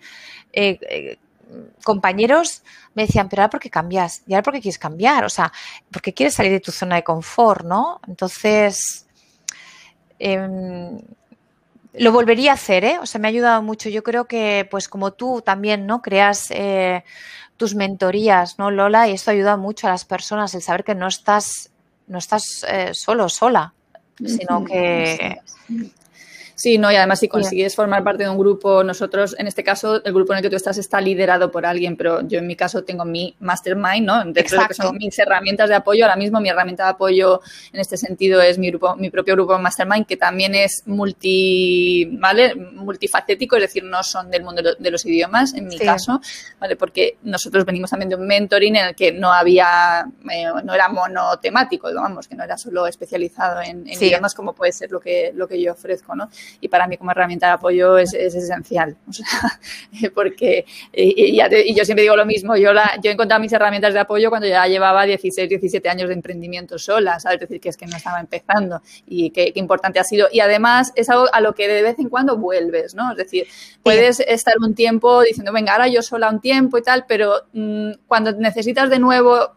compañeros 1.84 2.62
me 2.94 3.06
decían, 3.06 3.28
pero 3.28 3.42
ahora 3.42 3.50
por 3.50 3.60
qué 3.60 3.70
cambias, 3.70 4.22
y 4.26 4.34
ahora 4.34 4.42
por 4.42 4.54
qué 4.54 4.60
quieres 4.60 4.78
cambiar, 4.78 5.24
o 5.24 5.28
sea, 5.28 5.52
porque 5.90 6.12
quieres 6.12 6.34
salir 6.34 6.52
de 6.52 6.60
tu 6.60 6.72
zona 6.72 6.96
de 6.96 7.04
confort, 7.04 7.64
¿no? 7.64 8.00
Entonces, 8.08 9.05
em, 10.18 10.98
lo 11.94 12.12
volvería 12.12 12.52
a 12.52 12.54
hacer, 12.54 12.84
¿eh? 12.84 12.98
O 13.00 13.06
sea, 13.06 13.20
me 13.20 13.28
ha 13.28 13.30
ayudado 13.30 13.62
mucho. 13.62 13.88
Yo 13.88 14.02
creo 14.02 14.26
que, 14.26 14.66
pues 14.70 14.88
como 14.88 15.12
tú 15.12 15.42
también, 15.42 15.86
¿no? 15.86 16.02
Creas 16.02 16.50
eh, 16.50 17.04
tus 17.56 17.74
mentorías, 17.74 18.58
¿no, 18.58 18.70
Lola? 18.70 19.08
Y 19.08 19.12
esto 19.12 19.30
ayuda 19.30 19.56
mucho 19.56 19.86
a 19.86 19.90
las 19.90 20.04
personas, 20.04 20.54
el 20.54 20.62
saber 20.62 20.84
que 20.84 20.94
no 20.94 21.08
estás, 21.08 21.70
no 22.06 22.18
estás 22.18 22.64
eh, 22.68 22.92
solo, 22.92 23.28
sola, 23.28 23.72
sino 24.18 24.64
que 24.64 25.40
Sí, 26.56 26.78
no, 26.78 26.90
y 26.90 26.96
además 26.96 27.20
si 27.20 27.28
consigues 27.28 27.76
formar 27.76 28.02
parte 28.02 28.22
de 28.22 28.30
un 28.30 28.38
grupo, 28.38 28.82
nosotros, 28.82 29.36
en 29.38 29.46
este 29.46 29.62
caso, 29.62 30.02
el 30.02 30.12
grupo 30.14 30.32
en 30.32 30.38
el 30.38 30.42
que 30.42 30.48
tú 30.48 30.56
estás 30.56 30.78
está 30.78 31.02
liderado 31.02 31.50
por 31.50 31.66
alguien, 31.66 31.98
pero 31.98 32.26
yo 32.26 32.38
en 32.38 32.46
mi 32.46 32.56
caso 32.56 32.82
tengo 32.82 33.04
mi 33.04 33.36
mastermind, 33.40 34.06
¿no? 34.06 34.24
Dentro 34.24 34.56
de 34.56 34.62
lo 34.62 34.68
que 34.68 34.72
son 34.72 34.96
mis 34.96 35.18
herramientas 35.18 35.68
de 35.68 35.74
apoyo, 35.74 36.06
ahora 36.06 36.16
mismo 36.16 36.40
mi 36.40 36.48
herramienta 36.48 36.84
de 36.84 36.90
apoyo 36.92 37.42
en 37.74 37.80
este 37.80 37.98
sentido 37.98 38.40
es 38.40 38.56
mi 38.56 38.70
grupo, 38.70 38.96
mi 38.96 39.10
propio 39.10 39.34
grupo 39.34 39.58
mastermind, 39.58 40.06
que 40.06 40.16
también 40.16 40.54
es 40.54 40.82
multi, 40.86 42.06
¿vale? 42.12 42.54
Multifacético, 42.54 43.56
es 43.56 43.62
decir, 43.62 43.84
no 43.84 44.02
son 44.02 44.30
del 44.30 44.42
mundo 44.42 44.62
de 44.78 44.90
los 44.90 45.04
idiomas, 45.04 45.52
en 45.52 45.68
mi 45.68 45.78
caso, 45.78 46.22
¿vale? 46.58 46.76
Porque 46.76 47.18
nosotros 47.24 47.66
venimos 47.66 47.90
también 47.90 48.08
de 48.08 48.16
un 48.16 48.26
mentoring 48.26 48.76
en 48.76 48.86
el 48.86 48.94
que 48.94 49.12
no 49.12 49.30
había, 49.30 50.06
eh, 50.32 50.46
no 50.64 50.72
era 50.72 50.88
monotemático, 50.88 51.92
vamos, 51.94 52.26
que 52.26 52.34
no 52.34 52.44
era 52.44 52.56
solo 52.56 52.86
especializado 52.86 53.60
en, 53.60 53.86
idiomas 53.86 54.34
como 54.34 54.54
puede 54.54 54.72
ser 54.72 54.90
lo 54.90 55.00
que, 55.00 55.32
lo 55.34 55.46
que 55.46 55.60
yo 55.60 55.72
ofrezco, 55.72 56.16
¿no? 56.16 56.30
Y 56.60 56.68
para 56.68 56.86
mí 56.86 56.96
como 56.96 57.10
herramienta 57.10 57.46
de 57.46 57.52
apoyo 57.52 57.98
es, 57.98 58.14
esencial, 58.14 58.96
o 59.08 59.12
sea, 59.12 59.26
porque, 60.14 60.64
y, 60.92 61.36
yo 61.74 61.84
siempre 61.84 62.02
digo 62.02 62.16
lo 62.16 62.26
mismo, 62.26 62.56
yo, 62.56 62.72
la, 62.72 62.98
yo 63.02 63.10
he 63.10 63.14
encontrado 63.14 63.40
mis 63.40 63.52
herramientas 63.52 63.94
de 63.94 64.00
apoyo 64.00 64.30
cuando 64.30 64.46
ya 64.46 64.66
llevaba 64.66 65.04
16, 65.04 65.48
17 65.48 65.88
años 65.88 66.08
de 66.08 66.14
emprendimiento 66.14 66.78
sola, 66.78 67.20
¿sabes? 67.20 67.36
Es 67.36 67.48
decir, 67.48 67.60
que 67.60 67.68
es 67.68 67.76
que 67.76 67.86
no 67.86 67.96
estaba 67.96 68.20
empezando 68.20 68.82
y 69.06 69.30
qué, 69.30 69.52
importante 69.56 69.98
ha 69.98 70.04
sido. 70.04 70.28
Y 70.32 70.40
además 70.40 70.92
es 70.96 71.08
algo 71.08 71.26
a 71.32 71.40
lo 71.40 71.54
que 71.54 71.68
de 71.68 71.82
vez 71.82 71.98
en 71.98 72.08
cuando 72.08 72.36
vuelves, 72.36 72.94
¿no? 72.94 73.12
Es 73.12 73.16
decir, 73.16 73.46
puedes 73.82 74.20
estar 74.20 74.54
un 74.60 74.74
tiempo 74.74 75.22
diciendo, 75.22 75.52
venga, 75.52 75.72
ahora 75.72 75.88
yo 75.88 76.02
sola 76.02 76.30
un 76.30 76.40
tiempo 76.40 76.78
y 76.78 76.82
tal, 76.82 77.04
pero 77.06 77.42
mm, 77.52 77.92
cuando 78.06 78.32
necesitas 78.32 78.90
de 78.90 78.98
nuevo 78.98 79.56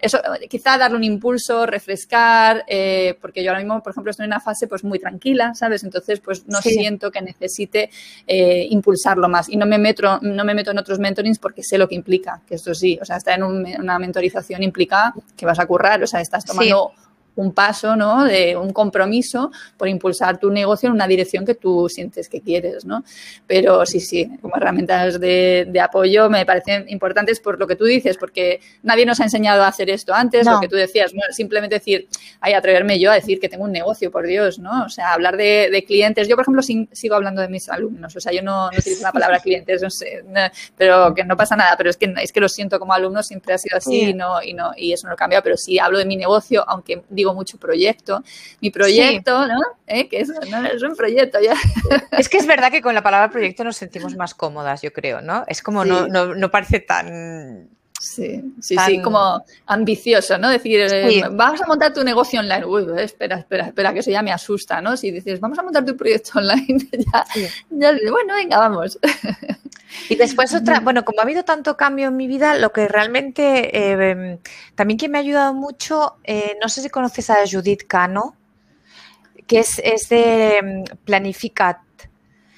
eso, 0.00 0.20
quizá 0.48 0.78
darle 0.78 0.96
un 0.96 1.04
impulso, 1.04 1.66
refrescar, 1.66 2.64
eh, 2.66 3.16
porque 3.20 3.42
yo 3.42 3.50
ahora 3.50 3.60
mismo, 3.60 3.82
por 3.82 3.92
ejemplo, 3.92 4.10
estoy 4.10 4.24
en 4.24 4.30
una 4.30 4.40
fase 4.40 4.66
pues 4.66 4.84
muy 4.84 4.98
tranquila, 4.98 5.54
¿sabes? 5.54 5.84
Entonces, 5.84 6.20
pues 6.20 6.46
no 6.46 6.60
siento 6.60 7.10
que 7.10 7.22
necesite 7.22 7.90
eh, 8.26 8.66
impulsarlo 8.70 9.28
más. 9.28 9.48
Y 9.48 9.56
no 9.56 9.66
me, 9.66 9.78
meto, 9.78 10.18
no 10.22 10.44
me 10.44 10.54
meto 10.54 10.70
en 10.70 10.78
otros 10.78 10.98
mentorings 10.98 11.38
porque 11.38 11.62
sé 11.62 11.78
lo 11.78 11.88
que 11.88 11.94
implica, 11.94 12.40
que 12.46 12.54
esto 12.54 12.74
sí, 12.74 12.98
o 13.00 13.04
sea, 13.04 13.16
estar 13.16 13.38
en 13.38 13.44
una 13.44 13.98
mentorización 13.98 14.62
implica 14.62 15.14
que 15.36 15.46
vas 15.46 15.58
a 15.58 15.66
currar, 15.66 16.02
o 16.02 16.06
sea, 16.06 16.20
estás 16.20 16.44
tomando 16.44 16.92
un 17.40 17.52
paso, 17.52 17.96
¿no? 17.96 18.24
De 18.24 18.56
un 18.56 18.72
compromiso 18.72 19.50
por 19.76 19.88
impulsar 19.88 20.38
tu 20.38 20.50
negocio 20.50 20.88
en 20.88 20.94
una 20.94 21.06
dirección 21.06 21.44
que 21.44 21.54
tú 21.54 21.88
sientes 21.88 22.28
que 22.28 22.40
quieres, 22.40 22.84
¿no? 22.84 23.02
Pero 23.46 23.86
sí, 23.86 24.00
sí, 24.00 24.30
como 24.40 24.56
herramientas 24.56 25.18
de, 25.18 25.80
apoyo 25.82 26.28
me 26.28 26.44
parecen 26.44 26.86
importantes 26.88 27.40
por 27.40 27.58
lo 27.58 27.66
que 27.66 27.76
tú 27.76 27.84
dices, 27.84 28.16
porque 28.18 28.60
nadie 28.82 29.06
nos 29.06 29.20
ha 29.20 29.24
enseñado 29.24 29.62
a 29.62 29.68
hacer 29.68 29.88
esto 29.88 30.12
antes, 30.12 30.46
lo 30.46 30.60
que 30.60 30.68
tú 30.68 30.76
decías, 30.76 31.12
simplemente 31.30 31.76
decir, 31.76 32.08
ay, 32.40 32.52
atreverme 32.52 32.98
yo 32.98 33.10
a 33.10 33.14
decir 33.14 33.40
que 33.40 33.48
tengo 33.48 33.64
un 33.64 33.72
negocio, 33.72 34.10
por 34.10 34.26
Dios, 34.26 34.58
¿no? 34.58 34.84
O 34.84 34.88
sea, 34.88 35.12
hablar 35.12 35.36
de, 35.36 35.84
clientes. 35.86 36.28
Yo, 36.28 36.36
por 36.36 36.42
ejemplo, 36.42 36.62
sigo 36.62 37.14
hablando 37.14 37.40
de 37.40 37.48
mis 37.48 37.68
alumnos, 37.68 38.14
o 38.14 38.20
sea, 38.20 38.32
yo 38.32 38.42
no, 38.42 38.68
utilizo 38.68 39.02
la 39.02 39.12
palabra 39.12 39.38
clientes, 39.42 39.82
no 39.82 39.90
sé, 39.90 40.22
pero 40.76 41.14
que 41.14 41.24
no 41.24 41.36
pasa 41.36 41.56
nada, 41.56 41.74
pero 41.76 41.90
es 41.90 41.96
que, 41.96 42.12
es 42.22 42.32
que 42.32 42.40
lo 42.40 42.48
siento 42.48 42.78
como 42.78 42.92
alumno, 42.92 43.22
siempre 43.22 43.54
ha 43.54 43.58
sido 43.58 43.78
así 43.78 44.10
y, 44.10 44.14
no, 44.14 44.42
y, 44.42 44.52
no, 44.52 44.72
y 44.76 44.92
eso 44.92 45.06
no 45.06 45.10
lo 45.10 45.14
he 45.14 45.18
cambiado, 45.18 45.42
pero 45.42 45.56
sí 45.56 45.78
hablo 45.78 45.98
de 45.98 46.04
mi 46.04 46.16
negocio, 46.16 46.64
aunque 46.68 47.02
digo 47.08 47.29
mucho 47.34 47.58
proyecto. 47.58 48.22
Mi 48.60 48.70
proyecto, 48.70 49.46
¿no? 49.46 49.60
¿Eh? 49.86 50.08
Que 50.08 50.20
es, 50.20 50.30
es, 50.30 50.82
un 50.82 50.96
proyecto 50.96 51.38
ya. 51.40 51.54
Es 52.12 52.28
que 52.28 52.38
es 52.38 52.46
verdad 52.46 52.70
que 52.70 52.82
con 52.82 52.94
la 52.94 53.02
palabra 53.02 53.30
proyecto 53.30 53.64
nos 53.64 53.76
sentimos 53.76 54.16
más 54.16 54.34
cómodas, 54.34 54.82
yo 54.82 54.92
creo, 54.92 55.20
¿no? 55.20 55.44
Es 55.46 55.62
como 55.62 55.84
no, 55.84 56.06
no, 56.08 56.50
parece 56.50 56.80
tan 56.80 57.68
Sí, 58.00 58.54
sí, 58.62 58.76
sí, 58.86 59.02
como 59.02 59.44
ambicioso, 59.66 60.38
¿no? 60.38 60.48
Decir, 60.48 60.80
eh, 60.90 61.22
vamos 61.30 61.60
a 61.60 61.66
montar 61.66 61.92
tu 61.92 62.02
negocio 62.02 62.40
online. 62.40 62.64
Uy, 62.64 62.86
espera, 62.96 63.36
espera, 63.36 63.66
espera, 63.66 63.92
que 63.92 63.98
eso 63.98 64.10
ya 64.10 64.22
me 64.22 64.32
asusta, 64.32 64.80
¿no? 64.80 64.96
Si 64.96 65.10
dices, 65.10 65.38
vamos 65.38 65.58
a 65.58 65.62
montar 65.62 65.84
tu 65.84 65.94
proyecto 65.98 66.38
online, 66.38 66.88
ya, 67.12 67.26
ya 67.68 67.92
bueno, 68.10 68.34
venga, 68.36 68.58
vamos. 68.58 68.98
Y 70.08 70.16
después 70.16 70.54
otra, 70.54 70.80
bueno, 70.80 71.04
como 71.04 71.20
ha 71.20 71.24
habido 71.24 71.44
tanto 71.44 71.76
cambio 71.76 72.08
en 72.08 72.16
mi 72.16 72.26
vida, 72.26 72.54
lo 72.54 72.72
que 72.72 72.88
realmente 72.88 73.70
eh, 73.92 74.38
también 74.74 74.96
que 74.96 75.10
me 75.10 75.18
ha 75.18 75.20
ayudado 75.20 75.52
mucho, 75.52 76.16
eh, 76.24 76.56
no 76.62 76.70
sé 76.70 76.80
si 76.80 76.88
conoces 76.88 77.28
a 77.28 77.36
Judith 77.46 77.82
Cano, 77.86 78.34
que 79.46 79.58
es, 79.58 79.78
es 79.84 80.08
de 80.08 80.86
mm, 80.88 80.96
Planificat. 81.04 81.80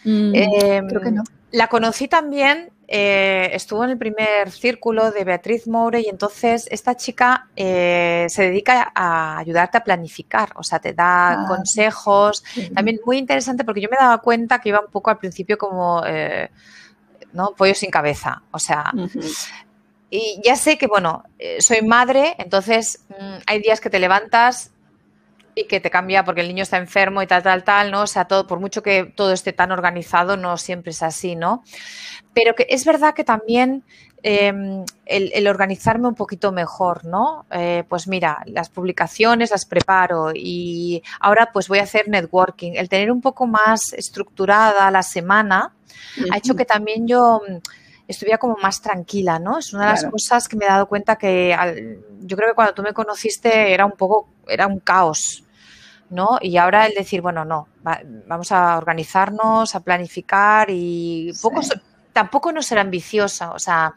Mm, 0.05 0.35
em, 0.37 0.87
creo 0.87 1.01
que 1.01 1.11
no. 1.11 1.25
La 1.51 1.67
conocí 1.67 2.07
también 2.07 2.71
eh, 2.95 3.49
estuvo 3.55 3.83
en 3.85 3.91
el 3.91 3.97
primer 3.97 4.51
círculo 4.51 5.13
de 5.13 5.25
Beatriz 5.25 5.67
Moure 5.67 6.03
y 6.03 6.11
entonces 6.11 6.69
esta 6.71 6.95
chica 6.95 7.49
eh, 7.57 8.27
se 8.29 8.43
dedica 8.43 8.93
a 8.95 9.39
ayudarte 9.39 9.79
a 9.79 9.85
planificar, 9.85 10.51
o 10.57 10.63
sea, 10.63 10.79
te 10.79 10.93
da 10.93 11.33
ah, 11.33 11.47
consejos. 11.49 12.45
También 12.75 13.01
muy 13.07 13.17
interesante 13.17 13.65
porque 13.65 13.81
yo 13.81 13.89
me 13.91 13.97
daba 13.97 14.19
cuenta 14.19 14.61
que 14.61 14.69
iba 14.69 14.81
un 14.81 14.91
poco 14.91 15.09
al 15.09 15.17
principio 15.17 15.57
como, 15.57 16.03
eh, 16.07 16.51
¿no? 17.33 17.55
Pollo 17.57 17.75
sin 17.75 17.91
cabeza, 17.91 18.43
o 18.51 18.59
sea... 18.59 18.93
Y 20.15 20.43
ya 20.45 20.57
sé 20.57 20.77
que, 20.77 20.87
bueno, 20.87 21.25
soy 21.61 21.81
madre, 21.81 22.35
entonces 22.37 23.03
mm, 23.09 23.37
hay 23.47 23.63
días 23.63 23.81
que 23.81 23.89
te 23.89 23.99
levantas 23.99 24.72
y 25.55 25.67
que 25.67 25.81
te 25.81 25.91
cambia 25.91 26.25
porque 26.25 26.41
el 26.41 26.49
niño 26.49 26.63
está 26.63 26.79
enfermo 26.79 27.23
y 27.23 27.27
tal, 27.27 27.43
tal, 27.43 27.65
tal, 27.65 27.91
¿no? 27.91 28.03
O 28.03 28.07
sea, 28.07 28.27
todo, 28.27 28.47
por 28.47 28.61
mucho 28.61 28.83
que 28.83 29.05
todo 29.05 29.33
esté 29.33 29.53
tan 29.53 29.73
organizado, 29.73 30.37
no 30.37 30.57
siempre 30.57 30.93
es 30.93 31.03
así, 31.03 31.37
¿no? 31.37 31.63
Pero 32.35 32.55
que 32.55 32.67
es 32.69 32.85
verdad 32.85 33.15
que 33.15 33.25
también 33.25 33.85
em, 34.23 34.85
el, 35.05 35.47
organizarme 35.47 36.09
un 36.09 36.15
poquito 36.15 36.53
mejor, 36.53 37.05
¿no? 37.05 37.45
Eh, 37.51 37.85
pues 37.89 38.09
mira, 38.09 38.43
las 38.47 38.71
publicaciones 38.71 39.51
las 39.51 39.67
preparo 39.67 40.31
y 40.35 41.03
ahora 41.21 41.51
pues 41.53 41.69
voy 41.69 41.81
a 41.81 41.83
hacer 41.83 42.09
networking. 42.09 42.73
El 42.75 42.89
tener 42.89 43.11
un 43.11 43.21
poco 43.21 43.47
más 43.47 43.93
estructurada 43.93 44.91
la 44.91 45.03
semana 45.03 45.75
ha 46.31 46.37
hecho 46.39 46.55
que 46.55 46.65
también 46.65 47.07
yo 47.07 47.43
mm, 47.47 47.57
estuviera 48.09 48.39
como 48.39 48.57
más 48.57 48.81
tranquila, 48.81 49.39
¿no? 49.39 49.59
Es 49.59 49.73
una 49.73 49.87
de 49.87 49.93
las 49.93 50.05
cosas 50.07 50.49
que 50.49 50.57
me 50.57 50.65
he 50.65 50.69
dado 50.69 50.87
cuenta 50.87 51.17
que 51.17 51.55
yo 52.21 52.37
creo 52.37 52.51
que 52.51 52.55
cuando 52.55 52.75
tú 52.75 52.83
me 52.83 52.93
conociste 52.93 53.73
era 53.73 53.85
un 53.85 53.93
poco, 53.93 54.29
era 54.49 54.67
un 54.67 54.81
caos, 54.81 55.45
¿no? 56.11 56.39
Y 56.41 56.57
ahora 56.57 56.87
el 56.87 56.95
decir, 56.95 57.21
bueno, 57.21 57.45
no, 57.45 57.69
vamos 58.27 58.53
a 58.53 58.77
organizarnos, 58.77 59.75
a 59.75 59.81
planificar 59.81 60.69
y 60.71 61.33
poco, 61.41 61.61
tampoco 62.13 62.53
no 62.53 62.63
ser 62.63 62.79
ambiciosa, 62.79 63.53
o 63.53 63.59
sea, 63.59 63.95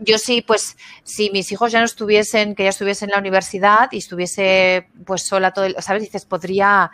yo 0.00 0.18
sí, 0.18 0.42
pues, 0.42 0.76
si 1.04 1.30
mis 1.30 1.52
hijos 1.52 1.72
ya 1.72 1.78
no 1.78 1.84
estuviesen, 1.84 2.54
que 2.54 2.64
ya 2.64 2.70
estuviesen 2.70 3.10
en 3.10 3.12
la 3.12 3.20
universidad 3.20 3.88
y 3.92 3.98
estuviese 3.98 4.88
pues 5.04 5.22
sola 5.22 5.52
todo, 5.52 5.66
el, 5.66 5.76
¿sabes? 5.80 6.02
Dices, 6.02 6.24
podría 6.24 6.90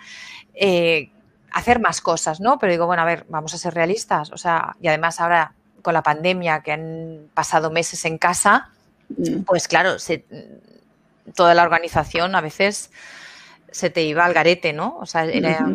eh, 0.54 1.10
hacer 1.52 1.80
más 1.80 2.00
cosas, 2.00 2.40
¿no? 2.40 2.58
Pero 2.58 2.72
digo, 2.72 2.86
bueno, 2.86 3.02
a 3.02 3.06
ver, 3.06 3.24
vamos 3.28 3.54
a 3.54 3.58
ser 3.58 3.74
realistas, 3.74 4.30
o 4.32 4.36
sea, 4.36 4.76
y 4.80 4.88
además 4.88 5.20
ahora 5.20 5.54
con 5.82 5.94
la 5.94 6.02
pandemia 6.02 6.60
que 6.60 6.72
han 6.72 7.30
pasado 7.32 7.70
meses 7.70 8.04
en 8.04 8.18
casa, 8.18 8.68
mm. 9.16 9.42
pues 9.42 9.66
claro, 9.66 9.96
toda 11.34 11.54
la 11.54 11.62
organización 11.62 12.34
a 12.34 12.40
veces 12.40 12.90
se 13.70 13.90
te 13.90 14.02
iba 14.02 14.24
al 14.24 14.34
garete, 14.34 14.72
¿no? 14.72 14.96
O 15.00 15.06
sea, 15.06 15.24
era, 15.24 15.66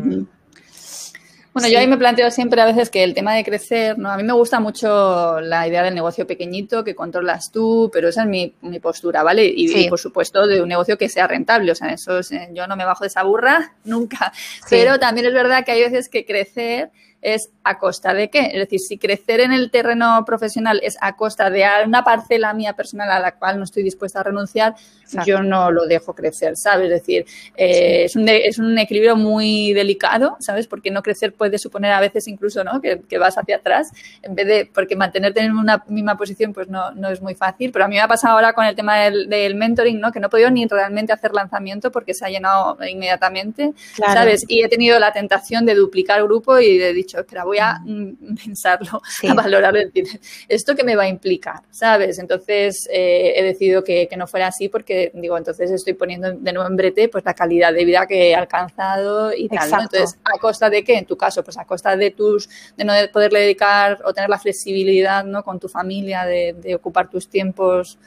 bueno, 1.56 1.70
yo 1.70 1.80
ahí 1.80 1.88
me 1.88 1.98
planteo 1.98 2.30
siempre 2.32 2.60
a 2.60 2.66
veces 2.66 2.90
que 2.90 3.02
el 3.02 3.14
tema 3.14 3.34
de 3.34 3.46
crecer, 3.46 3.98
¿no? 3.98 4.12
A 4.12 4.18
mí 4.18 4.24
me 4.24 4.34
gusta 4.34 4.60
mucho 4.60 5.40
la 5.40 5.66
idea 5.66 5.84
del 5.84 5.96
negocio 5.96 6.28
pequeñito 6.28 6.84
que 6.84 6.96
controlas 6.96 7.50
tú, 7.50 7.90
pero 7.94 8.10
esa 8.10 8.24
es 8.24 8.28
mi, 8.28 8.54
postura, 8.82 9.24
¿vale? 9.24 9.46
Y, 9.46 9.88
por 9.88 9.98
supuesto 9.98 10.48
de 10.48 10.62
un 10.62 10.68
negocio 10.68 10.98
que 10.98 11.08
sea 11.08 11.28
rentable, 11.28 11.72
o 11.72 11.76
sea, 11.76 11.94
eso 11.94 12.20
yo 12.52 12.68
no 12.68 12.76
me 12.76 12.84
bajo 12.84 13.06
de 13.06 13.08
esa 13.08 13.24
burra 13.24 13.74
nunca, 13.86 14.34
pero 14.70 15.00
también 15.00 15.28
es 15.28 15.34
verdad 15.34 15.64
que 15.64 15.72
hay 15.72 15.82
veces 15.82 16.10
que 16.10 16.26
crecer 16.26 16.92
es 17.26 17.50
a 17.64 17.80
costa 17.80 18.14
de 18.14 18.30
qué. 18.30 18.52
Es 18.54 18.60
decir, 18.60 18.80
si 18.80 18.98
crecer 19.00 19.40
en 19.40 19.52
el 19.52 19.72
terreno 19.72 20.24
profesional 20.26 20.80
es 20.84 20.96
a 21.02 21.16
costa 21.16 21.50
de 21.50 21.66
una 21.84 22.04
parcela 22.04 22.54
mía 22.54 22.74
personal 22.74 23.10
a 23.10 23.20
la 23.20 23.32
cual 23.34 23.58
no 23.58 23.64
estoy 23.64 23.82
dispuesta 23.82 24.20
a 24.20 24.24
renunciar, 24.24 24.76
yo 25.26 25.42
no 25.42 25.72
lo 25.72 25.88
dejo 25.88 26.14
crecer, 26.14 26.56
¿sabes? 26.56 26.86
Es 26.86 27.02
decir, 27.02 27.26
eh, 27.58 28.04
es, 28.06 28.16
un 28.16 28.30
es, 28.30 28.60
un 28.60 28.78
equilibrio 28.78 29.16
muy 29.16 29.74
delicado, 29.74 30.38
¿sabes? 30.40 30.68
Porque 30.68 30.92
no 30.92 31.02
crecer 31.02 31.34
puede 31.34 31.58
suponer 31.58 31.94
a 31.94 32.00
veces 32.00 32.28
incluso, 32.28 32.64
¿no? 32.64 32.80
Que, 32.80 33.18
vas 33.18 33.38
hacia 33.40 33.56
atrás, 33.56 33.92
en 34.22 34.36
vez 34.36 34.46
de, 34.46 34.70
porque 34.72 34.96
mantenerte 34.96 35.40
en 35.40 35.54
una 35.54 35.84
misma 35.88 36.18
posición 36.18 36.54
pues 36.54 36.68
no, 36.68 36.92
no 36.92 37.10
es 37.10 37.22
muy 37.22 37.34
fácil, 37.34 37.72
pero 37.72 37.86
a 37.86 37.88
mí 37.88 37.96
me 37.96 38.02
ha 38.02 38.08
pasado 38.08 38.36
ahora 38.36 38.54
con 38.54 38.66
el 38.66 38.76
tema 38.76 38.98
del, 39.00 39.56
mentoring, 39.56 40.00
¿no? 40.00 40.12
Que 40.12 40.20
no 40.20 40.28
he 40.28 40.30
podido 40.30 40.52
ni 40.52 40.68
realmente 40.68 41.12
hacer 41.12 41.34
lanzamiento 41.34 41.92
porque 41.92 42.14
se 42.14 42.26
ha 42.26 42.30
llenado 42.30 42.78
inmediatamente, 42.88 43.74
¿sabes? 43.96 44.46
Y 44.48 44.62
he 44.62 44.70
tenido 44.70 45.00
la 45.00 45.12
tentación 45.12 45.66
de 45.66 45.74
duplicar 45.74 46.22
grupo 46.22 46.60
y 46.60 46.80
he 46.80 46.94
dicho, 46.94 47.15
espera, 47.22 47.44
voy 47.44 47.58
a 47.60 47.80
mm, 47.84 48.36
pensarlo, 48.46 49.02
a 49.30 49.34
valorarlo, 49.34 49.80
decir, 49.80 50.20
¿esto 50.48 50.76
que 50.76 50.84
me 50.84 50.96
va 50.96 51.04
a 51.04 51.08
implicar? 51.08 51.62
¿Sabes? 51.70 52.20
Entonces 52.20 52.88
eh, 52.92 53.34
he 53.36 53.44
decidido 53.44 53.84
que, 53.84 54.10
no 54.16 54.28
fuera 54.28 54.48
así 54.48 54.70
porque, 54.70 55.12
digo, 55.14 55.38
entonces 55.38 55.72
estoy 55.72 55.94
poniendo 55.94 56.32
de 56.32 56.54
nuevo 56.54 56.70
en 56.70 56.78
brete 56.78 57.10
pues 57.10 57.26
la 57.26 57.34
calidad 57.34 57.74
de 57.74 57.84
vida 57.84 58.08
que 58.08 58.30
he 58.30 58.36
alcanzado 58.36 59.34
y 59.34 59.50
tal. 59.50 59.70
Entonces, 59.72 60.18
¿a 60.24 60.40
costa 60.40 60.70
de 60.70 60.84
qué? 60.84 60.98
En 60.98 61.06
tu 61.06 61.18
caso, 61.18 61.44
pues 61.44 61.58
a 61.58 61.66
costa 61.66 61.98
de 61.98 62.12
tus, 62.12 62.50
de 62.78 62.86
no 62.86 62.94
poderle 63.12 63.42
dedicar 63.42 64.02
o 64.06 64.14
tener 64.14 64.30
la 64.30 64.40
flexibilidad, 64.40 65.26
¿no? 65.26 65.44
Con 65.44 65.60
tu 65.60 65.68
familia, 65.68 66.26
de, 66.26 66.76
ocupar 66.76 67.10
tus 67.10 67.28
tiempos 67.28 67.98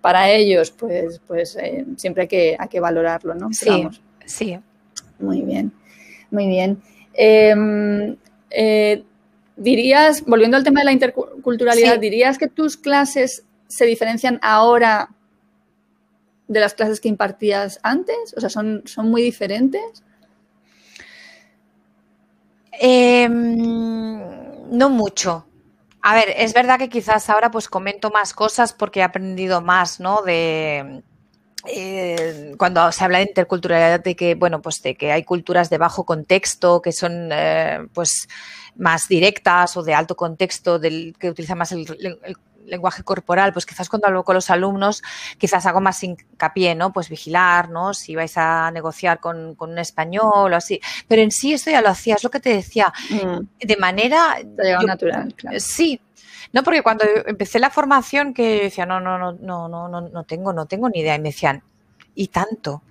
para 0.00 0.30
ellos, 0.30 0.70
pues, 0.70 1.20
pues 1.26 1.56
eh, 1.56 1.84
siempre 1.96 2.22
hay 2.22 2.28
que, 2.28 2.56
hay 2.58 2.68
que 2.68 2.80
valorarlo, 2.80 3.34
¿no? 3.34 3.48
Sí, 3.52 3.88
sí. 4.26 4.58
Muy 5.18 5.42
bien, 5.42 5.72
muy 6.30 6.46
bien. 6.46 6.80
Em, 7.14 8.16
eh, 8.50 9.04
dirías, 9.56 10.24
volviendo 10.24 10.56
al 10.56 10.64
tema 10.64 10.80
de 10.80 10.86
la 10.86 10.92
interculturalidad, 10.92 11.98
¿dirías 11.98 12.38
que 12.38 12.48
tus 12.48 12.76
clases 12.76 13.44
se 13.66 13.84
diferencian 13.84 14.38
ahora 14.42 15.10
de 16.46 16.60
las 16.60 16.74
clases 16.74 17.00
que 17.00 17.08
impartías 17.08 17.80
antes? 17.82 18.34
O 18.36 18.40
sea, 18.40 18.48
¿son, 18.48 18.82
son 18.86 19.10
muy 19.10 19.22
diferentes? 19.22 20.02
Em, 22.72 24.18
no 24.70 24.88
mucho. 24.88 25.46
A 26.00 26.14
ver, 26.14 26.32
es 26.36 26.54
verdad 26.54 26.78
que 26.78 26.88
quizás 26.88 27.28
ahora 27.28 27.50
pues 27.50 27.68
comento 27.68 28.10
más 28.10 28.32
cosas 28.32 28.72
porque 28.72 29.00
he 29.00 29.02
aprendido 29.02 29.60
más, 29.60 29.98
¿no? 30.00 30.22
De, 30.22 31.02
eh, 31.66 32.54
cuando 32.56 32.90
se 32.92 33.04
habla 33.04 33.18
de 33.18 33.24
interculturalidad, 33.24 34.02
de 34.02 34.14
que, 34.14 34.34
bueno, 34.34 34.62
pues 34.62 34.80
de 34.82 34.94
que 34.94 35.12
hay 35.12 35.24
culturas 35.24 35.70
de 35.70 35.78
bajo 35.78 36.04
contexto, 36.04 36.80
que 36.80 36.92
son 36.92 37.30
eh, 37.32 37.86
pues 37.92 38.28
más 38.76 39.08
directas 39.08 39.76
o 39.76 39.82
de 39.82 39.94
alto 39.94 40.16
contexto, 40.16 40.78
del, 40.78 41.16
que 41.18 41.30
utiliza 41.30 41.54
más 41.54 41.72
el, 41.72 41.86
lenguaje 42.68 43.02
corporal, 43.02 43.52
pues 43.52 43.66
quizás 43.66 43.88
cuando 43.88 44.08
hablo 44.08 44.24
con 44.24 44.34
los 44.34 44.50
alumnos, 44.50 45.02
quizás 45.38 45.64
hago 45.66 45.80
más 45.80 46.02
hincapié, 46.04 46.74
¿no? 46.74 46.92
Pues 46.92 47.08
vigilar, 47.08 47.70
¿no? 47.70 47.94
Si 47.94 48.14
vais 48.14 48.36
a 48.36 48.70
negociar 48.70 49.20
con, 49.20 49.56
un 49.58 49.78
español 49.78 50.52
o 50.52 50.56
así. 50.56 50.80
Pero 51.08 51.22
en 51.22 51.30
sí 51.30 51.54
esto 51.54 51.70
ya 51.70 51.80
lo 51.80 51.88
hacía, 51.88 52.16
es 52.16 52.24
lo 52.24 52.30
que 52.30 52.40
te 52.40 52.50
decía, 52.50 52.92
mm. 53.10 53.66
de 53.66 53.76
manera... 53.78 54.36
natural, 54.84 55.34
Sí, 55.58 55.98
no, 56.52 56.62
porque 56.62 56.82
cuando 56.82 57.04
empecé 57.26 57.58
la 57.58 57.70
formación 57.70 58.32
que 58.32 58.62
decía, 58.64 58.86
no, 58.86 59.00
no, 59.00 59.18
no, 59.18 59.32
no, 59.32 59.68
no, 59.68 59.88
no, 59.88 60.00
no 60.00 60.24
tengo, 60.24 60.52
no 60.52 60.66
tengo 60.66 60.88
ni 60.88 61.00
idea. 61.00 61.14
Y 61.14 61.20
me 61.20 61.28
decían, 61.30 61.62
¿y 62.14 62.28
tanto? 62.28 62.82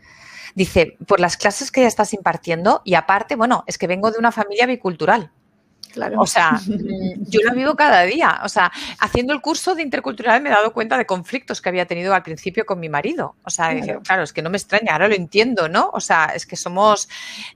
Dice, 0.56 0.98
por 1.06 1.20
las 1.20 1.38
clases 1.38 1.72
que 1.72 1.82
ya 1.82 1.88
estás 1.88 2.14
impartiendo 2.14 2.82
y 2.84 2.96
aparte, 2.96 3.36
bueno, 3.36 3.64
es 3.68 3.78
que 3.78 3.88
vengo 3.88 4.12
de 4.12 4.20
una 4.20 4.32
familia 4.32 4.66
bicultural. 4.66 5.32
Claro. 5.92 6.22
O 6.22 6.28
sea, 6.28 6.60
yo 6.68 7.40
lo 7.44 7.54
vivo 7.54 7.76
cada 7.76 8.04
día. 8.04 8.42
O 8.44 8.50
sea, 8.50 8.72
haciendo 9.00 9.34
el 9.34 9.42
curso 9.42 9.74
de 9.74 9.82
intercultural 9.82 10.42
me 10.42 10.50
he 10.50 10.52
dado 10.52 10.74
cuenta 10.74 10.98
de 10.98 11.06
conflictos 11.06 11.62
que 11.62 11.70
había 11.70 11.86
tenido 11.86 12.14
al 12.14 12.24
principio 12.24 12.66
con 12.66 12.80
mi 12.80 12.90
marido. 12.90 13.36
O 13.44 13.50
sea, 13.50 13.76
claro, 14.04 14.24
es 14.24 14.34
que 14.34 14.42
no 14.42 14.50
me 14.50 14.58
extraña, 14.58 14.94
ahora 14.94 15.08
lo 15.08 15.16
entiendo, 15.16 15.70
¿no? 15.70 15.90
O 15.94 16.00
sea, 16.00 16.26
es 16.36 16.46
que 16.46 16.56
somos. 16.56 17.10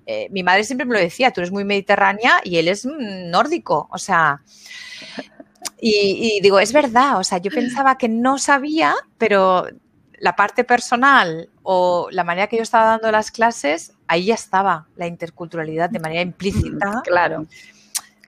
Eh, 0.06 0.28
mi 0.32 0.44
madre 0.44 0.64
siempre 0.64 0.86
me 0.86 0.94
lo 0.94 1.00
decía, 1.00 1.32
tú 1.32 1.42
eres 1.42 1.52
muy 1.52 1.66
mediterránea 1.66 2.42
y 2.44 2.58
él 2.58 2.68
es 2.68 2.86
mm, 2.86 3.30
nórdico. 3.30 3.88
O 3.92 3.98
sea, 3.98 4.42
y, 5.80 6.40
digo, 6.42 6.60
es 6.60 6.74
verdad, 6.74 7.18
o 7.18 7.24
sea, 7.24 7.40
yo 7.40 7.52
pensaba 7.52 7.98
que 7.98 8.08
no 8.08 8.38
sabía, 8.38 8.96
pero 9.18 9.68
la 10.20 10.36
parte 10.36 10.64
personal 10.64 11.50
o 11.64 12.08
la 12.12 12.24
manera 12.24 12.48
que 12.48 12.58
yo 12.58 12.64
estaba 12.64 12.86
dando 12.86 13.12
las 13.12 13.32
clases, 13.32 13.94
ahí 14.08 14.26
ya 14.26 14.36
estaba 14.36 14.88
la 14.96 15.08
interculturalidad 15.08 15.90
de 15.90 16.00
manera 16.00 16.22
implícita. 16.22 17.02
Claro. 17.04 17.48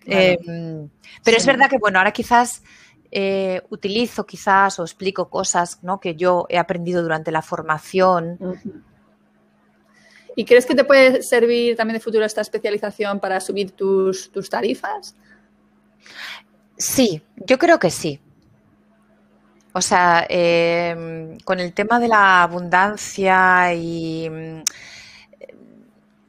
Em, 0.06 0.90
pero 1.24 1.38
es 1.38 1.46
verdad 1.46 1.70
que, 1.70 1.78
bueno, 1.78 2.00
ahora 2.00 2.12
quizás 2.12 2.64
eh, 3.12 3.62
utilizo 3.70 4.26
quizás 4.26 4.80
o 4.80 4.84
explico 4.84 5.30
cosas 5.30 5.78
¿no? 5.84 6.00
que 6.00 6.16
yo 6.16 6.48
he 6.50 6.58
aprendido 6.58 7.04
durante 7.04 7.32
la 7.32 7.44
formación. 7.44 8.40
¿Y 10.36 10.46
crees 10.46 10.66
que 10.66 10.74
te 10.74 10.84
puede 10.84 11.22
servir 11.22 11.76
también 11.76 12.00
de 12.00 12.04
futuro 12.04 12.26
esta 12.26 12.42
especialización 12.42 13.20
para 13.20 13.40
subir 13.40 13.72
tus, 13.72 14.32
tus 14.32 14.50
tarifas? 14.50 15.16
Sí, 16.84 17.22
yo 17.38 17.58
creo 17.58 17.80
que 17.80 17.90
sí. 17.90 18.20
O 19.72 19.82
sea, 19.82 20.26
em, 20.28 21.38
con 21.40 21.62
el 21.62 21.72
tema 21.74 21.98
de 22.00 22.10
la 22.10 22.44
abundancia 22.44 23.74
y... 23.74 24.30
Mm, 24.30 24.64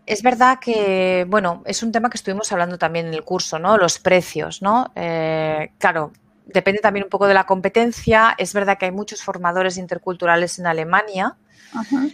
es 0.07 0.23
verdad 0.23 0.59
que, 0.61 1.27
bueno, 1.29 1.63
es 1.65 1.83
un 1.83 1.91
tema 1.91 2.09
que 2.09 2.19
estuvimos 2.19 2.53
hablando 2.53 2.79
también 2.79 3.07
en 3.07 3.15
el 3.15 3.25
curso, 3.25 3.59
¿no? 3.59 3.77
Los 3.79 3.99
precios, 3.99 4.63
¿no? 4.63 4.93
Eh, 4.95 5.73
claro, 5.79 6.13
depende 6.47 6.81
también 6.81 7.05
un 7.05 7.11
poco 7.11 7.27
de 7.27 7.35
la 7.35 7.47
competencia. 7.47 8.35
Es 8.39 8.53
verdad 8.53 8.79
que 8.79 8.85
hay 8.85 8.93
muchos 8.93 9.23
formadores 9.23 9.77
interculturales 9.77 10.59
en 10.61 10.67
Alemania. 10.69 11.37
Ajá. 11.73 12.07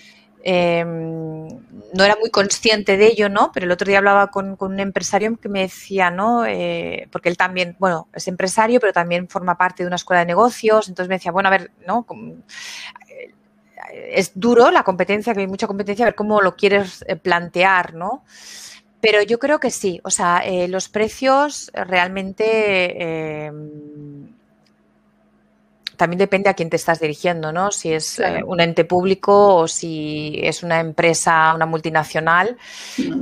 Em, 0.42 1.48
no 1.92 2.04
era 2.04 2.16
muy 2.18 2.30
consciente 2.30 2.96
de 2.96 3.06
ello, 3.06 3.28
¿no? 3.28 3.50
Pero 3.52 3.66
el 3.66 3.72
otro 3.72 3.86
día 3.86 3.98
hablaba 3.98 4.28
con, 4.28 4.56
un 4.58 4.80
empresario 4.80 5.36
que 5.36 5.48
me 5.48 5.60
decía, 5.60 6.10
¿no? 6.10 6.46
Eh, 6.46 7.08
porque 7.10 7.28
él 7.28 7.36
también, 7.36 7.76
bueno, 7.78 8.08
es 8.14 8.28
empresario, 8.28 8.80
pero 8.80 8.92
también 8.92 9.28
forma 9.28 9.58
parte 9.58 9.82
de 9.82 9.88
una 9.88 9.96
escuela 9.96 10.20
de 10.20 10.26
negocios. 10.26 10.88
Entonces 10.88 11.08
me 11.08 11.16
decía, 11.16 11.32
bueno, 11.32 11.48
a 11.48 11.52
ver, 11.52 11.70
¿no? 11.86 12.06
Eh, 13.08 13.32
es 14.12 14.32
duro 14.34 14.70
la 14.70 14.84
competencia, 14.84 15.34
que 15.34 15.40
hay 15.40 15.46
mucha 15.46 15.66
competencia, 15.66 16.04
a 16.04 16.08
ver 16.08 16.14
cómo 16.14 16.40
lo 16.40 16.56
quieres 16.56 17.04
eh, 17.06 17.16
plantear, 17.16 17.94
¿no? 17.94 18.24
Pero 19.00 19.22
yo 19.22 19.38
creo 19.38 19.60
que 19.60 19.70
sí, 19.70 20.00
o 20.04 20.10
sea, 20.10 20.42
los 20.68 20.90
precios 20.90 21.70
realmente 21.72 23.50
también 26.00 26.18
depende 26.18 26.48
a 26.48 26.54
quién 26.54 26.70
te 26.70 26.76
estás 26.76 26.98
dirigiendo, 26.98 27.52
¿no? 27.52 27.70
Si 27.70 27.92
es 27.92 28.18
eh, 28.20 28.42
un 28.46 28.58
ente 28.58 28.86
público 28.86 29.54
o 29.54 29.68
si 29.68 30.40
es 30.42 30.62
una 30.62 30.80
empresa, 30.80 31.52
una 31.54 31.66
multinacional. 31.66 32.56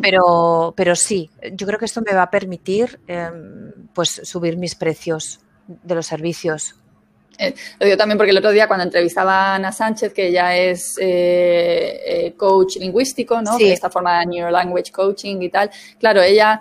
Pero, 0.00 0.74
pero 0.76 0.94
sí, 0.94 1.28
yo 1.54 1.66
creo 1.66 1.76
que 1.76 1.86
esto 1.86 2.02
me 2.06 2.14
va 2.14 2.22
a 2.22 2.30
permitir 2.30 3.00
em, 3.08 3.72
pues 3.92 4.20
subir 4.22 4.56
mis 4.56 4.76
precios 4.76 5.40
de 5.66 5.94
los 5.96 6.06
servicios. 6.06 6.76
Eh, 7.36 7.52
lo 7.80 7.86
digo 7.86 7.98
también 7.98 8.16
porque 8.16 8.30
el 8.30 8.38
otro 8.38 8.52
día 8.52 8.68
cuando 8.68 8.84
entrevistaba 8.84 9.34
a 9.34 9.54
Ana 9.56 9.72
Sánchez, 9.72 10.12
que 10.12 10.30
ya 10.30 10.56
es 10.56 10.94
eh, 11.00 12.32
coach 12.36 12.76
lingüístico, 12.76 13.42
¿no? 13.42 13.56
Sí. 13.56 13.72
Esta 13.72 13.90
forma 13.90 14.20
de 14.20 14.26
Neuro 14.26 14.52
Language 14.52 14.92
Coaching 14.92 15.42
y 15.42 15.48
tal. 15.48 15.68
Claro, 15.98 16.22
ella 16.22 16.60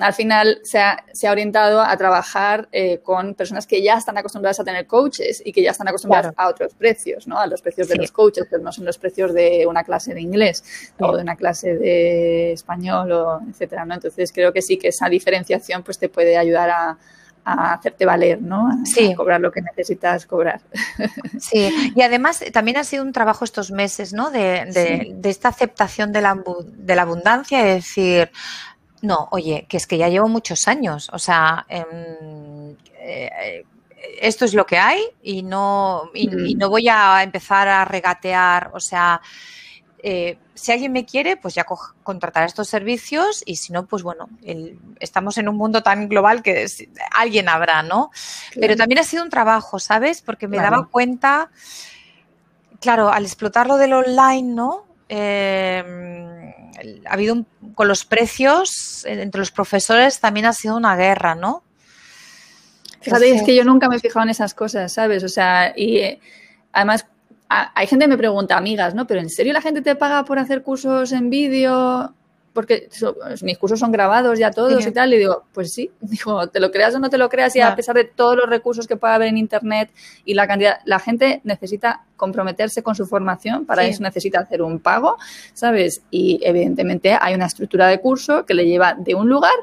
al 0.00 0.14
final 0.14 0.60
se 0.62 0.78
ha, 0.78 1.04
orientado 1.30 1.80
a 1.80 1.96
trabajar 1.96 2.68
eh, 2.72 3.00
con 3.02 3.34
personas 3.34 3.66
que 3.66 3.82
ya 3.82 3.94
están 3.94 4.16
acostumbradas 4.16 4.58
a 4.60 4.64
tener 4.64 4.86
coaches 4.86 5.42
y 5.44 5.52
que 5.52 5.62
ya 5.62 5.72
están 5.72 5.88
acostumbradas 5.88 6.32
a 6.36 6.48
otros 6.48 6.74
precios, 6.74 7.26
¿no? 7.26 7.38
A 7.38 7.46
los 7.46 7.60
precios 7.60 7.88
de 7.88 7.96
los 7.96 8.10
coaches, 8.10 8.46
que 8.48 8.58
no 8.58 8.72
son 8.72 8.84
los 8.84 8.98
precios 8.98 9.34
de 9.34 9.66
una 9.66 9.84
clase 9.84 10.14
de 10.14 10.20
inglés 10.20 10.64
o 10.98 11.16
de 11.16 11.22
una 11.22 11.36
clase 11.36 11.76
de 11.76 12.52
español 12.52 13.12
o 13.12 13.40
etcétera, 13.48 13.84
¿no? 13.84 13.94
Entonces 13.94 14.32
creo 14.32 14.52
que 14.52 14.62
sí 14.62 14.78
que 14.78 14.88
esa 14.88 15.08
diferenciación 15.08 15.82
pues 15.82 15.98
te 15.98 16.08
puede 16.08 16.36
ayudar 16.36 16.70
a, 16.70 16.98
hacerte 17.46 18.06
valer, 18.06 18.40
¿no? 18.40 18.68
A, 18.68 19.16
cobrar 19.16 19.38
lo 19.38 19.52
que 19.52 19.60
necesitas 19.60 20.24
cobrar. 20.24 20.62
Sí, 21.38 21.92
y 21.94 22.00
además 22.00 22.42
también 22.54 22.78
ha 22.78 22.84
sido 22.84 23.02
un 23.02 23.12
trabajo 23.12 23.44
estos 23.44 23.70
meses, 23.70 24.14
¿no? 24.14 24.30
De, 24.30 24.64
de, 25.14 25.28
esta 25.28 25.48
aceptación 25.48 26.10
de 26.10 26.22
la, 26.22 26.42
de 26.64 26.96
la 26.96 27.02
abundancia, 27.02 27.68
es 27.68 27.84
decir, 27.84 28.30
no, 29.04 29.28
oye, 29.30 29.66
que 29.68 29.76
es 29.76 29.86
que 29.86 29.98
ya 29.98 30.08
llevo 30.08 30.28
muchos 30.28 30.66
años, 30.66 31.10
o 31.12 31.18
sea, 31.18 31.66
em, 31.68 32.74
eh, 32.98 33.64
esto 34.20 34.44
es 34.44 34.54
lo 34.54 34.66
que 34.66 34.78
hay 34.78 35.02
y 35.22 35.42
no, 35.42 36.10
y, 36.14 36.28
mm. 36.28 36.58
no 36.58 36.70
voy 36.70 36.88
a 36.88 37.22
empezar 37.22 37.68
a 37.68 37.84
regatear, 37.84 38.70
o 38.72 38.80
sea, 38.80 39.20
eh, 40.02 40.38
si 40.54 40.70
alguien 40.70 40.92
me 40.92 41.04
quiere, 41.04 41.36
pues 41.36 41.54
ya 41.54 41.64
contratar 42.02 42.44
estos 42.44 42.68
servicios 42.68 43.42
y 43.46 43.56
si 43.56 43.72
no, 43.72 43.86
pues 43.86 44.02
bueno, 44.02 44.28
estamos 45.00 45.38
en 45.38 45.48
un 45.48 45.56
mundo 45.56 45.82
tan 45.82 46.08
global 46.08 46.42
que 46.42 46.66
alguien 47.16 47.48
habrá, 47.48 47.82
¿no? 47.82 48.10
Pero 48.54 48.76
también 48.76 48.98
ha 48.98 49.04
sido 49.04 49.24
un 49.24 49.30
trabajo, 49.30 49.78
¿sabes? 49.78 50.20
Porque 50.20 50.46
me 50.46 50.58
daba 50.58 50.88
cuenta, 50.90 51.50
claro, 52.80 53.08
al 53.08 53.24
explotar 53.24 53.66
lo 53.66 53.78
del 53.78 53.94
online, 53.94 54.54
¿no? 54.54 54.84
Eh, 55.08 56.54
ha 57.06 57.12
habido 57.12 57.44
con 57.74 57.88
los 57.88 58.04
precios 58.04 59.04
entre 59.06 59.38
los 59.38 59.50
profesores 59.50 60.20
también 60.20 60.46
ha 60.46 60.52
sido 60.52 60.76
una 60.76 60.96
guerra, 60.96 61.34
¿no? 61.34 61.62
Fíjate, 63.00 63.30
es 63.30 63.42
que 63.42 63.54
yo 63.54 63.64
nunca 63.64 63.88
me 63.88 63.96
he 63.96 64.00
fijado 64.00 64.24
en 64.24 64.30
esas 64.30 64.54
cosas, 64.54 64.92
¿sabes? 64.92 65.22
O 65.24 65.28
sea, 65.28 65.74
y 65.76 65.98
eh, 65.98 66.20
además 66.72 67.06
hay 67.48 67.86
gente 67.86 68.06
que 68.06 68.08
me 68.08 68.16
pregunta, 68.16 68.56
amigas, 68.56 68.94
¿no? 68.94 69.06
Pero 69.06 69.20
¿en 69.20 69.28
serio 69.28 69.52
la 69.52 69.60
gente 69.60 69.82
te 69.82 69.94
paga 69.94 70.24
por 70.24 70.38
hacer 70.38 70.62
cursos 70.62 71.12
en 71.12 71.30
vídeo? 71.30 72.14
Porque 72.54 72.88
pues, 72.98 73.42
mis 73.42 73.58
cursos 73.58 73.78
son 73.78 73.92
grabados 73.92 74.38
ya 74.38 74.50
todos 74.50 74.86
y 74.86 74.90
tal, 74.92 75.12
y 75.12 75.18
digo, 75.18 75.44
pues 75.52 75.72
sí, 75.72 75.90
digo, 76.00 76.48
te 76.48 76.60
lo 76.60 76.70
creas 76.70 76.94
o 76.94 76.98
no 76.98 77.10
te 77.10 77.18
lo 77.18 77.28
creas, 77.28 77.54
y 77.56 77.60
a 77.60 77.76
pesar 77.76 77.94
de 77.96 78.04
todos 78.04 78.36
los 78.36 78.48
recursos 78.48 78.86
que 78.86 78.96
pueda 78.96 79.16
haber 79.16 79.28
en 79.28 79.36
Internet 79.36 79.90
y 80.24 80.32
la 80.32 80.46
cantidad, 80.46 80.78
la 80.86 80.98
gente 80.98 81.42
necesita 81.44 82.04
comprometerse 82.16 82.82
con 82.82 82.94
su 82.94 83.06
formación, 83.06 83.66
para 83.66 83.84
eso 83.84 84.02
necesita 84.02 84.40
hacer 84.40 84.62
un 84.62 84.78
pago, 84.78 85.18
¿sabes? 85.52 86.02
Y 86.10 86.40
evidentemente 86.42 87.18
hay 87.20 87.34
una 87.34 87.46
estructura 87.46 87.88
de 87.88 88.00
curso 88.00 88.46
que 88.46 88.54
le 88.54 88.66
lleva 88.66 88.94
de 88.94 89.14
un 89.14 89.28
lugar 89.28 89.54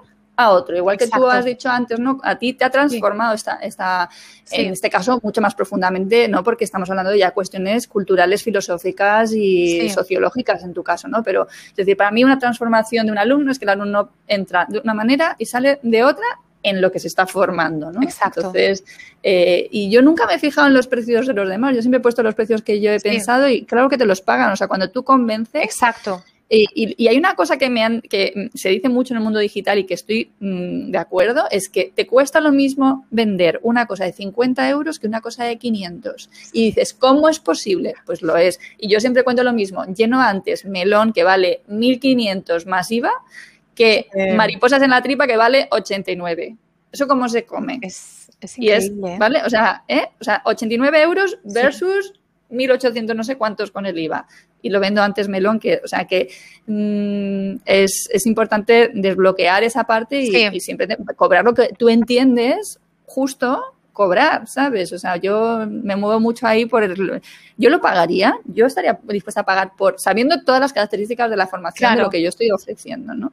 a 0.43 0.49
otro. 0.51 0.75
Igual 0.75 0.97
que 0.97 1.07
tú 1.07 1.27
has 1.27 1.45
dicho 1.45 1.69
antes, 1.69 1.99
¿no? 1.99 2.19
A 2.23 2.37
ti 2.37 2.53
te 2.53 2.65
ha 2.65 2.69
transformado 2.69 3.33
esta, 3.33 3.55
esta 3.55 4.09
en 4.51 4.73
este 4.73 4.89
caso, 4.89 5.19
mucho 5.23 5.41
más 5.41 5.55
profundamente, 5.55 6.27
¿no? 6.27 6.43
Porque 6.43 6.63
estamos 6.63 6.89
hablando 6.89 7.11
de 7.11 7.19
ya 7.19 7.31
cuestiones 7.31 7.87
culturales, 7.87 8.43
filosóficas 8.43 9.33
y 9.33 9.89
sociológicas 9.89 10.63
en 10.63 10.73
tu 10.73 10.83
caso, 10.83 11.07
¿no? 11.07 11.23
Pero, 11.23 11.47
es 11.69 11.75
decir, 11.75 11.95
para 11.97 12.11
mí 12.11 12.23
una 12.23 12.39
transformación 12.39 13.05
de 13.05 13.11
un 13.11 13.17
alumno 13.17 13.51
es 13.51 13.59
que 13.59 13.65
el 13.65 13.69
alumno 13.69 14.09
entra 14.27 14.65
de 14.67 14.79
una 14.79 14.93
manera 14.93 15.35
y 15.37 15.45
sale 15.45 15.79
de 15.81 16.03
otra 16.03 16.25
en 16.63 16.81
lo 16.81 16.91
que 16.91 16.99
se 16.99 17.07
está 17.07 17.25
formando, 17.25 17.91
¿no? 17.91 18.01
Exacto. 18.03 18.41
Entonces, 18.41 18.83
eh, 19.23 19.67
y 19.71 19.89
yo 19.89 20.01
nunca 20.01 20.27
me 20.27 20.35
he 20.35 20.39
fijado 20.39 20.67
en 20.67 20.73
los 20.73 20.87
precios 20.87 21.27
de 21.27 21.33
los 21.33 21.49
demás, 21.49 21.75
yo 21.75 21.81
siempre 21.81 21.97
he 21.99 22.01
puesto 22.01 22.21
los 22.23 22.35
precios 22.35 22.61
que 22.61 22.79
yo 22.79 22.91
he 22.91 22.99
pensado 22.99 23.47
y 23.49 23.65
claro 23.65 23.89
que 23.89 23.97
te 23.97 24.05
los 24.05 24.21
pagan, 24.21 24.51
o 24.51 24.55
sea, 24.55 24.67
cuando 24.67 24.89
tú 24.89 25.03
convences... 25.03 25.63
Exacto. 25.63 26.23
Y, 26.53 27.07
hay 27.07 27.17
una 27.17 27.35
cosa 27.35 27.57
que, 27.57 27.69
me 27.69 27.81
han, 27.81 28.01
que 28.01 28.49
se 28.53 28.67
dice 28.67 28.89
mucho 28.89 29.13
en 29.13 29.19
el 29.19 29.23
mundo 29.23 29.39
digital 29.39 29.79
y 29.79 29.85
que 29.85 29.93
estoy 29.93 30.31
mm, 30.41 30.91
de 30.91 30.97
acuerdo, 30.97 31.45
es 31.49 31.69
que 31.69 31.93
te 31.95 32.05
cuesta 32.05 32.41
lo 32.41 32.51
mismo 32.51 33.05
vender 33.09 33.61
una 33.63 33.85
cosa 33.85 34.03
de 34.03 34.11
50 34.11 34.69
euros 34.69 34.99
que 34.99 35.07
una 35.07 35.21
cosa 35.21 35.45
de 35.45 35.57
500. 35.57 36.29
Y 36.51 36.65
dices, 36.65 36.93
¿cómo 36.93 37.29
es 37.29 37.39
posible? 37.39 37.93
Pues 38.05 38.21
lo 38.21 38.35
es. 38.35 38.59
Y 38.77 38.89
yo 38.89 38.99
siempre 38.99 39.23
cuento 39.23 39.43
lo 39.43 39.53
mismo, 39.53 39.85
lleno 39.85 40.19
antes 40.19 40.65
melón 40.65 41.13
que 41.13 41.23
vale 41.23 41.61
1.500 41.69 42.65
más 42.65 42.91
IVA 42.91 43.11
que 43.73 44.07
mariposas 44.35 44.81
en 44.81 44.89
la 44.89 45.01
tripa 45.01 45.27
que 45.27 45.37
vale 45.37 45.69
89. 45.71 46.57
¿Eso 46.91 47.07
cómo 47.07 47.29
se 47.29 47.45
come? 47.45 47.79
Es, 47.81 48.29
increíble. 48.57 49.17
¿Vale? 49.17 49.41
O 49.45 49.49
sea, 49.49 49.85
¿eh? 49.87 50.09
O 50.19 50.23
sea, 50.25 50.41
89 50.43 51.01
euros 51.01 51.37
versus 51.45 52.13
1.800 52.51 53.15
no 53.15 53.23
sé 53.23 53.37
cuántos 53.37 53.71
con 53.71 53.85
el 53.85 53.97
IVA 53.97 54.27
y 54.61 54.69
lo 54.69 54.79
vendo 54.79 55.01
antes 55.01 55.27
melón, 55.27 55.59
que, 55.59 55.81
o 55.83 55.87
sea 55.87 56.05
que 56.05 56.29
mm, 56.67 57.61
es, 57.65 58.09
es, 58.11 58.25
importante 58.25 58.91
desbloquear 58.93 59.63
esa 59.63 59.85
parte 59.85 60.21
y, 60.21 60.35
y 60.35 60.59
siempre 60.59 60.97
cobrar 61.15 61.45
lo 61.45 61.53
que 61.53 61.69
tú 61.77 61.89
entiendes 61.89 62.79
justo 63.05 63.61
cobrar, 63.93 64.47
¿sabes? 64.47 64.93
O 64.93 64.97
sea, 64.97 65.17
yo 65.17 65.65
me 65.69 65.95
muevo 65.95 66.19
mucho 66.19 66.47
ahí 66.47 66.65
por 66.65 66.83
el... 66.83 67.21
Yo 67.57 67.69
lo 67.69 67.81
pagaría, 67.81 68.39
yo 68.45 68.65
estaría 68.65 68.99
dispuesta 69.03 69.41
a 69.41 69.45
pagar 69.45 69.73
por, 69.77 69.99
sabiendo 69.99 70.43
todas 70.43 70.61
las 70.61 70.73
características 70.73 71.29
de 71.29 71.37
la 71.37 71.47
formación 71.47 71.95
de 71.95 72.03
lo 72.03 72.09
que 72.09 72.21
yo 72.21 72.29
estoy 72.29 72.51
ofreciendo, 72.51 73.13
¿no? 73.13 73.31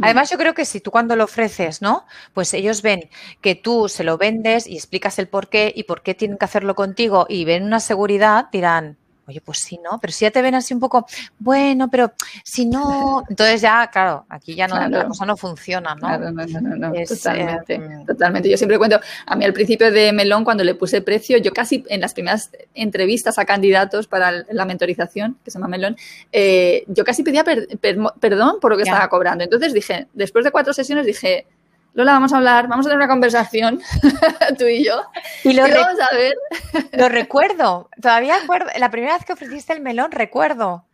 Además, 0.00 0.30
yo 0.30 0.38
creo 0.38 0.54
que 0.54 0.64
si 0.64 0.80
tú 0.80 0.90
cuando 0.90 1.16
lo 1.16 1.24
ofreces, 1.24 1.82
¿no? 1.82 2.06
Pues 2.32 2.54
ellos 2.54 2.82
ven 2.82 3.10
que 3.40 3.54
tú 3.54 3.88
se 3.88 4.04
lo 4.04 4.18
vendes 4.18 4.66
y 4.66 4.76
explicas 4.76 5.18
el 5.18 5.28
por 5.28 5.48
qué 5.48 5.72
y 5.74 5.84
por 5.84 6.02
qué 6.02 6.14
tienen 6.14 6.38
que 6.38 6.44
hacerlo 6.44 6.74
contigo 6.74 7.26
y 7.28 7.44
ven 7.44 7.64
una 7.64 7.80
seguridad, 7.80 8.48
dirán, 8.52 8.98
Oye, 9.30 9.40
pues 9.40 9.58
sí, 9.58 9.78
¿no? 9.78 10.00
Pero 10.00 10.12
si 10.12 10.24
ya 10.24 10.32
te 10.32 10.42
ven 10.42 10.56
así 10.56 10.74
un 10.74 10.80
poco, 10.80 11.06
bueno, 11.38 11.88
pero 11.88 12.12
si 12.42 12.66
no, 12.66 13.22
entonces 13.30 13.60
ya, 13.60 13.88
claro, 13.92 14.26
aquí 14.28 14.56
ya 14.56 14.66
no, 14.66 14.88
la 14.88 15.06
cosa 15.06 15.24
no 15.24 15.36
funciona, 15.36 15.94
¿no? 15.94 16.00
Claro, 16.00 16.32
no, 16.32 16.44
no, 16.44 16.76
no, 16.76 16.92
totalmente, 17.06 17.74
eh, 17.76 18.04
totalmente. 18.04 18.50
Yo 18.50 18.56
siempre 18.56 18.76
cuento, 18.76 18.98
a 19.26 19.36
mí 19.36 19.44
al 19.44 19.52
principio 19.52 19.92
de 19.92 20.12
Melón, 20.12 20.42
cuando 20.42 20.64
le 20.64 20.74
puse 20.74 21.00
precio, 21.00 21.38
yo 21.38 21.52
casi 21.52 21.84
en 21.88 22.00
las 22.00 22.12
primeras 22.12 22.50
entrevistas 22.74 23.38
a 23.38 23.44
candidatos 23.44 24.08
para 24.08 24.44
la 24.50 24.64
mentorización, 24.64 25.38
que 25.44 25.52
se 25.52 25.58
llama 25.58 25.68
Melón, 25.68 25.96
eh, 26.32 26.82
yo 26.88 27.04
casi 27.04 27.22
pedía 27.22 27.44
perdón 27.44 28.58
por 28.60 28.72
lo 28.72 28.76
que 28.76 28.82
estaba 28.82 29.08
cobrando. 29.08 29.44
Entonces 29.44 29.72
dije, 29.72 30.08
después 30.12 30.44
de 30.44 30.50
cuatro 30.50 30.72
sesiones 30.72 31.06
dije, 31.06 31.46
Lola, 31.94 32.12
vamos 32.12 32.32
a 32.32 32.36
hablar, 32.36 32.68
vamos 32.68 32.86
a 32.86 32.90
tener 32.90 32.98
una 32.98 33.08
conversación, 33.08 33.80
tú 34.58 34.64
y 34.66 34.84
yo. 34.84 35.02
Y 35.44 35.52
lo, 35.52 35.62
vamos 35.62 36.00
a 36.00 36.14
ver. 36.14 36.34
lo 36.92 37.08
recuerdo, 37.08 37.88
todavía 38.00 38.36
acuerdo, 38.36 38.70
la 38.78 38.90
primera 38.90 39.14
vez 39.14 39.24
que 39.24 39.32
ofreciste 39.32 39.72
el 39.72 39.80
melón, 39.80 40.12
recuerdo. 40.12 40.84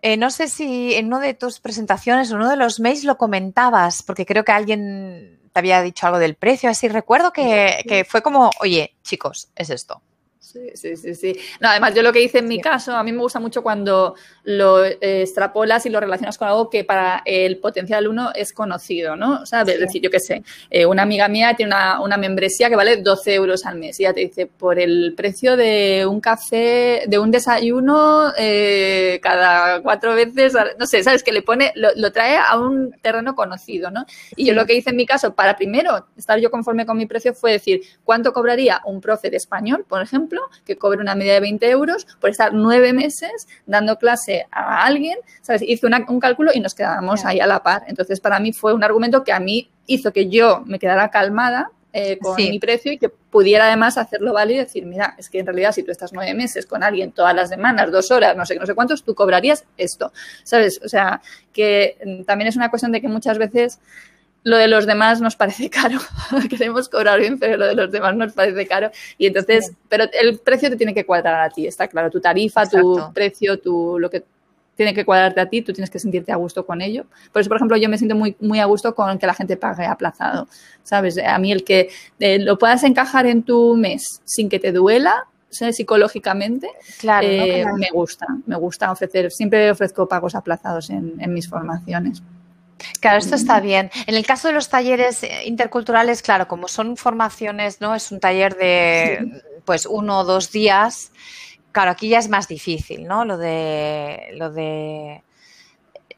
Eh, 0.00 0.16
no 0.16 0.30
sé 0.30 0.48
si 0.48 0.94
en 0.94 1.06
una 1.06 1.20
de 1.20 1.34
tus 1.34 1.60
presentaciones 1.60 2.30
o 2.30 2.36
uno 2.36 2.48
de 2.48 2.56
los 2.56 2.80
mails 2.80 3.04
lo 3.04 3.18
comentabas, 3.18 4.02
porque 4.02 4.24
creo 4.24 4.44
que 4.44 4.52
alguien 4.52 5.40
te 5.52 5.58
había 5.58 5.82
dicho 5.82 6.06
algo 6.06 6.18
del 6.18 6.36
precio, 6.36 6.70
así 6.70 6.88
recuerdo 6.88 7.32
que, 7.32 7.84
que 7.86 8.04
fue 8.04 8.22
como, 8.22 8.50
oye, 8.60 8.94
chicos, 9.02 9.48
es 9.56 9.70
esto. 9.70 10.00
Sí, 10.40 10.70
sí, 10.74 10.96
sí, 10.96 11.14
sí. 11.14 11.36
No, 11.60 11.68
además, 11.68 11.94
yo 11.94 12.02
lo 12.02 12.12
que 12.12 12.22
hice 12.22 12.38
en 12.38 12.46
mi 12.48 12.60
caso, 12.60 12.96
a 12.96 13.02
mí 13.02 13.10
me 13.10 13.20
gusta 13.20 13.40
mucho 13.40 13.62
cuando 13.62 14.14
lo 14.44 14.84
eh, 14.84 14.96
extrapolas 15.00 15.84
y 15.84 15.90
lo 15.90 15.98
relacionas 15.98 16.38
con 16.38 16.46
algo 16.46 16.70
que 16.70 16.84
para 16.84 17.22
el 17.24 17.58
potencial 17.58 17.98
alumno 17.98 18.30
es 18.34 18.52
conocido, 18.52 19.16
¿no? 19.16 19.44
¿Sabes? 19.46 19.74
Es 19.74 19.80
decir, 19.80 20.00
yo 20.00 20.10
qué 20.10 20.20
sé, 20.20 20.44
eh, 20.70 20.86
una 20.86 21.02
amiga 21.02 21.28
mía 21.28 21.54
tiene 21.54 21.74
una, 22.00 22.16
membresía 22.16 22.68
que 22.68 22.76
vale 22.76 22.98
12 22.98 23.34
euros 23.34 23.66
al 23.66 23.78
mes 23.78 23.98
y 23.98 24.04
ella 24.04 24.14
te 24.14 24.20
dice, 24.20 24.46
por 24.46 24.78
el 24.78 25.12
precio 25.16 25.56
de 25.56 26.06
un 26.08 26.20
café, 26.20 27.02
de 27.06 27.18
un 27.18 27.30
desayuno 27.30 28.32
eh, 28.38 29.18
cada 29.22 29.82
cuatro 29.82 30.14
veces, 30.14 30.54
no 30.78 30.86
sé, 30.86 31.02
¿sabes? 31.02 31.22
Que 31.22 31.32
le 31.32 31.42
pone, 31.42 31.72
lo, 31.74 32.12
trae 32.12 32.36
a 32.36 32.58
un 32.58 32.92
terreno 33.02 33.34
conocido, 33.34 33.90
¿no? 33.90 34.06
Y 34.36 34.46
yo 34.46 34.54
lo 34.54 34.66
que 34.66 34.74
hice 34.74 34.90
en 34.90 34.96
mi 34.96 35.04
caso, 35.04 35.34
para 35.34 35.56
primero 35.56 36.06
estar 36.16 36.38
yo 36.38 36.50
conforme 36.50 36.86
con 36.86 36.96
mi 36.96 37.06
precio, 37.06 37.34
fue 37.34 37.52
decir, 37.52 37.82
¿cuánto 38.04 38.32
cobraría 38.32 38.80
un 38.84 39.00
profe 39.00 39.30
de 39.30 39.36
español, 39.36 39.84
por 39.86 40.00
ejemplo? 40.00 40.27
Que 40.64 40.76
cobre 40.76 41.00
una 41.00 41.14
media 41.14 41.34
de 41.34 41.40
20 41.40 41.70
euros 41.70 42.06
por 42.20 42.30
estar 42.30 42.52
nueve 42.52 42.92
meses 42.92 43.48
dando 43.66 43.96
clase 43.96 44.46
a 44.50 44.84
alguien, 44.84 45.18
¿sabes? 45.42 45.62
Hice 45.62 45.86
un 45.86 46.20
cálculo 46.20 46.50
y 46.54 46.60
nos 46.60 46.74
quedábamos 46.74 47.24
ahí 47.24 47.40
a 47.40 47.46
la 47.46 47.62
par. 47.62 47.84
Entonces, 47.86 48.20
para 48.20 48.38
mí 48.40 48.52
fue 48.52 48.74
un 48.74 48.84
argumento 48.84 49.24
que 49.24 49.32
a 49.32 49.40
mí 49.40 49.70
hizo 49.86 50.12
que 50.12 50.28
yo 50.28 50.62
me 50.66 50.78
quedara 50.78 51.10
calmada 51.10 51.70
eh, 51.94 52.18
con 52.18 52.36
mi 52.36 52.58
precio 52.58 52.92
y 52.92 52.98
que 52.98 53.08
pudiera 53.08 53.66
además 53.66 53.96
hacerlo 53.96 54.34
válido 54.34 54.60
y 54.60 54.64
decir, 54.64 54.84
mira, 54.84 55.14
es 55.16 55.30
que 55.30 55.38
en 55.38 55.46
realidad 55.46 55.72
si 55.72 55.82
tú 55.82 55.90
estás 55.90 56.12
nueve 56.12 56.34
meses 56.34 56.66
con 56.66 56.82
alguien 56.82 57.12
todas 57.12 57.34
las 57.34 57.48
semanas, 57.48 57.90
dos 57.90 58.10
horas, 58.10 58.36
no 58.36 58.44
sé, 58.44 58.56
no 58.56 58.66
sé 58.66 58.74
cuántos, 58.74 59.02
tú 59.02 59.14
cobrarías 59.14 59.64
esto, 59.78 60.12
¿sabes? 60.44 60.80
O 60.84 60.88
sea, 60.88 61.22
que 61.52 61.96
mm, 62.04 62.24
también 62.24 62.48
es 62.48 62.56
una 62.56 62.68
cuestión 62.68 62.92
de 62.92 63.00
que 63.00 63.08
muchas 63.08 63.38
veces 63.38 63.80
lo 64.48 64.56
de 64.56 64.66
los 64.66 64.86
demás 64.86 65.20
nos 65.20 65.36
parece 65.36 65.68
caro. 65.78 65.98
Queremos 66.48 66.88
cobrar 66.88 67.20
bien, 67.20 67.38
pero 67.38 67.56
lo 67.56 67.66
de 67.66 67.74
los 67.74 67.92
demás 67.92 68.16
nos 68.16 68.32
parece 68.32 68.66
caro. 68.66 68.90
Y 69.18 69.26
entonces, 69.26 69.72
pero 69.88 70.04
el 70.18 70.38
precio 70.38 70.70
te 70.70 70.76
tiene 70.76 70.94
que 70.94 71.04
cuadrar 71.04 71.40
a 71.40 71.50
ti, 71.50 71.66
está 71.66 71.86
claro. 71.86 72.10
Tu 72.10 72.20
tarifa, 72.20 72.66
tu 72.66 73.12
precio, 73.12 73.58
tu, 73.58 73.98
lo 73.98 74.08
que 74.08 74.24
tiene 74.74 74.94
que 74.94 75.04
cuadrarte 75.04 75.40
a 75.40 75.46
ti, 75.46 75.60
tú 75.60 75.72
tienes 75.72 75.90
que 75.90 75.98
sentirte 75.98 76.32
a 76.32 76.36
gusto 76.36 76.64
con 76.64 76.80
ello. 76.80 77.04
Por 77.32 77.40
eso, 77.40 77.48
por 77.48 77.56
ejemplo, 77.56 77.76
yo 77.76 77.88
me 77.88 77.98
siento 77.98 78.14
muy, 78.14 78.36
muy 78.40 78.60
a 78.60 78.64
gusto 78.64 78.94
con 78.94 79.18
que 79.18 79.26
la 79.26 79.34
gente 79.34 79.56
pague 79.56 79.84
aplazado. 79.84 80.48
¿Sabes? 80.82 81.18
A 81.18 81.38
mí 81.38 81.52
el 81.52 81.64
que 81.64 81.90
eh, 82.18 82.38
lo 82.38 82.58
puedas 82.58 82.84
encajar 82.84 83.26
en 83.26 83.42
tu 83.42 83.76
mes 83.76 84.22
sin 84.24 84.48
que 84.48 84.58
te 84.58 84.72
duela, 84.72 85.26
psicológicamente, 85.50 86.70
claro, 87.00 87.26
eh, 87.26 87.64
me 87.76 87.88
gusta, 87.90 88.26
me 88.46 88.56
gusta 88.56 88.92
ofrecer, 88.92 89.30
siempre 89.30 89.70
ofrezco 89.70 90.06
pagos 90.06 90.34
aplazados 90.34 90.90
en 90.90 91.32
mis 91.32 91.48
formaciones. 91.48 92.22
Claro, 93.00 93.18
esto 93.18 93.34
está 93.34 93.60
bien. 93.60 93.90
En 94.06 94.14
el 94.14 94.26
caso 94.26 94.48
de 94.48 94.54
los 94.54 94.68
talleres 94.68 95.22
eh, 95.22 95.42
interculturales, 95.46 96.22
claro, 96.22 96.48
como 96.48 96.68
son 96.68 96.96
formaciones, 96.96 97.80
¿no? 97.80 97.94
Es 97.94 98.10
un 98.12 98.20
taller 98.20 98.56
de 98.56 99.42
pues 99.64 99.86
uno 99.86 100.20
o 100.20 100.24
dos 100.24 100.50
días. 100.50 101.12
Claro, 101.72 101.90
aquí 101.90 102.08
ya 102.08 102.18
es 102.18 102.28
más 102.28 102.48
difícil, 102.48 103.06
¿no? 103.06 103.24
Lo 103.24 103.38
de 103.38 104.30
lo 104.32 104.50
de 104.50 105.22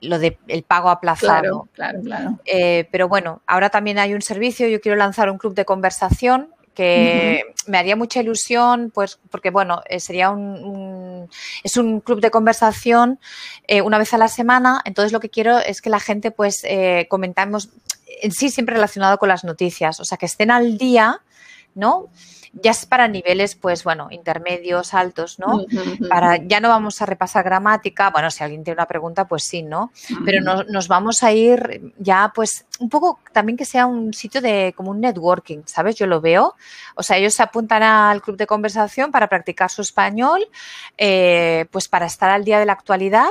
lo 0.01 0.19
de 0.19 0.39
el 0.49 0.63
pago 0.63 0.89
aplazado. 0.89 1.69
Claro, 1.75 2.01
claro, 2.01 2.01
claro. 2.03 2.39
Eh, 2.45 2.89
pero 2.91 3.09
bueno, 3.09 3.43
ahora 3.47 3.71
también 3.71 3.99
hay 3.99 4.15
un 4.15 4.23
servicio. 4.23 4.69
Yo 4.69 4.81
quiero 4.81 4.97
lanzar 4.97 5.31
un 5.31 5.39
club 5.39 5.55
de 5.55 5.65
conversación 5.65 6.55
que 6.75 7.43
me 7.71 7.79
haría 7.79 7.97
mucha 7.97 8.21
ilusión, 8.21 8.91
pues, 8.93 9.19
porque 9.31 9.51
bueno, 9.51 9.83
eh, 9.89 10.01
sería 10.01 10.31
un, 10.31 11.31
es 11.65 11.77
un 11.77 12.01
club 12.01 12.21
de 12.21 12.31
conversación 12.31 13.19
eh, 13.67 13.81
una 13.81 13.99
vez 13.99 14.13
a 14.13 14.19
la 14.19 14.29
semana. 14.29 14.83
Entonces 14.85 15.13
lo 15.13 15.21
que 15.21 15.31
quiero 15.31 15.59
es 15.59 15.81
que 15.81 15.89
la 15.89 16.01
gente, 16.01 16.31
pues, 16.31 16.61
eh, 16.65 17.07
comentamos 17.09 17.71
en 18.23 18.33
sí 18.33 18.51
siempre 18.51 18.75
relacionado 18.75 19.19
con 19.19 19.29
las 19.29 19.45
noticias, 19.45 20.01
o 20.01 20.05
sea, 20.05 20.19
que 20.19 20.27
estén 20.27 20.51
al 20.51 20.77
día, 20.77 21.23
¿no? 21.75 22.09
Ya 22.53 22.73
es 22.73 22.85
para 22.85 23.07
niveles, 23.07 23.55
pues 23.55 23.85
bueno, 23.85 24.09
intermedios, 24.11 24.93
altos, 24.93 25.39
¿no? 25.39 25.65
Para, 26.09 26.37
ya 26.37 26.61
no 26.61 26.69
vamos 26.69 27.01
a 27.01 27.07
repasar 27.07 27.45
gramática, 27.45 28.11
bueno, 28.11 28.31
si 28.31 28.43
alguien 28.43 28.65
tiene 28.65 28.77
una 28.77 28.87
pregunta, 28.87 29.27
pues 29.29 29.45
sí, 29.45 29.63
¿no? 29.63 29.93
Pero 30.25 30.65
nos 30.65 30.89
vamos 30.89 31.23
a 31.23 31.33
ir 31.33 31.93
ya, 31.99 32.33
pues, 32.35 32.67
un 32.81 32.89
poco 32.89 33.21
también 33.33 33.57
que 33.57 33.65
sea 33.65 33.87
un 33.87 34.13
sitio 34.13 34.41
de 34.41 34.75
como 34.77 34.91
un 34.91 35.01
networking, 35.01 35.63
¿sabes? 35.67 35.95
Yo 35.97 36.07
lo 36.07 36.21
veo. 36.21 36.57
O 36.97 37.03
sea, 37.03 37.19
ellos 37.19 37.35
se 37.35 37.43
apuntan 37.43 37.83
al 37.83 38.21
club 38.21 38.37
de 38.37 38.47
conversación 38.47 39.13
para 39.13 39.29
practicar 39.29 39.71
su 39.71 39.83
español, 39.83 40.41
eh, 40.99 41.67
pues 41.71 41.89
para 41.89 42.07
estar 42.07 42.31
al 42.31 42.45
día 42.45 42.59
de 42.59 42.67
la 42.67 42.73
actualidad 42.73 43.31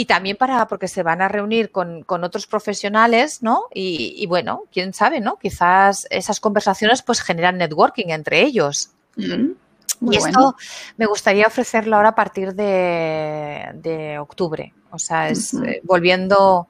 y 0.00 0.04
también 0.04 0.36
para, 0.36 0.68
porque 0.68 0.86
se 0.86 1.02
van 1.02 1.20
a 1.22 1.26
reunir 1.26 1.72
con, 1.72 2.04
otros 2.08 2.46
profesionales, 2.46 3.42
¿no? 3.42 3.64
Y, 3.74 4.24
bueno, 4.28 4.62
quién 4.72 4.94
sabe, 4.94 5.18
¿no? 5.18 5.38
Quizás 5.38 6.06
esas 6.10 6.38
conversaciones 6.38 7.02
pues 7.02 7.20
generan 7.20 7.58
networking 7.58 8.10
entre 8.10 8.42
ellos. 8.42 8.92
Mm, 9.16 9.54
y 10.02 10.16
esto 10.16 10.54
me 10.98 11.06
gustaría 11.06 11.48
ofrecerlo 11.48 11.96
ahora 11.96 12.10
a 12.10 12.14
partir 12.14 12.54
de, 12.54 14.16
octubre. 14.20 14.72
O 14.92 15.00
sea, 15.00 15.30
es 15.30 15.52
eh, 15.54 15.80
volviendo 15.82 16.68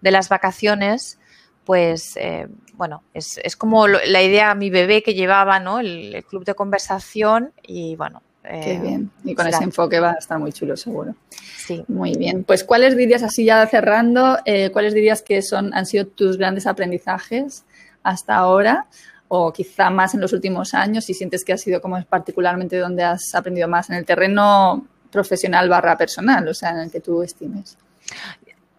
de 0.00 0.10
las 0.12 0.30
vacaciones, 0.30 1.18
pues 1.66 2.16
eh, 2.16 2.48
bueno, 2.72 3.02
es, 3.12 3.56
como 3.58 3.88
la 3.88 4.22
idea, 4.22 4.54
mi 4.54 4.70
bebé 4.70 5.02
que 5.02 5.12
llevaba, 5.12 5.60
¿no? 5.60 5.80
el 5.80 6.24
club 6.26 6.46
de 6.46 6.54
conversación 6.54 7.52
y 7.62 7.94
bueno, 7.96 8.22
Qué 8.42 8.72
eh, 8.74 8.80
bien. 8.80 9.10
Y 9.24 9.34
con 9.34 9.46
ese 9.46 9.62
enfoque 9.62 10.00
va 10.00 10.12
a 10.12 10.14
estar 10.14 10.38
muy 10.38 10.52
chulo, 10.52 10.76
seguro. 10.76 11.14
Sí. 11.30 11.84
Muy 11.88 12.16
bien. 12.16 12.44
Pues, 12.44 12.64
¿cuáles 12.64 12.96
dirías, 12.96 13.22
así 13.22 13.44
ya 13.44 13.66
cerrando, 13.66 14.38
eh, 14.44 14.70
cuáles 14.70 14.94
dirías 14.94 15.22
que 15.22 15.42
son, 15.42 15.74
han 15.74 15.86
sido 15.86 16.06
tus 16.06 16.38
grandes 16.38 16.66
aprendizajes 16.66 17.64
hasta 18.02 18.36
ahora? 18.36 18.86
O 19.28 19.52
quizá 19.52 19.90
más 19.90 20.14
en 20.14 20.20
los 20.20 20.32
últimos 20.32 20.74
años, 20.74 21.04
si 21.04 21.14
sientes 21.14 21.44
que 21.44 21.52
ha 21.52 21.58
sido 21.58 21.80
como 21.80 22.02
particularmente 22.04 22.78
donde 22.78 23.04
has 23.04 23.34
aprendido 23.34 23.68
más 23.68 23.90
en 23.90 23.96
el 23.96 24.04
terreno 24.04 24.86
profesional 25.10 25.68
barra 25.68 25.96
personal, 25.96 26.48
o 26.48 26.54
sea, 26.54 26.70
en 26.70 26.78
el 26.78 26.90
que 26.90 27.00
tú 27.00 27.22
estimes. 27.22 27.76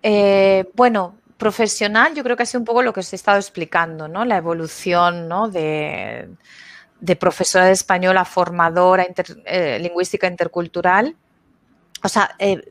Eh, 0.02 0.66
bueno, 0.74 1.16
profesional, 1.38 2.14
yo 2.16 2.24
creo 2.24 2.36
que 2.36 2.44
ha 2.44 2.46
sido 2.46 2.60
un 2.60 2.66
poco 2.66 2.82
lo 2.82 2.94
que 2.94 3.02
os 3.02 3.14
he 3.14 3.16
estado 3.16 3.38
explicando, 3.38 4.08
¿no? 4.08 4.26
La 4.26 4.38
evolución, 4.38 5.28
¿no? 5.28 5.50
De 5.50 6.28
de 7.02 7.16
profesora 7.16 7.66
de 7.66 7.72
español 7.74 8.18
a 8.18 8.26
formadora 8.26 9.06
eh, 9.46 9.80
lingüística 9.82 10.28
intercultural. 10.28 11.16
O 12.04 12.08
sea, 12.08 12.36
eh, 12.38 12.62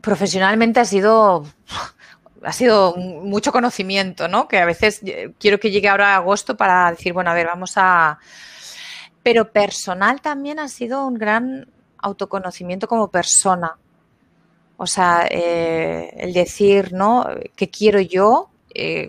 profesionalmente 0.00 0.80
ha 0.80 0.84
sido, 0.84 1.44
ha 2.42 2.52
sido 2.52 2.94
mucho 2.96 3.52
conocimiento, 3.52 4.28
¿no? 4.28 4.46
Que 4.46 4.58
a 4.58 4.64
veces 4.64 5.00
eh, 5.04 5.32
quiero 5.38 5.58
que 5.58 5.72
llegue 5.72 5.88
ahora 5.88 6.14
agosto 6.14 6.56
para 6.56 6.90
decir, 6.90 7.12
bueno, 7.12 7.30
a 7.30 7.34
ver, 7.34 7.46
vamos 7.46 7.72
a... 7.76 8.18
Pero 9.24 9.50
personal 9.50 10.20
también 10.20 10.60
ha 10.60 10.68
sido 10.68 11.04
un 11.06 11.14
gran 11.14 11.68
autoconocimiento 11.98 12.86
como 12.86 13.10
persona. 13.10 13.76
O 14.76 14.86
sea, 14.86 15.26
el 15.30 16.32
decir, 16.34 16.92
¿no? 16.92 17.26
¿Qué 17.56 17.70
quiero 17.70 18.00
yo? 18.00 18.50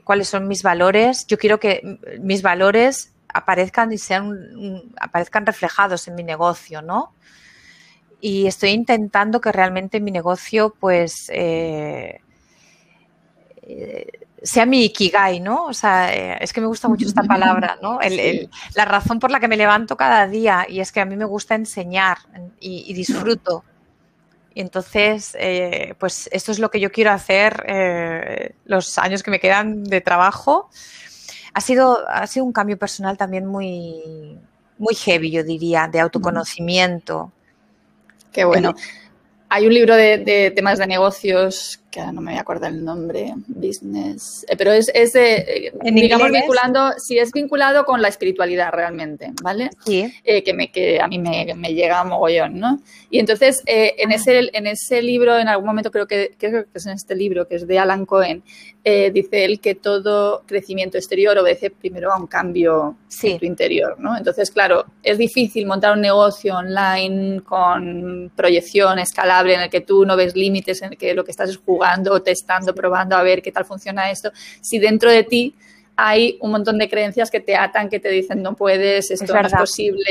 ¿Cuáles 0.06 0.30
son 0.30 0.48
mis 0.48 0.64
valores? 0.64 1.28
Yo 1.28 1.38
quiero 1.38 1.60
que 1.60 2.00
mis 2.22 2.44
valores 2.44 3.15
aparezcan 3.38 3.92
y 3.92 3.98
sean 3.98 4.92
aparezcan 5.00 5.46
reflejados 5.46 6.08
en 6.08 6.16
mi 6.16 6.24
negocio, 6.24 6.82
¿no? 6.82 7.14
y 8.26 8.48
estoy 8.48 8.72
intentando 8.72 9.40
que 9.40 9.52
realmente 9.52 10.00
mi 10.00 10.10
negocio 10.10 10.74
pues 10.80 11.30
eh, 11.32 12.22
eh, 13.62 14.08
sea 14.42 14.66
mi 14.66 14.86
ikigai, 14.86 15.40
¿no? 15.40 15.66
O 15.66 15.74
sea, 15.74 16.12
eh, 16.12 16.38
es 16.42 16.52
que 16.52 16.60
me 16.60 16.66
gusta 16.66 16.88
mucho 16.88 17.06
esta 17.06 17.22
palabra, 17.28 17.78
¿no? 17.84 18.00
la 18.74 18.86
razón 18.86 19.20
por 19.20 19.30
la 19.30 19.40
que 19.40 19.48
me 19.48 19.58
levanto 19.58 19.96
cada 19.96 20.28
día 20.28 20.66
y 20.68 20.80
es 20.80 20.92
que 20.92 21.02
a 21.02 21.06
mí 21.06 21.16
me 21.16 21.26
gusta 21.26 21.54
enseñar 21.54 22.18
y, 22.60 22.92
disfruto. 22.96 23.64
Y 24.56 24.62
entonces, 24.62 25.38
pues 26.00 26.28
esto 26.32 26.52
es 26.52 26.58
lo 26.58 26.72
que 26.72 26.80
yo 26.80 26.92
quiero 26.92 27.12
hacer 27.12 28.56
los 28.66 28.98
años 28.98 29.22
que 29.22 29.30
me 29.30 29.40
quedan 29.40 29.84
de 29.84 30.02
trabajo. 30.02 30.72
Ha 31.56 31.62
sido, 31.62 32.06
ha 32.10 32.28
sido 32.28 32.44
un 32.44 32.52
cambio 32.52 32.78
personal 32.78 33.18
también 33.18 33.46
muy, 33.46 34.38
muy 34.78 34.94
heavy, 34.94 35.32
yo 35.32 35.42
diría, 35.42 35.88
de 35.88 36.02
autoconocimiento. 36.02 37.32
Qué 38.34 38.44
bueno. 38.44 38.76
Hay 39.48 39.66
un 39.66 39.74
libro 39.74 39.96
de, 39.96 40.52
temas 40.54 40.80
de 40.80 40.86
negocios, 40.86 41.80
que 41.96 42.12
no 42.12 42.20
me 42.20 42.32
voy 42.32 42.38
a 42.38 42.42
acordar 42.42 42.74
el 42.74 42.84
nombre, 42.84 43.34
business, 43.48 44.46
eh, 44.50 44.58
pero 44.58 44.74
es, 44.74 44.92
es 44.94 45.14
de, 45.14 45.72
digamos, 45.82 46.30
vinculando, 46.30 46.92
si 46.98 47.18
es 47.18 47.32
vinculado 47.32 47.86
con 47.86 48.02
la 48.02 48.10
espiritualidad 48.10 48.72
realmente, 48.74 49.32
¿vale? 49.42 49.70
Sí. 49.86 50.14
Eh, 50.26 50.44
que, 50.44 50.54
me, 50.54 50.72
que 50.72 51.00
a 51.00 51.08
mí 51.08 51.20
me, 51.20 51.54
me 51.56 51.74
llega 51.74 52.04
mogollón, 52.04 52.60
¿no? 52.60 52.82
Y 53.10 53.20
entonces, 53.20 53.64
eh, 53.66 53.96
en, 53.98 54.12
ese, 54.12 54.50
en 54.52 54.68
ese 54.68 55.02
libro, 55.02 55.40
en 55.40 55.48
algún 55.48 55.68
momento 55.68 55.90
creo 55.90 56.06
que, 56.06 56.36
creo 56.38 56.66
que 56.66 56.70
es 56.78 56.86
en 56.86 56.94
este 56.94 57.16
libro, 57.16 57.48
que 57.48 57.56
es 57.56 57.66
de 57.66 57.80
Alan 57.80 58.06
Cohen, 58.06 58.44
dice 58.84 59.46
él 59.46 59.60
que 59.60 59.74
todo 59.74 60.44
crecimiento 60.46 61.00
exterior 61.00 61.36
obedece 61.40 61.72
primero 61.72 62.14
a 62.14 62.20
un 62.20 62.28
cambio 62.28 62.98
en 63.24 63.40
tu 63.40 63.46
interior, 63.46 63.96
¿no? 64.00 64.16
Entonces, 64.16 64.52
claro, 64.52 64.86
es 65.02 65.18
difícil 65.18 65.66
montar 65.66 65.94
un 65.94 66.02
negocio 66.02 66.56
online 66.56 67.42
con 67.42 68.32
proyección 68.36 69.00
escalable 69.00 69.56
en 69.56 69.62
el 69.62 69.70
que 69.72 69.82
tú 69.82 70.06
no 70.06 70.16
ves 70.16 70.36
límites, 70.36 70.84
en 70.84 70.92
el 70.92 70.98
que 71.00 71.16
lo 71.16 71.24
que 71.24 71.32
estás 71.32 71.50
es 71.50 71.58
jugando, 71.86 72.22
testando, 72.22 72.74
probando 72.74 73.16
a 73.16 73.24
ver 73.24 73.42
qué 73.42 73.52
tal 73.52 73.66
funciona 73.66 74.10
esto, 74.10 74.32
si 74.62 74.80
dentro 74.80 75.12
de 75.12 75.24
ti 75.24 75.54
hay 75.98 76.38
un 76.42 76.52
montón 76.52 76.78
de 76.78 76.90
creencias 76.90 77.32
que 77.32 77.40
te 77.40 77.56
atan, 77.56 77.90
que 77.90 78.02
te 78.02 78.10
dicen 78.10 78.42
no 78.42 78.54
puedes, 78.54 79.12
esto 79.12 79.34
no 79.34 79.48
es 79.48 79.54
posible, 79.54 80.04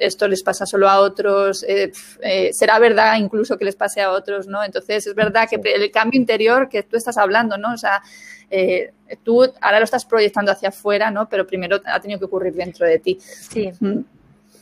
esto 0.00 0.28
les 0.28 0.42
pasa 0.42 0.66
solo 0.66 0.88
a 0.88 1.00
otros, 1.00 1.64
eh, 1.66 1.92
eh, 2.22 2.52
será 2.52 2.78
verdad 2.78 3.16
incluso 3.16 3.56
que 3.56 3.64
les 3.64 3.74
pase 3.74 4.02
a 4.02 4.10
otros, 4.10 4.48
¿no? 4.48 4.62
Entonces 4.62 5.06
es 5.06 5.14
verdad 5.14 5.48
que 5.48 5.58
el 5.72 5.90
cambio 5.90 6.20
interior 6.20 6.68
que 6.68 6.82
tú 6.82 6.96
estás 6.96 7.16
hablando, 7.16 7.56
¿no? 7.56 7.72
O 7.72 7.78
sea, 7.78 8.02
eh, 8.50 8.92
tú 9.22 9.42
ahora 9.62 9.78
lo 9.78 9.84
estás 9.84 10.04
proyectando 10.04 10.52
hacia 10.52 10.68
afuera, 10.68 11.10
¿no? 11.10 11.26
Pero 11.26 11.46
primero 11.46 11.80
ha 11.86 12.00
tenido 12.00 12.18
que 12.18 12.26
ocurrir 12.26 12.52
dentro 12.52 12.86
de 12.86 12.98
ti. 12.98 13.18
Sí. 13.20 13.70
Mm. 13.80 14.00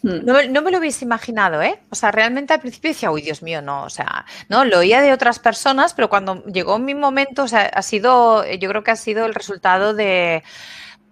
Hmm. 0.03 0.25
No, 0.25 0.63
me 0.63 0.71
lo 0.71 0.79
hubiese 0.79 1.05
imaginado, 1.05 1.61
¿eh? 1.63 1.81
O 1.91 1.95
sea, 1.95 2.11
realmente 2.11 2.53
al 2.53 2.61
principio 2.61 2.91
decía, 2.91 3.11
uy, 3.11 3.23
Dios 3.23 3.43
mío, 3.43 3.63
no, 3.63 3.85
o 3.85 3.91
sea, 3.91 4.25
no, 4.49 4.65
lo 4.65 4.79
oía 4.79 5.01
de 5.01 5.13
otras 5.13 5.39
personas, 5.39 5.95
pero 5.95 6.09
cuando 6.09 6.45
llegó 6.45 6.79
mi 6.79 6.95
momento, 6.95 7.45
o 7.45 7.49
sea, 7.49 7.67
ha 7.67 7.83
sido, 7.83 8.45
yo 8.47 8.69
creo 8.69 8.85
que 8.85 8.91
ha 8.93 8.97
sido 8.97 9.27
el 9.27 9.35
resultado 9.35 9.95
de, 9.95 10.43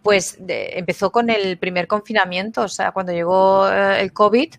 pues, 0.02 0.38
empezó 0.48 1.10
con 1.10 1.30
el 1.30 1.58
primer 1.58 1.86
confinamiento, 1.86 2.62
o 2.62 2.68
sea, 2.68 2.92
cuando 2.92 3.12
llegó 3.12 3.68
eh, 3.68 4.00
el 4.00 4.12
COVID, 4.12 4.54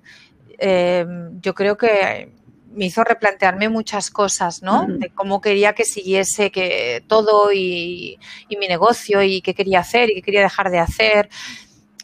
em, 0.58 1.40
yo 1.42 1.54
creo 1.56 1.78
que 1.78 2.34
me 2.74 2.86
hizo 2.86 3.04
replantearme 3.04 3.70
muchas 3.70 4.12
cosas, 4.12 4.62
¿no? 4.62 4.86
De 4.88 5.10
cómo 5.10 5.42
quería 5.42 5.74
que 5.74 5.84
siguiese 5.84 6.52
que 6.52 7.04
todo 7.08 7.52
y, 7.52 8.20
y 8.50 8.58
mi 8.58 8.68
negocio 8.68 9.24
y 9.24 9.42
qué 9.42 9.56
quería 9.56 9.80
hacer 9.80 10.12
y 10.12 10.16
qué 10.16 10.22
quería 10.22 10.42
dejar 10.42 10.70
de 10.70 10.78
hacer. 10.78 11.30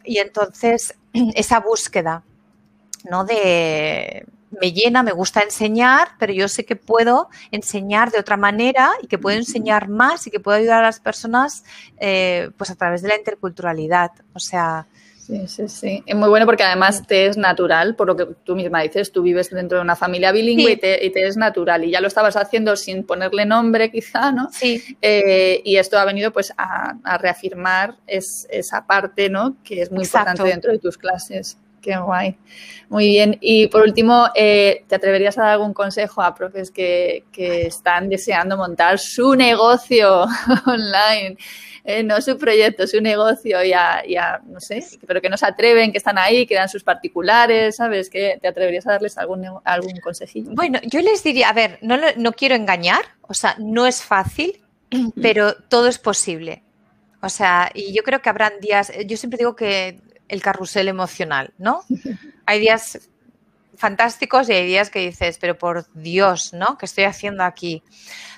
Y 0.04 0.18
entonces 0.18 0.96
esa 1.36 1.60
búsqueda, 1.60 2.24
¿no? 3.10 3.24
De 3.26 4.26
me 4.60 4.72
llena, 4.72 5.04
me 5.04 5.12
gusta 5.12 5.42
enseñar, 5.42 6.10
pero 6.20 6.34
yo 6.34 6.48
sé 6.48 6.66
que 6.66 6.76
puedo 6.76 7.30
enseñar 7.52 8.12
de 8.12 8.20
otra 8.20 8.38
manera 8.38 8.92
y 9.02 9.08
que 9.08 9.18
puedo 9.18 9.38
enseñar 9.38 9.88
más 9.88 10.28
y 10.28 10.32
que 10.32 10.40
puedo 10.40 10.58
ayudar 10.58 10.80
a 10.84 10.88
las 10.88 11.00
personas 11.00 11.64
eh, 11.98 12.52
pues 12.58 12.70
a 12.70 12.76
través 12.76 13.02
de 13.02 13.10
la 13.10 13.18
interculturalidad. 13.18 14.12
O 14.34 14.40
sea, 14.40 14.88
Sí, 15.34 15.48
sí, 15.48 15.68
sí. 15.68 16.04
Es 16.06 16.16
muy 16.16 16.30
bueno 16.30 16.46
porque 16.46 16.64
además 16.64 17.08
te 17.08 17.26
es 17.26 17.38
natural, 17.38 17.96
por 17.96 18.08
lo 18.08 18.16
que 18.16 18.28
tú 18.44 18.56
misma 18.56 18.82
dices, 18.82 19.12
tú 19.12 19.24
vives 19.24 19.50
dentro 19.50 19.80
de 19.80 19.84
una 19.84 19.96
familia 19.96 20.32
bilingüe 20.32 20.74
y, 20.74 20.78
te, 20.78 21.28
es 21.28 21.38
natural. 21.38 21.84
Y 21.84 21.92
ya 21.92 22.02
lo 22.02 22.08
estabas 22.08 22.36
haciendo 22.36 22.76
sin 22.76 23.04
ponerle 23.04 23.46
nombre 23.46 23.90
quizá, 23.90 24.32
¿no? 24.32 24.50
Sí. 24.52 24.82
Eh, 25.02 25.62
y 25.66 25.78
esto 25.78 25.98
ha 25.98 26.06
venido 26.06 26.32
pues 26.32 26.54
a, 26.56 27.18
reafirmar 27.18 27.96
esa 28.06 28.86
parte, 28.86 29.30
¿no? 29.30 29.58
Que 29.64 29.82
es 29.82 29.92
muy 29.92 30.04
importante 30.04 30.44
dentro 30.44 30.72
de 30.72 30.78
tus 30.78 30.98
clases. 30.98 31.58
Qué 31.82 31.98
guay. 31.98 32.38
Muy 32.90 33.08
bien. 33.08 33.38
Y 33.42 33.68
por 33.68 33.82
último, 33.82 34.28
eh, 34.36 34.86
¿te 34.88 34.96
atreverías 34.96 35.38
a 35.38 35.42
dar 35.42 35.52
algún 35.54 35.74
consejo 35.74 36.22
a 36.22 36.36
profes 36.36 36.70
que, 36.70 37.26
que 37.32 37.64
están 37.64 38.08
deseando 38.08 38.56
montar 38.56 39.00
su 39.00 39.34
negocio 39.34 40.26
online? 40.68 41.38
Eh, 41.86 42.02
no 42.02 42.22
su 42.22 42.38
proyecto, 42.38 42.88
su 42.88 43.02
negocio, 43.02 43.62
ya, 43.62 44.04
ya, 44.08 44.42
no 44.46 44.62
sé, 44.62 44.86
pero 45.06 45.20
que 45.22 45.30
no 45.30 45.36
se 45.36 45.46
atreven, 45.46 45.92
que 45.92 45.98
están 45.98 46.18
ahí, 46.18 46.46
que 46.46 46.56
dan 46.56 46.70
sus 46.70 46.84
particulares, 46.84 47.76
¿sabes? 47.76 48.10
¿Que 48.10 48.38
¿Te 48.42 48.48
atreverías 48.48 48.88
a 48.88 48.92
darles 48.92 49.18
algún, 49.18 49.46
algún 49.66 50.00
consejillo? 50.00 50.52
Bueno, 50.52 50.80
yo 50.84 51.02
les 51.02 51.22
diría, 51.24 51.50
a 51.50 51.54
ver, 51.54 51.80
no, 51.82 51.98
no 52.16 52.32
quiero 52.32 52.56
engañar, 52.56 53.02
o 53.22 53.34
sea, 53.34 53.56
no 53.60 53.86
es 53.86 54.02
fácil, 54.02 54.62
pero 55.22 55.56
todo 55.56 55.88
es 55.88 56.00
posible. 56.00 56.64
O 57.22 57.30
sea, 57.30 57.70
y 57.74 57.94
yo 57.94 58.04
creo 58.04 58.22
que 58.22 58.30
habrán 58.30 58.54
días, 58.62 58.92
yo 59.06 59.18
siempre 59.18 59.38
digo 59.38 59.56
que 59.56 60.00
el 60.30 60.42
carrusel 60.42 60.88
emocional, 60.88 61.54
¿no? 61.58 61.84
Hay 62.46 62.60
días 62.60 63.10
fantásticos 63.76 64.50
y 64.50 64.54
hay 64.54 64.66
días 64.66 64.90
que 64.90 65.00
dices, 65.00 65.38
pero 65.40 65.58
por 65.58 65.86
Dios, 65.94 66.54
¿no? 66.54 66.78
¿Qué 66.78 66.86
estoy 66.86 67.06
haciendo 67.06 67.44
aquí? 67.44 67.84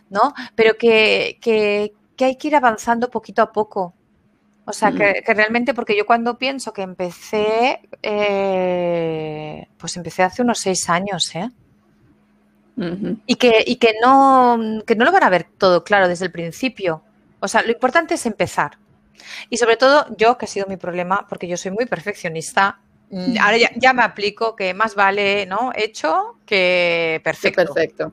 ¿No? 0.09 0.33
Pero 0.55 0.77
que, 0.77 1.37
que, 1.41 1.93
que 2.15 2.25
hay 2.25 2.35
que 2.37 2.47
ir 2.47 2.55
avanzando 2.55 3.09
poquito 3.09 3.41
a 3.41 3.51
poco. 3.51 3.93
O 4.67 4.73
sea, 4.73 4.91
que, 4.91 5.21
realmente, 5.27 5.75
porque 5.75 5.95
yo 5.95 6.07
cuando 6.07 6.39
pienso 6.39 6.73
que 6.73 6.81
empecé, 6.81 7.81
eh, 8.01 9.67
pues 9.77 9.95
empecé 9.95 10.23
hace 10.23 10.41
unos 10.41 10.57
seis 10.57 10.89
años, 10.89 11.35
¿eh? 11.35 11.51
y, 13.27 13.35
que, 13.35 13.63
y 13.65 13.75
que, 13.77 13.93
no, 14.01 14.59
que 14.85 14.95
no 14.95 15.05
lo 15.05 15.11
van 15.11 15.23
a 15.23 15.29
ver 15.29 15.45
todo 15.57 15.83
claro 15.83 16.07
desde 16.07 16.25
el 16.25 16.31
principio. 16.31 17.03
O 17.39 17.47
sea, 17.47 17.61
lo 17.61 17.71
importante 17.71 18.15
es 18.15 18.25
empezar. 18.25 18.79
Y 19.51 19.57
sobre 19.57 19.77
todo, 19.77 20.07
yo, 20.17 20.37
que 20.37 20.45
ha 20.45 20.47
sido 20.47 20.65
mi 20.67 20.77
problema, 20.77 21.27
porque 21.29 21.47
yo 21.47 21.57
soy 21.57 21.71
muy 21.71 21.85
perfeccionista, 21.85 22.79
mm, 23.11 23.37
ahora 23.39 23.57
ya, 23.75 23.93
me 23.93 24.01
aplico 24.01 24.55
que 24.55 24.73
más 24.73 24.95
vale, 24.95 25.45
¿no? 25.45 25.71
Hecho 25.75 26.39
que 26.45 27.21
perfecto. 27.23 27.65
perfecto. 27.65 28.11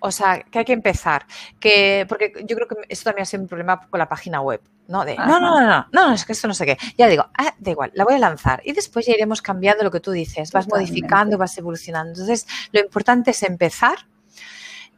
O 0.00 0.10
sea, 0.10 0.42
que 0.42 0.60
hay 0.60 0.64
que 0.64 0.72
empezar. 0.72 1.26
Que, 1.58 2.06
porque 2.08 2.32
yo 2.46 2.56
creo 2.56 2.68
que 2.68 2.76
esto 2.88 3.04
también 3.04 3.22
ha 3.22 3.26
sido 3.26 3.42
un 3.42 3.48
problema 3.48 3.80
con 3.80 3.98
la 3.98 4.08
página 4.08 4.40
web. 4.40 4.60
¿no? 4.86 5.04
De, 5.04 5.16
no, 5.16 5.40
no, 5.40 5.60
no, 5.60 5.66
no, 5.66 5.86
no, 5.92 6.12
es 6.12 6.24
que 6.24 6.32
esto 6.32 6.48
no 6.48 6.54
sé 6.54 6.66
qué. 6.66 6.78
Ya 6.96 7.08
digo, 7.08 7.26
ah, 7.38 7.54
da 7.58 7.70
igual, 7.70 7.90
la 7.94 8.04
voy 8.04 8.14
a 8.14 8.18
lanzar. 8.18 8.60
Y 8.64 8.72
después 8.72 9.06
ya 9.06 9.14
iremos 9.14 9.42
cambiando 9.42 9.82
lo 9.82 9.90
que 9.90 10.00
tú 10.00 10.10
dices, 10.10 10.52
vas 10.52 10.68
modificando, 10.68 11.38
vas 11.38 11.56
evolucionando. 11.56 12.10
Entonces, 12.10 12.46
lo 12.72 12.80
importante 12.80 13.30
es 13.30 13.42
empezar 13.42 14.06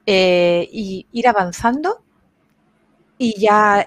eh, 0.05 0.68
y 0.72 1.07
ir 1.12 1.28
avanzando 1.28 2.03
y 3.18 3.39
ya 3.39 3.87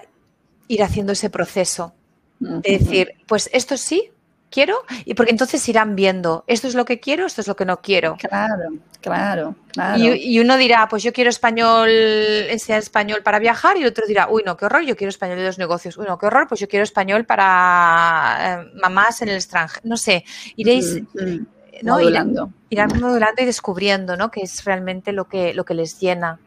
ir 0.68 0.82
haciendo 0.82 1.12
ese 1.12 1.30
proceso. 1.30 1.94
De 2.38 2.78
decir, 2.78 3.16
pues 3.26 3.50
esto 3.52 3.76
sí, 3.76 4.10
quiero, 4.50 4.76
y 5.04 5.14
porque 5.14 5.30
entonces 5.30 5.66
irán 5.68 5.96
viendo, 5.96 6.44
esto 6.46 6.68
es 6.68 6.74
lo 6.74 6.84
que 6.84 7.00
quiero, 7.00 7.26
esto 7.26 7.40
es 7.40 7.46
lo 7.46 7.56
que 7.56 7.64
no 7.64 7.80
quiero. 7.80 8.16
Claro, 8.16 8.70
claro, 9.00 9.54
claro. 9.72 9.98
Y, 9.98 10.38
uno 10.40 10.56
dirá, 10.56 10.88
pues 10.88 11.02
yo 11.02 11.12
quiero 11.12 11.30
español, 11.30 11.88
enseñar 11.88 12.80
español 12.80 13.22
para 13.22 13.38
viajar, 13.38 13.76
y 13.76 13.82
el 13.82 13.88
otro 13.88 14.06
dirá, 14.06 14.28
uy, 14.28 14.42
no, 14.44 14.56
qué 14.56 14.66
horror, 14.66 14.82
yo 14.82 14.96
quiero 14.96 15.08
español 15.08 15.38
de 15.38 15.44
los 15.44 15.58
negocios, 15.58 15.96
uy, 15.96 16.06
no, 16.06 16.18
qué 16.18 16.26
horror, 16.26 16.46
pues 16.48 16.60
yo 16.60 16.68
quiero 16.68 16.82
español 16.82 17.24
para 17.24 18.64
eh, 18.64 18.70
mamás 18.80 19.22
en 19.22 19.28
el 19.28 19.36
extranjero, 19.36 19.82
no 19.84 19.96
sé, 19.96 20.24
iréis... 20.56 21.02
Mm, 21.14 21.24
mm. 21.24 21.46
Modulando. 21.82 22.52
Irán, 22.68 22.90
modulando 23.00 23.42
y 23.42 23.46
descubriendo, 23.46 24.14
¿no? 24.14 24.30
Que 24.30 24.42
es 24.42 24.64
realmente 24.66 25.12
lo 25.12 25.26
que, 25.26 25.54
lo 25.54 25.64
que 25.64 25.72
les 25.72 25.98
llena. 25.98 26.38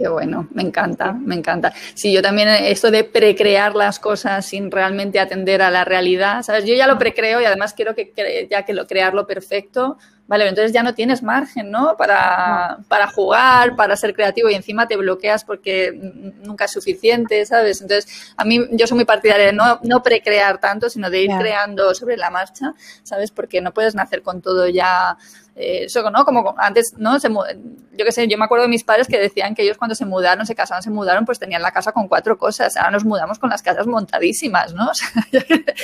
Qué 0.00 0.08
bueno, 0.08 0.48
me 0.54 0.62
encanta, 0.62 1.12
me 1.12 1.34
encanta. 1.34 1.74
Sí, 1.92 2.10
yo 2.10 2.22
también 2.22 2.48
esto 2.48 2.90
de 2.90 3.04
precrear 3.04 3.74
las 3.74 3.98
cosas 3.98 4.46
sin 4.46 4.70
realmente 4.70 5.20
atender 5.20 5.60
a 5.60 5.70
la 5.70 5.84
realidad, 5.84 6.42
¿sabes? 6.42 6.64
Yo 6.64 6.74
ya 6.74 6.86
lo 6.86 6.96
precreo 6.96 7.38
y 7.42 7.44
además 7.44 7.74
quiero 7.74 7.94
que 7.94 8.48
ya 8.50 8.64
que 8.64 8.72
lo 8.72 8.86
crearlo 8.86 9.26
perfecto, 9.26 9.98
vale, 10.26 10.48
entonces 10.48 10.72
ya 10.72 10.82
no 10.82 10.94
tienes 10.94 11.22
margen, 11.22 11.70
¿no? 11.70 11.98
Para, 11.98 12.78
para 12.88 13.08
jugar, 13.08 13.76
para 13.76 13.94
ser 13.94 14.14
creativo 14.14 14.48
y 14.48 14.54
encima 14.54 14.88
te 14.88 14.96
bloqueas 14.96 15.44
porque 15.44 15.92
nunca 15.92 16.64
es 16.64 16.70
suficiente, 16.70 17.44
¿sabes? 17.44 17.82
Entonces, 17.82 18.32
a 18.38 18.46
mí 18.46 18.58
yo 18.70 18.86
soy 18.86 18.94
muy 18.94 19.04
partidaria 19.04 19.46
de 19.46 19.52
no, 19.52 19.80
no 19.82 20.02
precrear 20.02 20.58
tanto, 20.60 20.88
sino 20.88 21.10
de 21.10 21.24
ir 21.24 21.30
creando 21.38 21.94
sobre 21.94 22.16
la 22.16 22.30
marcha, 22.30 22.72
¿sabes? 23.02 23.32
Porque 23.32 23.60
no 23.60 23.74
puedes 23.74 23.94
nacer 23.94 24.22
con 24.22 24.40
todo 24.40 24.66
ya 24.66 25.18
eh, 25.60 25.84
eso, 25.84 26.10
¿no? 26.10 26.24
Como 26.24 26.54
antes, 26.56 26.94
¿no? 26.96 27.18
yo 27.18 28.04
qué 28.06 28.12
sé, 28.12 28.26
yo 28.28 28.38
me 28.38 28.46
acuerdo 28.46 28.62
de 28.62 28.70
mis 28.70 28.82
padres 28.82 29.06
que 29.06 29.18
decían 29.18 29.54
que 29.54 29.62
ellos 29.62 29.76
cuando 29.76 29.94
se 29.94 30.06
mudaron, 30.06 30.46
se 30.46 30.54
casaron, 30.54 30.82
se 30.82 30.90
mudaron, 30.90 31.26
pues 31.26 31.38
tenían 31.38 31.60
la 31.60 31.70
casa 31.70 31.92
con 31.92 32.08
cuatro 32.08 32.38
cosas. 32.38 32.76
Ahora 32.78 32.92
nos 32.92 33.04
mudamos 33.04 33.38
con 33.38 33.50
las 33.50 33.60
casas 33.60 33.86
montadísimas, 33.86 34.72
¿no? 34.72 34.90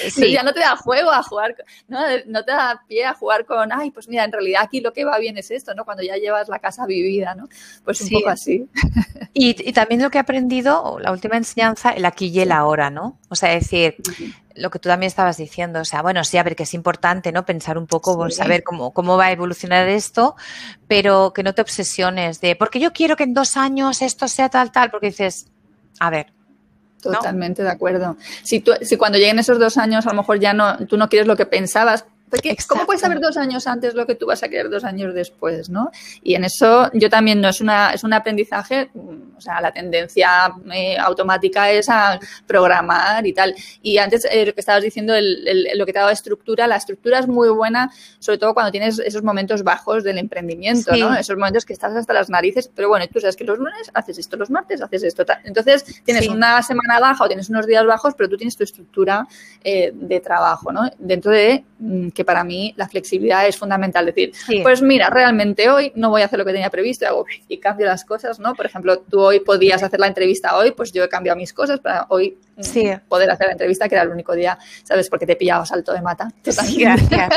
O 0.06 0.10
sea, 0.10 0.28
ya 0.28 0.42
no 0.42 0.52
te 0.52 0.60
da 0.60 0.76
juego 0.76 1.10
a 1.10 1.22
jugar, 1.22 1.54
¿no? 1.88 1.98
No 2.26 2.44
te 2.44 2.52
da 2.52 2.82
pie 2.88 3.04
a 3.04 3.14
jugar 3.14 3.44
con, 3.44 3.70
ay, 3.72 3.90
pues 3.90 4.08
mira, 4.08 4.24
en 4.24 4.32
realidad 4.32 4.62
aquí 4.64 4.80
lo 4.80 4.92
que 4.92 5.04
va 5.04 5.18
bien 5.18 5.36
es 5.36 5.50
esto, 5.50 5.74
¿no? 5.74 5.84
Cuando 5.84 6.02
ya 6.02 6.16
llevas 6.16 6.48
la 6.48 6.58
casa 6.58 6.86
vivida, 6.86 7.34
¿no? 7.34 7.48
Pues 7.84 8.00
un 8.00 8.10
poco 8.10 8.30
así. 8.30 8.68
Y, 9.38 9.50
y, 9.68 9.72
también 9.74 10.00
lo 10.00 10.08
que 10.08 10.16
he 10.16 10.20
aprendido, 10.22 10.98
la 10.98 11.12
última 11.12 11.36
enseñanza, 11.36 11.90
el 11.90 12.06
aquí 12.06 12.28
y 12.28 12.40
el 12.40 12.52
ahora, 12.52 12.88
¿no? 12.88 13.18
O 13.28 13.34
sea, 13.34 13.50
decir, 13.50 13.96
lo 14.56 14.70
que 14.70 14.78
tú 14.78 14.88
también 14.88 15.08
estabas 15.08 15.36
diciendo, 15.36 15.80
o 15.80 15.84
sea, 15.84 16.02
bueno, 16.02 16.24
sí, 16.24 16.38
a 16.38 16.42
ver, 16.42 16.56
que 16.56 16.64
es 16.64 16.74
importante, 16.74 17.32
¿no? 17.32 17.44
Pensar 17.44 17.78
un 17.78 17.86
poco, 17.86 18.16
pues, 18.16 18.36
saber 18.36 18.62
cómo, 18.62 18.92
cómo 18.92 19.16
va 19.16 19.26
a 19.26 19.32
evolucionar 19.32 19.88
esto, 19.88 20.36
pero 20.88 21.32
que 21.34 21.42
no 21.42 21.54
te 21.54 21.62
obsesiones 21.62 22.40
de, 22.40 22.56
porque 22.56 22.80
yo 22.80 22.92
quiero 22.92 23.16
que 23.16 23.24
en 23.24 23.34
dos 23.34 23.56
años 23.56 24.02
esto 24.02 24.28
sea 24.28 24.48
tal, 24.48 24.72
tal, 24.72 24.90
porque 24.90 25.08
dices, 25.08 25.46
a 26.00 26.10
ver, 26.10 26.32
Totalmente 27.02 27.62
de 27.62 27.70
acuerdo. 27.70 28.16
Si, 28.42 28.60
tú, 28.60 28.72
si 28.82 28.96
cuando 28.96 29.18
lleguen 29.18 29.38
esos 29.38 29.58
dos 29.58 29.76
años 29.76 30.06
a 30.06 30.10
lo 30.10 30.16
mejor 30.16 30.40
ya 30.40 30.52
no, 30.52 30.78
tú 30.86 30.96
no 30.96 31.08
quieres 31.08 31.28
lo 31.28 31.36
que 31.36 31.46
pensabas, 31.46 32.04
porque, 32.36 32.56
¿cómo 32.68 32.86
puedes 32.86 33.00
saber 33.00 33.20
dos 33.20 33.36
años 33.36 33.66
antes 33.66 33.94
lo 33.94 34.06
que 34.06 34.14
tú 34.14 34.26
vas 34.26 34.42
a 34.42 34.48
querer 34.48 34.70
dos 34.70 34.84
años 34.84 35.14
después, 35.14 35.68
no? 35.68 35.90
Y 36.22 36.34
en 36.34 36.44
eso 36.44 36.90
yo 36.94 37.08
también 37.10 37.40
no 37.40 37.48
es 37.48 37.60
una 37.60 37.90
es 37.92 38.04
un 38.04 38.12
aprendizaje, 38.12 38.90
o 38.94 39.40
sea, 39.40 39.60
la 39.60 39.72
tendencia 39.72 40.52
eh, 40.72 40.96
automática 40.98 41.70
es 41.70 41.88
a 41.88 42.18
programar 42.46 43.26
y 43.26 43.32
tal. 43.32 43.54
Y 43.82 43.98
antes 43.98 44.26
eh, 44.30 44.46
lo 44.46 44.54
que 44.54 44.60
estabas 44.60 44.82
diciendo, 44.82 45.14
el, 45.14 45.46
el, 45.46 45.78
lo 45.78 45.86
que 45.86 45.92
te 45.92 45.98
ha 45.98 46.02
dado 46.02 46.12
estructura, 46.12 46.66
la 46.66 46.76
estructura 46.76 47.18
es 47.18 47.26
muy 47.26 47.48
buena, 47.48 47.90
sobre 48.18 48.38
todo 48.38 48.54
cuando 48.54 48.70
tienes 48.70 48.98
esos 48.98 49.22
momentos 49.22 49.62
bajos 49.62 50.04
del 50.04 50.18
emprendimiento, 50.18 50.94
sí. 50.94 51.00
¿no? 51.00 51.14
Esos 51.14 51.36
momentos 51.36 51.64
que 51.64 51.72
estás 51.72 51.94
hasta 51.94 52.12
las 52.12 52.30
narices, 52.30 52.70
pero 52.74 52.88
bueno, 52.88 53.06
tú 53.12 53.20
sabes 53.20 53.36
que 53.36 53.44
los 53.44 53.58
lunes 53.58 53.90
haces 53.94 54.18
esto, 54.18 54.36
los 54.36 54.50
martes 54.50 54.82
haces 54.82 55.02
esto. 55.02 55.24
Tal. 55.24 55.40
Entonces 55.44 55.84
tienes 56.04 56.24
sí. 56.24 56.30
una 56.30 56.62
semana 56.62 57.00
baja 57.00 57.24
o 57.24 57.26
tienes 57.26 57.48
unos 57.48 57.66
días 57.66 57.84
bajos, 57.86 58.14
pero 58.14 58.28
tú 58.28 58.36
tienes 58.36 58.56
tu 58.56 58.64
estructura 58.64 59.26
eh, 59.62 59.92
de 59.94 60.20
trabajo, 60.20 60.72
¿no? 60.72 60.90
Dentro 60.98 61.32
de 61.32 61.64
mm, 61.78 62.08
que 62.10 62.24
para 62.26 62.44
mí 62.44 62.74
la 62.76 62.88
flexibilidad 62.88 63.46
es 63.46 63.56
fundamental. 63.56 64.04
Decir, 64.04 64.32
sí. 64.34 64.60
pues 64.62 64.82
mira, 64.82 65.08
realmente 65.08 65.70
hoy 65.70 65.92
no 65.94 66.10
voy 66.10 66.22
a 66.22 66.26
hacer 66.26 66.38
lo 66.38 66.44
que 66.44 66.52
tenía 66.52 66.68
previsto 66.68 67.04
y, 67.04 67.08
hago, 67.08 67.24
y 67.48 67.58
cambio 67.58 67.86
las 67.86 68.04
cosas, 68.04 68.38
¿no? 68.38 68.54
Por 68.54 68.66
ejemplo, 68.66 68.98
tú 68.98 69.20
hoy 69.20 69.40
podías 69.40 69.82
hacer 69.82 70.00
la 70.00 70.08
entrevista 70.08 70.56
hoy, 70.56 70.72
pues 70.72 70.92
yo 70.92 71.04
he 71.04 71.08
cambiado 71.08 71.38
mis 71.38 71.52
cosas 71.52 71.80
para 71.80 72.06
hoy 72.10 72.36
sí. 72.60 72.90
poder 73.08 73.30
hacer 73.30 73.46
la 73.46 73.52
entrevista, 73.52 73.88
que 73.88 73.94
era 73.94 74.04
el 74.04 74.10
único 74.10 74.34
día, 74.34 74.58
¿sabes? 74.82 75.08
Porque 75.08 75.26
te 75.26 75.36
pillaba 75.36 75.64
salto 75.64 75.92
de 75.92 76.02
mata. 76.02 76.28
Sí, 76.42 76.76
gracias. 76.80 77.30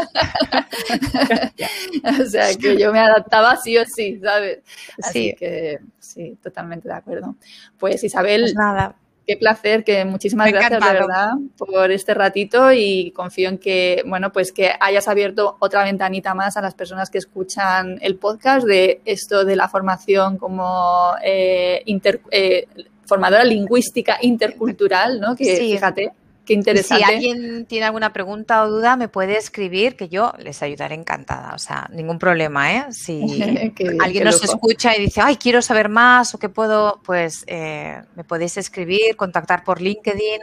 o 2.22 2.26
sea, 2.26 2.56
que 2.56 2.78
yo 2.78 2.92
me 2.92 3.00
adaptaba 3.00 3.56
sí 3.56 3.78
o 3.78 3.86
sí, 3.86 4.20
¿sabes? 4.22 4.60
Así 5.02 5.30
sí. 5.30 5.36
que 5.38 5.80
sí, 6.00 6.38
totalmente 6.42 6.88
de 6.88 6.96
acuerdo. 6.96 7.36
Pues 7.78 8.04
Isabel. 8.04 8.42
Pues 8.42 8.56
nada 8.56 8.96
qué 9.30 9.38
placer, 9.38 9.84
que 9.84 10.06
muchísimas 10.06 10.48
Me 10.48 10.54
gracias 10.54 10.84
de 10.84 10.92
verdad 10.92 11.34
por 11.56 11.92
este 11.92 12.16
ratito 12.16 12.74
y 12.74 13.12
confío 13.12 13.50
en 13.50 13.60
que, 13.60 14.02
bueno, 14.08 14.32
pues 14.32 14.52
que 14.52 14.72
hayas 14.80 15.08
abierto 15.08 15.56
otra 15.60 15.84
ventanita 15.84 16.34
más 16.34 16.58
a 16.58 16.64
las 16.64 16.74
personas 16.74 17.12
que 17.12 17.20
escuchan 17.20 18.00
el 18.02 18.16
podcast 18.16 18.66
de 18.66 19.02
esto 19.06 19.46
de 19.46 19.56
la 19.56 19.70
formación 19.70 20.38
como 20.38 21.14
eh, 21.24 21.84
inter, 21.86 22.22
eh, 22.32 22.68
formadora 23.06 23.44
lingüística 23.44 24.18
intercultural, 24.20 25.20
¿no? 25.20 25.36
Que 25.36 25.58
sí. 25.58 25.74
fíjate, 25.74 26.12
Qué 26.50 26.56
interesante. 26.56 27.06
Si 27.06 27.14
alguien 27.14 27.68
tiene 27.68 27.86
alguna 27.86 28.12
pregunta 28.12 28.64
o 28.64 28.72
duda, 28.72 28.96
me 28.96 29.08
puede 29.08 29.38
escribir, 29.38 29.96
que 29.96 30.10
yo 30.10 30.34
les 30.40 30.64
ayudaré 30.64 30.96
encantada. 30.96 31.54
O 31.54 31.60
sea, 31.60 31.88
ningún 31.94 32.18
problema, 32.18 32.74
¿eh? 32.74 32.86
Si 32.90 33.22
bien, 33.24 33.76
alguien 34.02 34.24
nos 34.24 34.42
loco. 34.42 34.56
escucha 34.56 34.98
y 34.98 35.02
dice, 35.02 35.22
ay, 35.24 35.36
quiero 35.36 35.62
saber 35.62 35.90
más 35.90 36.34
o 36.34 36.40
qué 36.40 36.50
puedo, 36.50 37.02
pues 37.06 37.44
eh, 37.46 38.02
me 38.16 38.24
podéis 38.24 38.58
escribir, 38.58 39.16
contactar 39.16 39.64
por 39.64 39.80
LinkedIn. 39.80 40.42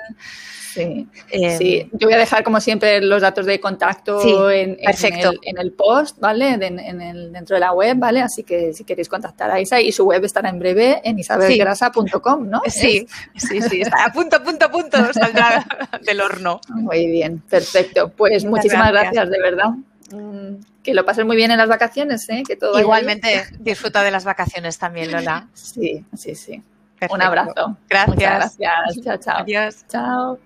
Sí. 0.76 1.08
Eh, 1.30 1.56
sí, 1.56 1.90
yo 1.92 2.06
voy 2.06 2.14
a 2.14 2.18
dejar 2.18 2.44
como 2.44 2.60
siempre 2.60 3.00
los 3.00 3.22
datos 3.22 3.46
de 3.46 3.58
contacto 3.58 4.20
sí, 4.20 4.28
en, 4.30 4.76
en, 4.78 5.14
el, 5.14 5.40
en, 5.42 5.58
el, 5.58 5.72
post, 5.72 6.18
¿vale? 6.20 6.50
En 6.50 7.00
el, 7.00 7.32
dentro 7.32 7.56
de 7.56 7.60
la 7.60 7.72
web, 7.72 7.96
¿vale? 7.96 8.20
Así 8.20 8.42
que 8.42 8.74
si 8.74 8.84
queréis 8.84 9.08
contactar 9.08 9.50
a 9.50 9.58
Isa 9.58 9.80
y 9.80 9.90
su 9.90 10.04
web 10.04 10.22
estará 10.22 10.50
en 10.50 10.58
breve 10.58 11.00
en 11.02 11.18
isabelgrasa.com, 11.18 12.50
¿no? 12.50 12.60
Sí, 12.66 13.06
sí, 13.36 13.62
sí, 13.62 13.80
está 13.80 14.04
a 14.04 14.12
punto, 14.12 14.42
punto, 14.44 14.70
punto, 14.70 14.98
saldrá 15.14 15.64
del 16.02 16.20
horno. 16.20 16.60
Muy 16.68 17.06
bien, 17.06 17.40
perfecto. 17.40 18.10
Pues 18.10 18.44
Muchas 18.44 18.64
muchísimas 18.64 18.90
gracias. 18.90 19.12
gracias, 19.14 19.30
de 19.30 19.42
verdad. 19.42 19.70
Mm, 20.12 20.62
que 20.82 20.94
lo 20.94 21.04
pases 21.04 21.24
muy 21.24 21.36
bien 21.36 21.50
en 21.50 21.58
las 21.58 21.68
vacaciones, 21.68 22.28
¿eh? 22.28 22.42
Que 22.46 22.56
todo 22.56 22.78
Igualmente 22.78 23.46
disfruta 23.58 24.02
de 24.02 24.10
las 24.10 24.24
vacaciones 24.24 24.78
también, 24.78 25.10
Lola. 25.10 25.48
Sí, 25.52 26.04
sí, 26.16 26.34
sí. 26.34 26.62
Perfecto. 26.98 27.14
Un 27.14 27.22
abrazo. 27.22 27.76
Gracias. 27.88 28.14
Muchas 28.14 28.56
gracias. 28.58 29.04
Chao, 29.04 29.16
chao. 29.18 29.38
Adiós. 29.40 29.84
Chao. 29.88 30.38